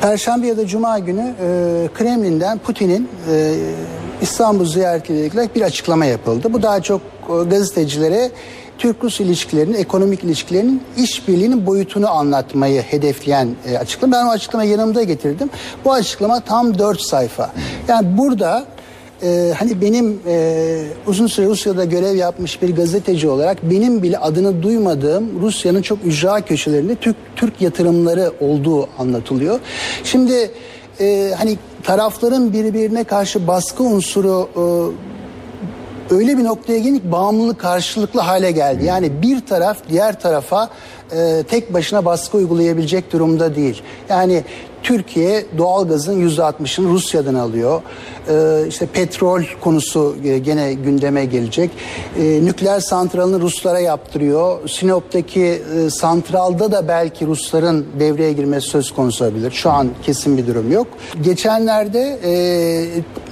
Perşembe 0.00 0.46
ya 0.46 0.56
da 0.56 0.66
Cuma 0.66 0.98
günü 0.98 1.34
e, 1.40 1.88
Kremlin'den 1.94 2.58
Putin'in 2.58 3.08
e, 3.30 3.54
İstanbul 4.22 4.66
ziyaretiyle 4.66 5.26
ilgili 5.26 5.54
bir 5.54 5.62
açıklama 5.62 6.04
yapıldı. 6.04 6.52
Bu 6.52 6.62
daha 6.62 6.82
çok 6.82 7.00
e, 7.28 7.48
gazetecilere 7.48 8.30
Türk-Rus 8.82 9.20
ilişkilerinin, 9.20 9.74
ekonomik 9.74 10.24
ilişkilerinin 10.24 10.82
işbirliğinin 10.96 11.66
boyutunu 11.66 12.10
anlatmayı 12.10 12.82
hedefleyen 12.82 13.48
e, 13.66 13.78
açıklama. 13.78 14.16
Ben 14.16 14.26
o 14.26 14.30
açıklamayı 14.30 14.70
yanımda 14.70 15.02
getirdim. 15.02 15.50
Bu 15.84 15.92
açıklama 15.92 16.40
tam 16.40 16.78
4 16.78 17.00
sayfa. 17.00 17.50
Yani 17.88 18.18
burada 18.18 18.64
e, 19.22 19.52
hani 19.58 19.80
benim 19.80 20.20
e, 20.26 20.84
uzun 21.06 21.26
süre 21.26 21.46
Rusya'da 21.46 21.84
görev 21.84 22.16
yapmış 22.16 22.62
bir 22.62 22.76
gazeteci 22.76 23.28
olarak 23.28 23.70
benim 23.70 24.02
bile 24.02 24.18
adını 24.18 24.62
duymadığım 24.62 25.42
Rusya'nın 25.42 25.82
çok 25.82 25.98
ücra 26.04 26.40
köşelerinde 26.40 26.94
Türk 26.94 27.16
Türk 27.36 27.62
yatırımları 27.62 28.32
olduğu 28.40 28.88
anlatılıyor. 28.98 29.60
Şimdi 30.04 30.50
e, 31.00 31.32
hani 31.38 31.58
tarafların 31.82 32.52
birbirine 32.52 33.04
karşı 33.04 33.46
baskı 33.46 33.82
unsuru 33.82 34.48
e, 34.56 34.62
öyle 36.12 36.38
bir 36.38 36.44
noktaya 36.44 36.78
geldik 36.78 37.02
bağımlılık 37.04 37.60
karşılıklı 37.60 38.20
hale 38.20 38.50
geldi. 38.50 38.84
Yani 38.84 39.22
bir 39.22 39.46
taraf 39.46 39.78
diğer 39.88 40.20
tarafa 40.20 40.68
e, 41.12 41.42
tek 41.42 41.74
başına 41.74 42.04
baskı 42.04 42.36
uygulayabilecek 42.36 43.12
durumda 43.12 43.56
değil. 43.56 43.82
Yani 44.08 44.44
Türkiye 44.82 45.44
doğalgazın 45.58 46.28
%60'ını 46.28 46.88
Rusya'dan 46.88 47.34
alıyor. 47.34 47.82
Ee, 48.28 48.68
işte 48.68 48.86
petrol 48.86 49.42
konusu 49.60 50.16
e, 50.24 50.38
gene 50.38 50.74
gündeme 50.74 51.24
gelecek. 51.24 51.70
Ee, 52.18 52.44
nükleer 52.44 52.80
santralını 52.80 53.40
Ruslara 53.40 53.80
yaptırıyor. 53.80 54.68
Sinop'taki 54.68 55.42
e, 55.42 55.90
santralda 55.90 56.72
da 56.72 56.88
belki 56.88 57.26
Rusların 57.26 57.86
devreye 58.00 58.32
girmesi 58.32 58.68
söz 58.68 58.94
konusu 58.94 59.24
olabilir. 59.24 59.50
Şu 59.50 59.70
an 59.70 59.88
kesin 60.02 60.38
bir 60.38 60.46
durum 60.46 60.72
yok. 60.72 60.86
Geçenlerde 61.20 62.18
e, 62.24 62.32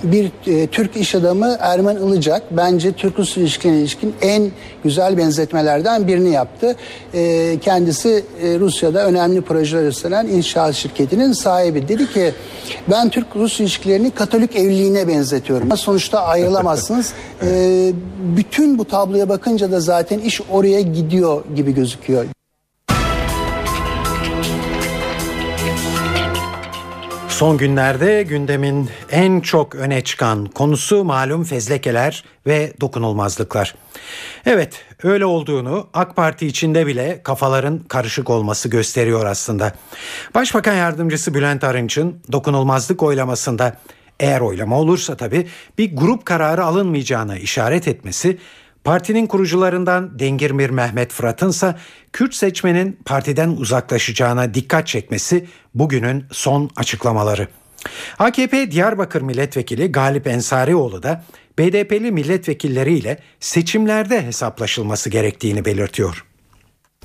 bir 0.03 0.33
e, 0.47 0.67
Türk 0.67 0.97
iş 0.97 1.15
adamı 1.15 1.57
Ermen 1.61 1.97
Ilıcak 1.97 2.43
bence 2.51 2.93
Türk-Rus 2.93 3.37
ilişkilerine 3.37 3.81
ilişkin 3.81 4.15
en 4.23 4.51
güzel 4.85 5.19
benzetmelerden 5.19 6.09
birini 6.09 6.31
yaptı. 6.31 6.77
E, 7.15 7.59
kendisi 7.59 8.25
e, 8.43 8.59
Rusya'da 8.59 9.07
önemli 9.07 9.41
projeler 9.41 9.89
üstlenen 9.89 10.27
inşaat 10.27 10.75
şirketinin 10.75 11.33
sahibi. 11.41 11.89
Dedi 11.89 12.13
ki 12.13 12.35
ben 12.91 13.11
Türk-Rus 13.11 13.61
ilişkilerini 13.61 14.11
Katolik 14.11 14.57
evliliğine 14.57 15.09
benzetiyorum. 15.09 15.77
Sonuçta 15.77 16.23
ayrılamazsınız. 16.23 17.13
ee, 17.43 17.93
bütün 18.37 18.79
bu 18.79 18.85
tabloya 18.85 19.29
bakınca 19.29 19.73
da 19.73 19.81
zaten 19.81 20.19
iş 20.19 20.41
oraya 20.51 20.81
gidiyor 20.81 21.45
gibi 21.57 21.75
gözüküyor. 21.75 22.25
Son 27.29 27.57
günlerde 27.57 28.23
gündemin 28.23 28.89
en 29.11 29.41
çok 29.41 29.75
öne 29.75 30.05
çıkan 30.05 30.47
konusu 30.47 31.05
malum 31.05 31.45
fezlekeler 31.45 32.25
ve 32.47 32.73
dokunulmazlıklar. 32.81 33.75
Evet 34.47 34.75
öyle 35.03 35.25
olduğunu 35.25 35.87
AK 35.95 36.17
Parti 36.17 36.47
içinde 36.47 36.87
bile 36.87 37.21
kafaların 37.23 37.79
karışık 37.79 38.31
olması 38.31 38.69
gösteriyor 38.69 39.27
aslında. 39.27 39.73
Başbakan 40.35 40.75
Yardımcısı 40.75 41.35
Bülent 41.35 41.65
Arınç'ın 41.65 42.23
dokunulmazlık 42.33 43.03
oylamasında 43.03 43.77
eğer 44.21 44.41
oylama 44.41 44.79
olursa 44.79 45.17
tabii 45.17 45.49
bir 45.79 45.97
grup 45.97 46.25
kararı 46.25 46.65
alınmayacağına 46.65 47.39
işaret 47.39 47.89
etmesi 47.89 48.39
Partinin 48.85 49.27
kurucularından 49.27 50.19
Dengirmir 50.19 50.71
Mehmet 50.71 51.13
Fırat'ın 51.13 51.75
Kürt 52.13 52.35
seçmenin 52.35 52.99
partiden 53.05 53.49
uzaklaşacağına 53.49 54.55
dikkat 54.55 54.87
çekmesi 54.87 55.47
bugünün 55.75 56.25
son 56.33 56.71
açıklamaları. 56.77 57.49
AKP 58.19 58.71
Diyarbakır 58.71 59.23
Milletvekili 59.23 59.93
Galip 59.93 60.27
Ensarioğlu 60.27 61.03
da 61.03 61.25
BDP'li 61.59 62.13
milletvekilleriyle 62.13 63.19
seçimlerde 63.41 64.23
hesaplaşılması 64.23 65.11
gerektiğini 65.11 65.65
belirtiyor 65.65 66.25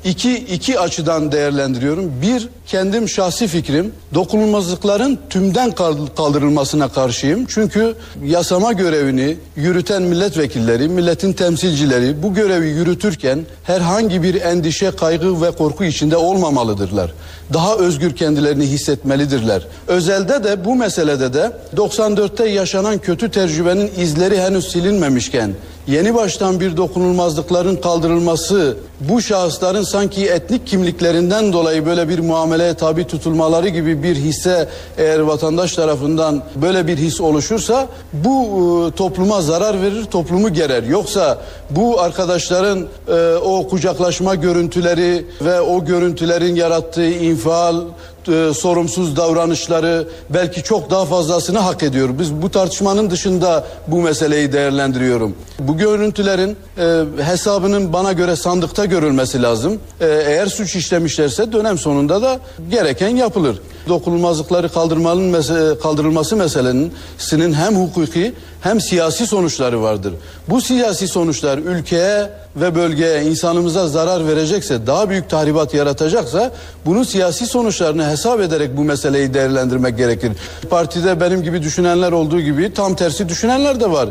iki, 0.06 0.38
iki 0.38 0.80
açıdan 0.80 1.32
değerlendiriyorum. 1.32 2.12
Bir, 2.22 2.50
kendim 2.68 3.10
şahsi 3.10 3.48
fikrim 3.48 3.94
dokunulmazlıkların 4.14 5.20
tümden 5.30 5.72
kaldırılmasına 6.16 6.88
karşıyım. 6.88 7.46
Çünkü 7.46 7.96
yasama 8.26 8.74
görevini 8.74 9.38
yürüten 9.56 10.02
milletvekilleri, 10.02 10.88
milletin 10.88 11.34
temsilcileri 11.34 12.24
bu 12.24 12.34
görevi 12.34 12.68
yürütürken 12.68 13.40
herhangi 13.64 14.24
bir 14.24 14.42
endişe, 14.42 14.92
kaygı 14.92 15.42
ve 15.42 15.52
korku 15.52 15.84
içinde 15.84 16.18
olmamalıdırlar. 16.18 17.14
Daha 17.54 17.76
özgür 17.76 18.16
kendilerini 18.16 18.66
hissetmelidirler. 18.66 19.68
Özelde 19.88 20.44
de 20.44 20.66
bu 20.66 20.76
meselede 20.76 21.34
de 21.34 21.52
94'te 21.76 22.50
yaşanan 22.50 22.98
kötü 22.98 23.32
tecrübenin 23.32 23.92
izleri 23.98 24.42
henüz 24.42 24.72
silinmemişken 24.72 25.52
yeni 25.88 26.16
baştan 26.16 26.60
bir 26.60 26.78
dokunulmazlıkların 26.78 27.76
kaldırılması 27.76 28.78
bu 29.00 29.22
şahısların 29.22 29.84
sanki 29.84 30.28
etnik 30.28 30.68
kimliklerinden 30.68 31.54
dolayı 31.54 31.86
böyle 31.86 32.10
bir 32.10 32.20
muameleye 32.20 32.74
tabi 32.74 33.08
tutulmaları 33.08 33.70
gibi 33.70 34.04
bir 34.04 34.16
hisse 34.16 34.70
eğer 34.98 35.20
vatandaş 35.20 35.74
tarafından 35.74 36.44
böyle 36.56 36.88
bir 36.88 36.98
his 36.98 37.22
oluşursa 37.22 37.88
bu 38.14 38.46
e, 38.88 38.96
topluma 38.96 39.42
zarar 39.42 39.82
verir, 39.82 40.06
toplumu 40.06 40.54
gerer. 40.54 40.84
Yoksa 40.84 41.38
bu 41.70 42.02
arkadaşların 42.02 42.88
e, 43.08 43.36
o 43.36 43.68
kucaklaşma 43.68 44.36
görüntüleri 44.36 45.26
ve 45.42 45.62
o 45.62 45.86
görüntülerin 45.86 46.56
yarattığı 46.56 47.10
infial, 47.10 47.82
e, 48.28 48.54
sorumsuz 48.54 49.16
davranışları 49.16 50.08
belki 50.30 50.64
çok 50.64 50.90
daha 50.90 51.06
fazlasını 51.06 51.60
hak 51.60 51.84
ediyor. 51.84 52.10
Biz 52.20 52.34
bu 52.34 52.52
tartışmanın 52.52 53.10
dışında 53.10 53.64
bu 53.88 54.02
meseleyi 54.02 54.54
değerlendiriyorum. 54.54 55.36
Bu 55.60 55.78
görüntülerin 55.78 56.58
e, 56.78 57.24
hesabının 57.24 57.94
bana 57.94 58.14
göre 58.14 58.36
sandıkta 58.36 58.86
görülmesi 58.86 59.42
lazım. 59.42 59.80
E, 60.02 60.06
eğer 60.06 60.48
suç 60.48 60.76
işlemişlerse 60.76 61.52
dönem 61.52 61.78
sonunda 61.78 62.22
da 62.22 62.40
gereken 62.70 63.16
yapılır. 63.16 63.60
Dokunulmazlıkları 63.90 64.70
kaldırmanın 64.70 65.34
mes- 65.34 65.80
kaldırılması 65.80 66.36
meselesinin 66.36 67.54
hem 67.54 67.76
hukuki 67.76 68.34
hem 68.66 68.82
siyasi 68.82 69.28
sonuçları 69.28 69.82
vardır. 69.82 70.14
Bu 70.50 70.62
siyasi 70.62 71.08
sonuçlar 71.08 71.58
ülkeye 71.58 72.30
ve 72.56 72.76
bölgeye 72.76 73.24
insanımıza 73.24 73.88
zarar 73.88 74.28
verecekse, 74.28 74.88
daha 74.88 75.10
büyük 75.10 75.30
tahribat 75.30 75.74
yaratacaksa 75.74 76.52
bunun 76.86 77.04
siyasi 77.04 77.46
sonuçlarını 77.46 78.10
hesap 78.10 78.40
ederek 78.40 78.78
bu 78.78 78.84
meseleyi 78.84 79.34
değerlendirmek 79.34 79.98
gerekir. 79.98 80.32
Partide 80.70 81.22
benim 81.22 81.44
gibi 81.44 81.64
düşünenler 81.64 82.12
olduğu 82.12 82.42
gibi 82.42 82.74
tam 82.74 82.96
tersi 82.96 83.30
düşünenler 83.30 83.80
de 83.80 83.92
var. 83.92 84.10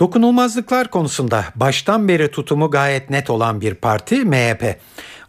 Dokunulmazlıklar 0.00 0.90
konusunda 0.90 1.44
baştan 1.54 2.08
beri 2.08 2.30
tutumu 2.30 2.70
gayet 2.70 3.10
net 3.10 3.30
olan 3.30 3.60
bir 3.60 3.74
parti 3.74 4.24
MHP. 4.24 4.76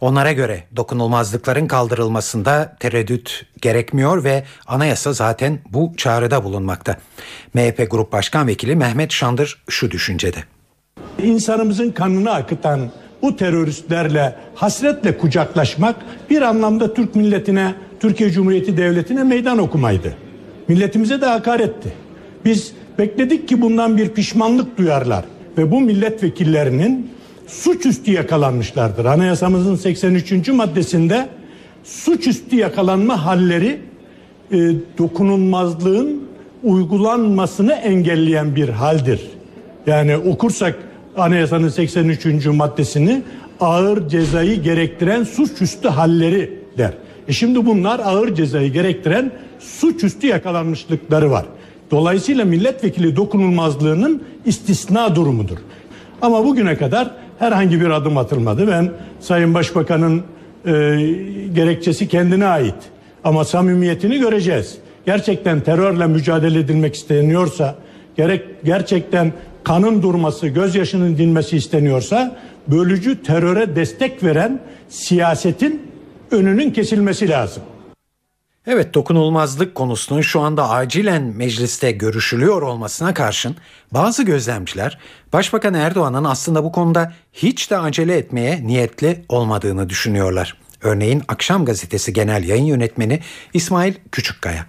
Onlara 0.02 0.32
göre 0.32 0.64
dokunulmazlıkların 0.76 1.66
kaldırılmasında 1.66 2.76
tereddüt 2.80 3.46
gerekmiyor 3.60 4.24
ve 4.24 4.44
anayasa 4.66 5.12
zaten 5.12 5.58
bu 5.70 5.92
çağrıda 5.96 6.44
bulunmakta. 6.44 6.96
MHP 7.54 7.90
Grup 7.90 8.12
Başkan 8.12 8.46
Vekili 8.46 8.76
Mehmet 8.76 9.12
Şandır 9.12 9.62
şu 9.68 9.90
düşüncede. 9.90 10.38
İnsanımızın 11.22 11.90
kanını 11.90 12.32
akıtan 12.32 12.90
bu 13.22 13.36
teröristlerle 13.36 14.36
hasretle 14.54 15.18
kucaklaşmak 15.18 15.96
bir 16.30 16.42
anlamda 16.42 16.94
Türk 16.94 17.14
milletine, 17.14 17.74
Türkiye 18.00 18.30
Cumhuriyeti 18.30 18.76
Devleti'ne 18.76 19.24
meydan 19.24 19.58
okumaydı. 19.58 20.16
Milletimize 20.68 21.20
de 21.20 21.26
hakaretti. 21.26 21.92
Biz 22.44 22.72
bekledik 22.98 23.48
ki 23.48 23.60
bundan 23.62 23.96
bir 23.96 24.08
pişmanlık 24.08 24.78
duyarlar 24.78 25.24
ve 25.58 25.70
bu 25.70 25.80
milletvekillerinin 25.80 27.12
suçüstü 27.52 28.12
yakalanmışlardır. 28.12 29.04
Anayasamızın 29.04 29.76
83. 29.76 30.48
maddesinde 30.48 31.28
suçüstü 31.84 32.56
yakalanma 32.56 33.24
halleri 33.24 33.80
e, 34.52 34.56
dokunulmazlığın 34.98 36.22
uygulanmasını 36.62 37.72
engelleyen 37.72 38.56
bir 38.56 38.68
haldir. 38.68 39.20
Yani 39.86 40.16
okursak 40.16 40.78
anayasanın 41.16 41.68
83. 41.68 42.46
maddesini 42.46 43.22
ağır 43.60 44.08
cezayı 44.08 44.62
gerektiren 44.62 45.24
suçüstü 45.24 45.88
halleri 45.88 46.58
der. 46.78 46.92
E 47.28 47.32
şimdi 47.32 47.66
bunlar 47.66 48.00
ağır 48.00 48.34
cezayı 48.34 48.72
gerektiren 48.72 49.32
suçüstü 49.58 50.26
yakalanmışlıkları 50.26 51.30
var. 51.30 51.44
Dolayısıyla 51.90 52.44
milletvekili 52.44 53.16
dokunulmazlığının 53.16 54.22
istisna 54.46 55.16
durumudur. 55.16 55.58
Ama 56.22 56.44
bugüne 56.44 56.76
kadar 56.76 57.10
herhangi 57.38 57.80
bir 57.80 57.90
adım 57.90 58.18
atılmadı. 58.18 58.68
Ben 58.68 58.90
Sayın 59.20 59.54
Başbakan'ın 59.54 60.22
e, 60.66 60.72
gerekçesi 61.54 62.08
kendine 62.08 62.46
ait. 62.46 62.74
Ama 63.24 63.44
samimiyetini 63.44 64.18
göreceğiz. 64.18 64.78
Gerçekten 65.06 65.60
terörle 65.60 66.06
mücadele 66.06 66.58
edilmek 66.58 66.94
isteniyorsa, 66.94 67.74
gerek 68.16 68.44
gerçekten 68.64 69.32
kanın 69.64 70.02
durması, 70.02 70.48
gözyaşının 70.48 71.18
dinmesi 71.18 71.56
isteniyorsa, 71.56 72.36
bölücü 72.68 73.22
teröre 73.22 73.76
destek 73.76 74.24
veren 74.24 74.60
siyasetin 74.88 75.82
önünün 76.30 76.70
kesilmesi 76.70 77.28
lazım. 77.28 77.62
Evet 78.66 78.94
dokunulmazlık 78.94 79.74
konusunun 79.74 80.20
şu 80.20 80.40
anda 80.40 80.70
acilen 80.70 81.22
mecliste 81.22 81.90
görüşülüyor 81.92 82.62
olmasına 82.62 83.14
karşın 83.14 83.56
bazı 83.90 84.22
gözlemciler 84.22 84.98
Başbakan 85.32 85.74
Erdoğan'ın 85.74 86.24
aslında 86.24 86.64
bu 86.64 86.72
konuda 86.72 87.12
hiç 87.32 87.70
de 87.70 87.78
acele 87.78 88.16
etmeye 88.16 88.66
niyetli 88.66 89.24
olmadığını 89.28 89.88
düşünüyorlar. 89.88 90.56
Örneğin 90.82 91.22
Akşam 91.28 91.64
Gazetesi 91.64 92.12
Genel 92.12 92.44
Yayın 92.44 92.64
Yönetmeni 92.64 93.20
İsmail 93.54 93.94
Küçükkaya. 94.12 94.66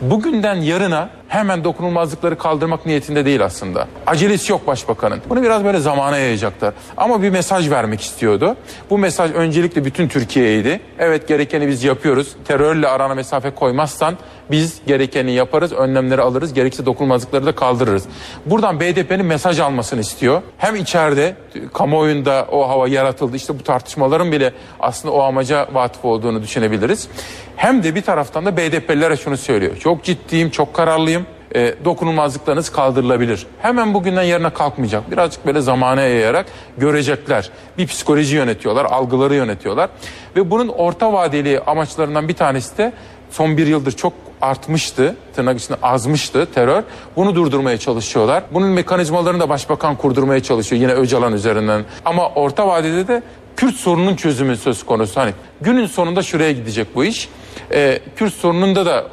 Bugünden 0.00 0.54
yarına 0.54 1.10
hemen 1.28 1.64
dokunulmazlıkları 1.64 2.38
kaldırmak 2.38 2.86
niyetinde 2.86 3.24
değil 3.24 3.44
aslında. 3.44 3.86
Acelesi 4.06 4.52
yok 4.52 4.66
başbakanın. 4.66 5.20
Bunu 5.28 5.42
biraz 5.42 5.64
böyle 5.64 5.78
zamana 5.78 6.18
yayacaklar. 6.18 6.74
Ama 6.96 7.22
bir 7.22 7.30
mesaj 7.30 7.70
vermek 7.70 8.00
istiyordu. 8.00 8.56
Bu 8.90 8.98
mesaj 8.98 9.32
öncelikle 9.32 9.84
bütün 9.84 10.08
Türkiye'ydi. 10.08 10.80
Evet 10.98 11.28
gerekeni 11.28 11.68
biz 11.68 11.84
yapıyoruz. 11.84 12.36
Terörle 12.44 12.88
arana 12.88 13.14
mesafe 13.14 13.50
koymazsan 13.50 14.14
biz 14.50 14.80
gerekeni 14.86 15.32
yaparız, 15.32 15.72
önlemleri 15.72 16.22
alırız, 16.22 16.54
gerekirse 16.54 16.86
dokunulmazlıkları 16.86 17.46
da 17.46 17.54
kaldırırız. 17.54 18.04
Buradan 18.46 18.80
BDP'nin 18.80 19.26
mesaj 19.26 19.60
almasını 19.60 20.00
istiyor. 20.00 20.42
Hem 20.58 20.76
içeride 20.76 21.36
kamuoyunda 21.74 22.46
o 22.52 22.68
hava 22.68 22.88
yaratıldı. 22.88 23.36
İşte 23.36 23.58
bu 23.58 23.62
tartışmaların 23.62 24.32
bile 24.32 24.52
aslında 24.80 25.14
o 25.14 25.22
amaca 25.22 25.68
vatif 25.72 26.04
olduğunu 26.04 26.42
düşünebiliriz. 26.42 27.08
Hem 27.56 27.82
de 27.82 27.94
bir 27.94 28.02
taraftan 28.02 28.46
da 28.46 28.56
BDP'lilere 28.56 29.16
şunu 29.16 29.36
söylüyor. 29.36 29.76
Çok 29.76 30.04
ciddiyim, 30.04 30.50
çok 30.50 30.74
kararlıyım. 30.74 31.26
E, 31.54 31.74
dokunulmazlıklarınız 31.84 32.72
kaldırılabilir. 32.72 33.46
Hemen 33.62 33.94
bugünden 33.94 34.22
yarına 34.22 34.50
kalkmayacak. 34.50 35.10
Birazcık 35.10 35.46
böyle 35.46 35.60
zamana 35.60 36.00
yayarak 36.00 36.46
görecekler. 36.78 37.50
Bir 37.78 37.86
psikoloji 37.86 38.36
yönetiyorlar, 38.36 38.84
algıları 38.84 39.34
yönetiyorlar. 39.34 39.90
Ve 40.36 40.50
bunun 40.50 40.68
orta 40.68 41.12
vadeli 41.12 41.60
amaçlarından 41.60 42.28
bir 42.28 42.34
tanesi 42.34 42.78
de 42.78 42.92
son 43.36 43.56
bir 43.56 43.66
yıldır 43.66 43.92
çok 43.92 44.12
artmıştı, 44.40 45.16
tırnak 45.34 45.58
içinde 45.60 45.78
azmıştı 45.82 46.48
terör. 46.54 46.82
Bunu 47.16 47.34
durdurmaya 47.34 47.78
çalışıyorlar. 47.78 48.44
Bunun 48.52 48.68
mekanizmalarını 48.68 49.40
da 49.40 49.48
başbakan 49.48 49.96
kurdurmaya 49.96 50.42
çalışıyor 50.42 50.82
yine 50.82 50.92
Öcalan 50.92 51.32
üzerinden. 51.32 51.84
Ama 52.04 52.28
orta 52.28 52.66
vadede 52.66 53.08
de 53.08 53.22
Kürt 53.56 53.74
sorunun 53.74 54.16
çözümü 54.16 54.56
söz 54.56 54.86
konusu. 54.86 55.20
Hani 55.20 55.32
günün 55.60 55.86
sonunda 55.86 56.22
şuraya 56.22 56.52
gidecek 56.52 56.94
bu 56.94 57.04
iş. 57.04 57.28
Ee, 57.72 58.00
Kürt 58.16 58.34
sorununda 58.34 58.86
da 58.86 59.04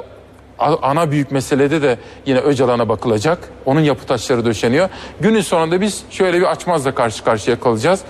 ana 0.58 1.10
büyük 1.10 1.30
meselede 1.30 1.82
de 1.82 1.98
yine 2.26 2.38
Öcalan'a 2.38 2.88
bakılacak. 2.88 3.38
Onun 3.66 3.80
yapı 3.80 4.06
taşları 4.06 4.44
döşeniyor. 4.44 4.88
Günün 5.20 5.40
sonunda 5.40 5.80
biz 5.80 6.02
şöyle 6.10 6.40
bir 6.40 6.50
açmazla 6.50 6.94
karşı 6.94 7.24
karşıya 7.24 7.60
kalacağız. 7.60 8.00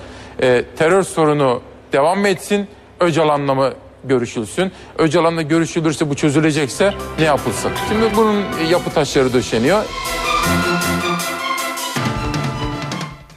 Ee, 0.43 0.65
terör 0.79 1.03
sorunu 1.03 1.61
devam 1.93 2.19
mı 2.19 2.29
etsin? 2.29 2.69
Öcalan'la 3.01 3.55
mı 3.55 3.73
görüşülsün. 4.09 4.73
Öcalan'la 4.99 5.43
görüşülürse 5.43 6.11
bu 6.11 6.15
çözülecekse 6.15 6.95
ne 7.19 7.25
yapılsın? 7.25 7.73
Şimdi 7.89 8.17
bunun 8.17 8.43
yapı 8.71 8.91
taşları 8.91 9.33
döşeniyor. 9.33 9.85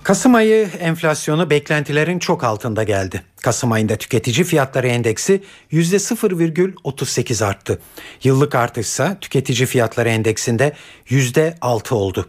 Kasım 0.08 0.36
ayı 0.36 0.70
enflasyonu 0.80 1.50
beklentilerin 1.50 2.20
çok 2.20 2.44
altında 2.44 2.84
geldi. 2.84 3.22
Kasım 3.42 3.72
ayında 3.72 3.96
tüketici 3.96 4.44
fiyatları 4.44 4.88
endeksi 4.88 5.44
%0,38 5.72 7.46
arttı. 7.46 7.80
Yıllık 8.24 8.56
artışsa 8.56 9.18
tüketici 9.22 9.66
fiyatları 9.66 10.10
endeksinde 10.10 10.74
%6 11.10 11.94
oldu. 11.94 12.26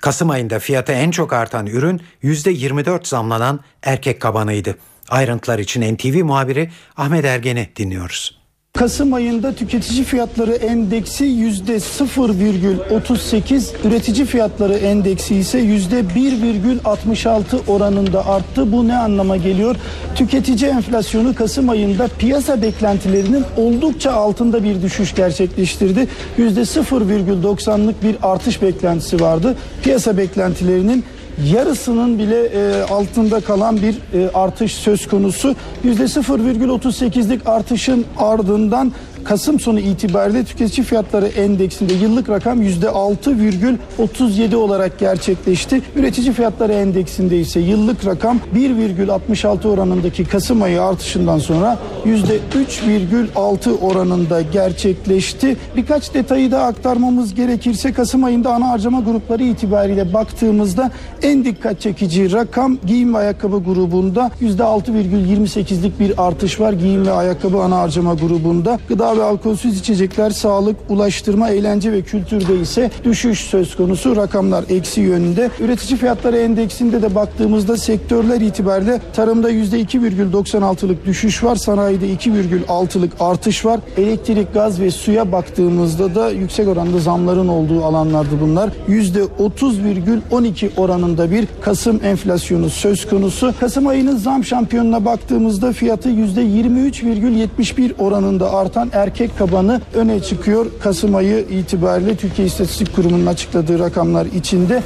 Kasım 0.00 0.30
ayında 0.30 0.58
fiyatı 0.58 0.92
en 0.92 1.10
çok 1.10 1.32
artan 1.32 1.66
ürün 1.66 2.00
%24 2.22 3.08
zamlanan 3.08 3.60
erkek 3.82 4.20
kabanıydı. 4.20 4.76
Ayrıntılar 5.12 5.58
için 5.58 5.94
NTV 5.94 6.24
muhabiri 6.24 6.70
Ahmet 6.96 7.24
Ergen'i 7.24 7.68
dinliyoruz. 7.76 8.38
Kasım 8.72 9.14
ayında 9.14 9.54
tüketici 9.54 10.04
fiyatları 10.04 10.52
endeksi 10.52 11.24
yüzde 11.24 11.76
0,38, 11.76 13.88
üretici 13.88 14.26
fiyatları 14.26 14.74
endeksi 14.74 15.36
ise 15.36 15.58
yüzde 15.58 16.00
1,66 16.00 17.66
oranında 17.66 18.26
arttı. 18.26 18.72
Bu 18.72 18.88
ne 18.88 18.96
anlama 18.96 19.36
geliyor? 19.36 19.76
Tüketici 20.14 20.70
enflasyonu 20.70 21.34
Kasım 21.34 21.68
ayında 21.68 22.08
piyasa 22.18 22.62
beklentilerinin 22.62 23.44
oldukça 23.56 24.12
altında 24.12 24.64
bir 24.64 24.82
düşüş 24.82 25.14
gerçekleştirdi. 25.14 26.08
Yüzde 26.36 26.60
0,90'lık 26.60 28.02
bir 28.02 28.16
artış 28.22 28.62
beklentisi 28.62 29.20
vardı. 29.20 29.56
Piyasa 29.82 30.16
beklentilerinin 30.16 31.04
yarısının 31.52 32.18
bile 32.18 32.44
e, 32.44 32.82
altında 32.82 33.40
kalan 33.40 33.76
bir 33.76 33.94
e, 34.18 34.30
artış 34.34 34.74
söz 34.74 35.08
konusu. 35.08 35.54
%0,38'lik 35.84 37.48
artışın 37.48 38.04
ardından 38.18 38.92
Kasım 39.24 39.60
sonu 39.60 39.80
itibariyle 39.80 40.44
tüketici 40.44 40.86
fiyatları 40.86 41.26
endeksinde 41.26 41.92
yıllık 41.92 42.28
rakam 42.28 42.62
%6,37 42.62 44.54
olarak 44.54 44.98
gerçekleşti. 44.98 45.82
Üretici 45.96 46.32
fiyatları 46.32 46.72
endeksinde 46.72 47.38
ise 47.38 47.60
yıllık 47.60 48.06
rakam 48.06 48.40
1,66 48.54 49.68
oranındaki 49.68 50.24
Kasım 50.24 50.62
ayı 50.62 50.82
artışından 50.82 51.38
sonra 51.38 51.78
%3,6 52.06 53.78
oranında 53.78 54.42
gerçekleşti. 54.42 55.56
Birkaç 55.76 56.14
detayı 56.14 56.50
da 56.50 56.64
aktarmamız 56.64 57.34
gerekirse 57.34 57.92
Kasım 57.92 58.24
ayında 58.24 58.54
ana 58.54 58.68
harcama 58.68 59.00
grupları 59.00 59.42
itibariyle 59.42 60.12
baktığımızda 60.14 60.90
en 61.22 61.44
dikkat 61.44 61.80
çekici 61.80 62.32
rakam 62.32 62.78
giyim 62.86 63.14
ve 63.14 63.18
ayakkabı 63.18 63.62
grubunda 63.62 64.30
%6,28'lik 64.42 66.00
bir 66.00 66.26
artış 66.26 66.60
var. 66.60 66.72
Giyim 66.72 67.06
ve 67.06 67.12
ayakkabı 67.12 67.58
ana 67.58 67.78
harcama 67.78 68.14
grubunda. 68.14 68.78
Gıda 68.88 69.11
ve 69.18 69.22
alkolsüz 69.22 69.78
içecekler, 69.78 70.30
sağlık, 70.30 70.76
ulaştırma, 70.88 71.50
eğlence 71.50 71.92
ve 71.92 72.02
kültürde 72.02 72.60
ise 72.60 72.90
düşüş 73.04 73.40
söz 73.40 73.76
konusu. 73.76 74.16
Rakamlar 74.16 74.64
eksi 74.68 75.00
yönünde. 75.00 75.50
Üretici 75.60 75.98
fiyatları 75.98 76.38
endeksinde 76.38 77.02
de 77.02 77.14
baktığımızda 77.14 77.76
sektörler 77.76 78.40
itibariyle 78.40 79.00
tarımda 79.16 79.50
%2,96'lık 79.50 81.06
düşüş 81.06 81.44
var. 81.44 81.56
Sanayide 81.56 82.06
2,6'lık 82.06 83.12
artış 83.20 83.64
var. 83.64 83.80
Elektrik, 83.96 84.54
gaz 84.54 84.80
ve 84.80 84.90
suya 84.90 85.32
baktığımızda 85.32 86.14
da 86.14 86.30
yüksek 86.30 86.68
oranda 86.68 86.98
zamların 86.98 87.48
olduğu 87.48 87.84
alanlardı 87.84 88.40
bunlar. 88.40 88.70
%30,12 88.88 90.68
oranında 90.76 91.30
bir 91.30 91.48
Kasım 91.60 92.00
enflasyonu 92.04 92.70
söz 92.70 93.08
konusu. 93.08 93.54
Kasım 93.60 93.86
ayının 93.86 94.16
zam 94.16 94.44
şampiyonuna 94.44 95.04
baktığımızda 95.04 95.72
fiyatı 95.72 96.08
%23,71 96.08 97.92
oranında 97.98 98.52
artan 98.54 98.90
erkek 99.02 99.38
kabanı 99.38 99.80
öne 99.94 100.22
çıkıyor. 100.22 100.66
Kasım 100.82 101.14
ayı 101.14 101.38
itibariyle 101.38 102.16
Türkiye 102.16 102.46
İstatistik 102.46 102.96
Kurumu'nun 102.96 103.26
açıkladığı 103.26 103.78
rakamlar 103.78 104.26
içinde. 104.26 104.82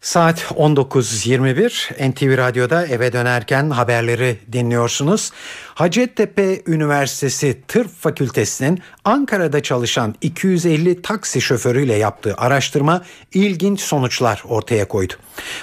Saat 0.00 0.42
19.21 0.42 2.10
NTV 2.10 2.38
Radyo'da 2.38 2.86
eve 2.86 3.12
dönerken 3.12 3.70
haberleri 3.70 4.38
dinliyorsunuz. 4.52 5.32
Hacettepe 5.74 6.62
Üniversitesi 6.66 7.62
Tıp 7.68 7.88
Fakültesi'nin 7.88 8.80
Ankara'da 9.04 9.62
çalışan 9.62 10.14
250 10.20 11.02
taksi 11.02 11.40
şoförüyle 11.40 11.94
yaptığı 11.94 12.34
araştırma 12.36 13.02
ilginç 13.34 13.80
sonuçlar 13.80 14.42
ortaya 14.48 14.88
koydu. 14.88 15.14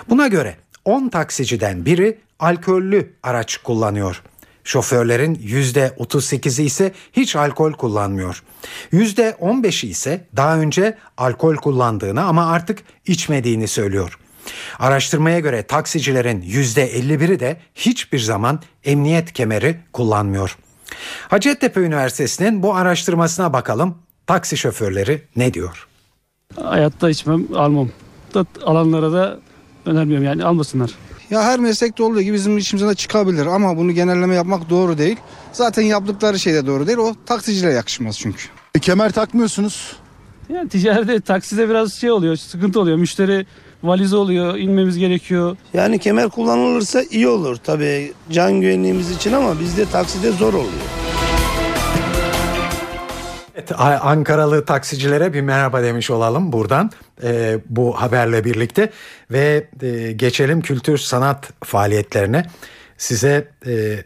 Buna 0.09 0.27
göre 0.27 0.55
10 0.85 1.09
taksiciden 1.09 1.85
biri 1.85 2.17
alkollü 2.39 3.13
araç 3.23 3.57
kullanıyor. 3.57 4.21
Şoförlerin 4.63 5.35
%38'i 5.35 6.65
ise 6.65 6.91
hiç 7.13 7.35
alkol 7.35 7.73
kullanmıyor. 7.73 8.43
%15'i 8.93 9.89
ise 9.89 10.27
daha 10.35 10.57
önce 10.57 10.97
alkol 11.17 11.55
kullandığını 11.55 12.23
ama 12.23 12.51
artık 12.51 12.79
içmediğini 13.05 13.67
söylüyor. 13.67 14.19
Araştırmaya 14.79 15.39
göre 15.39 15.63
taksicilerin 15.63 16.41
%51'i 16.41 17.39
de 17.39 17.57
hiçbir 17.75 18.19
zaman 18.19 18.59
emniyet 18.83 19.33
kemeri 19.33 19.77
kullanmıyor. 19.93 20.57
Hacettepe 21.27 21.79
Üniversitesi'nin 21.79 22.63
bu 22.63 22.75
araştırmasına 22.75 23.53
bakalım. 23.53 23.97
Taksi 24.27 24.57
şoförleri 24.57 25.21
ne 25.35 25.53
diyor? 25.53 25.87
Hayatta 26.61 27.09
içmem, 27.09 27.55
almam. 27.55 27.89
Alanlara 28.65 29.11
da 29.11 29.39
önermiyorum 29.85 30.25
yani 30.25 30.45
almasınlar. 30.45 30.91
Ya 31.31 31.43
her 31.43 31.59
meslekte 31.59 32.03
olduğu 32.03 32.21
gibi 32.21 32.33
bizim 32.33 32.57
işimize 32.57 32.87
de 32.87 32.95
çıkabilir 32.95 33.45
ama 33.45 33.77
bunu 33.77 33.91
genelleme 33.91 34.35
yapmak 34.35 34.69
doğru 34.69 34.97
değil. 34.97 35.17
Zaten 35.51 35.81
yaptıkları 35.83 36.39
şey 36.39 36.53
de 36.53 36.65
doğru 36.67 36.87
değil. 36.87 36.97
O 36.97 37.15
taksicilere 37.25 37.73
yakışmaz 37.73 38.19
çünkü. 38.19 38.43
E, 38.75 38.79
kemer 38.79 39.11
takmıyorsunuz. 39.11 39.95
Yani 40.49 40.69
ticarette, 40.69 41.21
takside 41.21 41.69
biraz 41.69 41.93
şey 41.93 42.11
oluyor, 42.11 42.35
sıkıntı 42.35 42.79
oluyor. 42.79 42.97
Müşteri 42.97 43.45
valizi 43.83 44.15
oluyor, 44.15 44.55
inmemiz 44.57 44.97
gerekiyor. 44.97 45.57
Yani 45.73 45.99
kemer 45.99 46.29
kullanılırsa 46.29 47.03
iyi 47.11 47.27
olur 47.27 47.55
tabii 47.55 48.13
can 48.31 48.61
güvenliğimiz 48.61 49.11
için 49.11 49.33
ama 49.33 49.59
bizde 49.59 49.85
takside 49.85 50.31
zor 50.31 50.53
oluyor. 50.53 51.12
Evet, 53.55 53.71
Ankaralı 53.79 54.65
taksicilere 54.65 55.33
bir 55.33 55.41
merhaba 55.41 55.83
demiş 55.83 56.11
olalım 56.11 56.51
buradan 56.53 56.91
e, 57.23 57.59
bu 57.69 58.01
haberle 58.01 58.43
birlikte 58.43 58.91
ve 59.31 59.67
e, 59.81 60.11
geçelim 60.11 60.61
kültür 60.61 60.97
sanat 60.97 61.49
faaliyetlerine. 61.63 62.45
Size 62.97 63.47
e, 63.67 64.03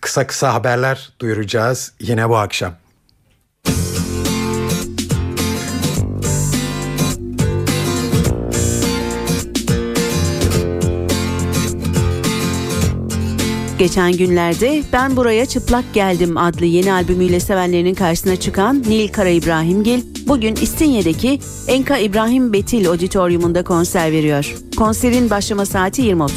kısa 0.00 0.26
kısa 0.26 0.54
haberler 0.54 1.12
duyuracağız 1.20 1.92
yine 2.00 2.28
bu 2.28 2.36
akşam. 2.36 2.74
Geçen 13.78 14.12
günlerde 14.12 14.82
Ben 14.92 15.16
Buraya 15.16 15.46
Çıplak 15.46 15.84
Geldim 15.94 16.36
adlı 16.36 16.64
yeni 16.64 16.92
albümüyle 16.92 17.40
sevenlerinin 17.40 17.94
karşısına 17.94 18.36
çıkan 18.36 18.82
Nil 18.82 19.08
Kara 19.08 19.28
İbrahimgil 19.28 20.02
bugün 20.28 20.56
İstinye'deki 20.56 21.40
Enka 21.68 21.98
İbrahim 21.98 22.52
Betil 22.52 22.88
Auditorium'unda 22.88 23.64
konser 23.64 24.12
veriyor. 24.12 24.54
Konserin 24.76 25.30
başlama 25.30 25.66
saati 25.66 26.02
20.30. 26.02 26.32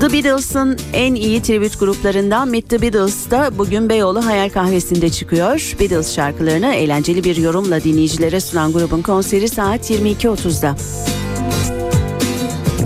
The 0.00 0.12
Beatles'ın 0.12 0.78
en 0.92 1.14
iyi 1.14 1.42
tribüt 1.42 1.80
gruplarından 1.80 2.48
Meet 2.48 2.70
the 2.70 2.82
Beatles 2.82 3.30
da 3.30 3.50
bugün 3.58 3.88
Beyoğlu 3.88 4.26
Hayal 4.26 4.48
Kahvesi'nde 4.48 5.10
çıkıyor. 5.10 5.74
Beatles 5.80 6.14
şarkılarını 6.14 6.74
eğlenceli 6.74 7.24
bir 7.24 7.36
yorumla 7.36 7.84
dinleyicilere 7.84 8.40
sunan 8.40 8.72
grubun 8.72 9.02
konseri 9.02 9.48
saat 9.48 9.90
22.30'da. 9.90 10.76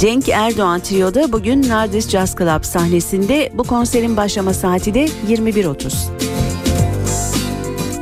Cenk 0.00 0.28
Erdoğan 0.28 0.80
Trio'da 0.80 1.32
bugün 1.32 1.68
Nardis 1.68 2.08
Jazz 2.08 2.36
Club 2.36 2.64
sahnesinde 2.64 3.50
bu 3.54 3.64
konserin 3.64 4.16
başlama 4.16 4.54
saati 4.54 4.94
de 4.94 5.04
21.30. 5.28 5.92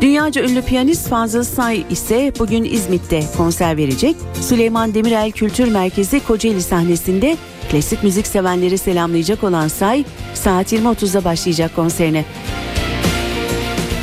Dünyaca 0.01 0.42
ünlü 0.42 0.62
piyanist 0.62 1.09
Fazıl 1.09 1.44
Say 1.44 1.84
ise 1.90 2.32
bugün 2.38 2.64
İzmit'te 2.64 3.22
konser 3.36 3.76
verecek. 3.76 4.16
Süleyman 4.40 4.94
Demirel 4.94 5.30
Kültür 5.30 5.72
Merkezi 5.72 6.20
Kocaeli 6.20 6.62
sahnesinde 6.62 7.36
klasik 7.70 8.03
müzik 8.03 8.26
sevenleri 8.26 8.78
selamlayacak 8.78 9.44
olan 9.44 9.68
Say 9.68 10.05
saat 10.34 10.72
20.30'da 10.72 11.24
başlayacak 11.24 11.76
konserine. 11.76 12.24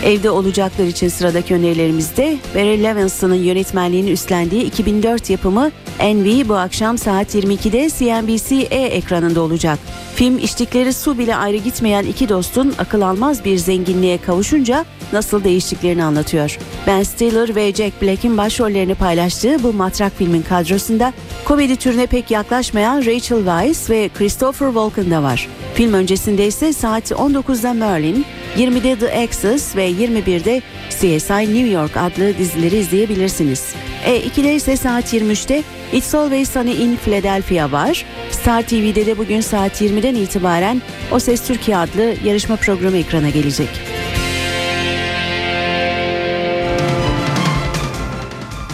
Evde 0.05 0.29
olacaklar 0.29 0.85
için 0.85 1.07
sıradaki 1.07 1.53
önerilerimizde 1.53 2.37
Barry 2.55 2.83
Levinson'ın 2.83 3.35
yönetmenliğini 3.35 4.11
üstlendiği 4.11 4.63
2004 4.63 5.29
yapımı 5.29 5.71
Envy 5.99 6.49
bu 6.49 6.55
akşam 6.55 6.97
saat 6.97 7.35
22'de 7.35 7.89
CNBC 7.89 8.55
E 8.55 8.81
ekranında 8.81 9.41
olacak. 9.41 9.79
Film 10.15 10.37
içtikleri 10.37 10.93
su 10.93 11.17
bile 11.17 11.35
ayrı 11.35 11.57
gitmeyen 11.57 12.03
iki 12.03 12.29
dostun 12.29 12.73
akıl 12.77 13.01
almaz 13.01 13.45
bir 13.45 13.57
zenginliğe 13.57 14.17
kavuşunca 14.17 14.85
nasıl 15.13 15.43
değiştiklerini 15.43 16.03
anlatıyor. 16.03 16.57
Ben 16.87 17.03
Stiller 17.03 17.55
ve 17.55 17.73
Jack 17.73 18.01
Black'in 18.01 18.37
başrollerini 18.37 18.95
paylaştığı 18.95 19.63
bu 19.63 19.73
matrak 19.73 20.13
filmin 20.17 20.41
kadrosunda 20.41 21.13
komedi 21.45 21.75
türüne 21.75 22.05
pek 22.05 22.31
yaklaşmayan 22.31 22.97
Rachel 22.97 23.37
Weisz 23.37 23.89
ve 23.89 24.09
Christopher 24.17 24.67
Walken 24.67 25.11
da 25.11 25.23
var. 25.23 25.47
Film 25.73 25.93
öncesinde 25.93 26.47
ise 26.47 26.73
saat 26.73 27.11
19'da 27.11 27.73
Merlin, 27.73 28.25
20'de 28.57 28.99
The 28.99 29.23
Axis 29.23 29.75
ve 29.75 29.91
21'de 29.91 30.61
CSI 30.89 31.55
New 31.55 31.67
York 31.67 31.97
adlı 31.97 32.37
dizileri 32.37 32.77
izleyebilirsiniz. 32.77 33.73
E2'de 34.05 34.55
ise 34.55 34.77
saat 34.77 35.13
23'te 35.13 35.63
It's 35.93 36.15
Always 36.15 36.51
Sunny 36.51 36.83
in 36.83 36.95
Philadelphia 36.95 37.71
var. 37.71 38.05
Star 38.31 38.61
TV'de 38.61 39.05
de 39.05 39.17
bugün 39.17 39.41
saat 39.41 39.81
20'den 39.81 40.15
itibaren 40.15 40.81
O 41.11 41.19
Ses 41.19 41.47
Türkiye 41.47 41.77
adlı 41.77 42.13
yarışma 42.23 42.55
programı 42.55 42.97
ekrana 42.97 43.29
gelecek. 43.29 43.69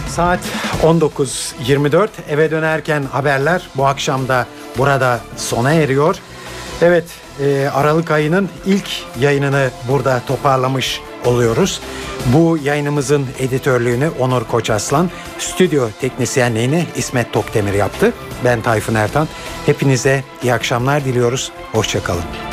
Saat 0.08 0.40
19.24 0.82 2.08
eve 2.28 2.50
dönerken 2.50 3.02
haberler 3.02 3.68
bu 3.76 3.86
akşam 3.86 4.28
da 4.28 4.46
burada 4.78 5.20
sona 5.36 5.72
eriyor. 5.72 6.16
Evet 6.82 7.04
e, 7.40 7.68
Aralık 7.74 8.10
ayının 8.10 8.48
ilk 8.66 8.88
yayınını 9.20 9.70
burada 9.88 10.22
toparlamış 10.26 11.00
oluyoruz. 11.24 11.80
Bu 12.26 12.58
yayınımızın 12.64 13.26
editörlüğünü 13.38 14.10
Onur 14.18 14.44
Koçaslan, 14.44 15.10
stüdyo 15.38 15.88
teknisyenliğini 16.00 16.86
İsmet 16.96 17.32
Tokdemir 17.32 17.72
yaptı. 17.72 18.12
Ben 18.44 18.62
Tayfun 18.62 18.94
Ertan. 18.94 19.28
Hepinize 19.66 20.24
iyi 20.42 20.54
akşamlar 20.54 21.04
diliyoruz. 21.04 21.52
Hoşçakalın. 21.72 22.51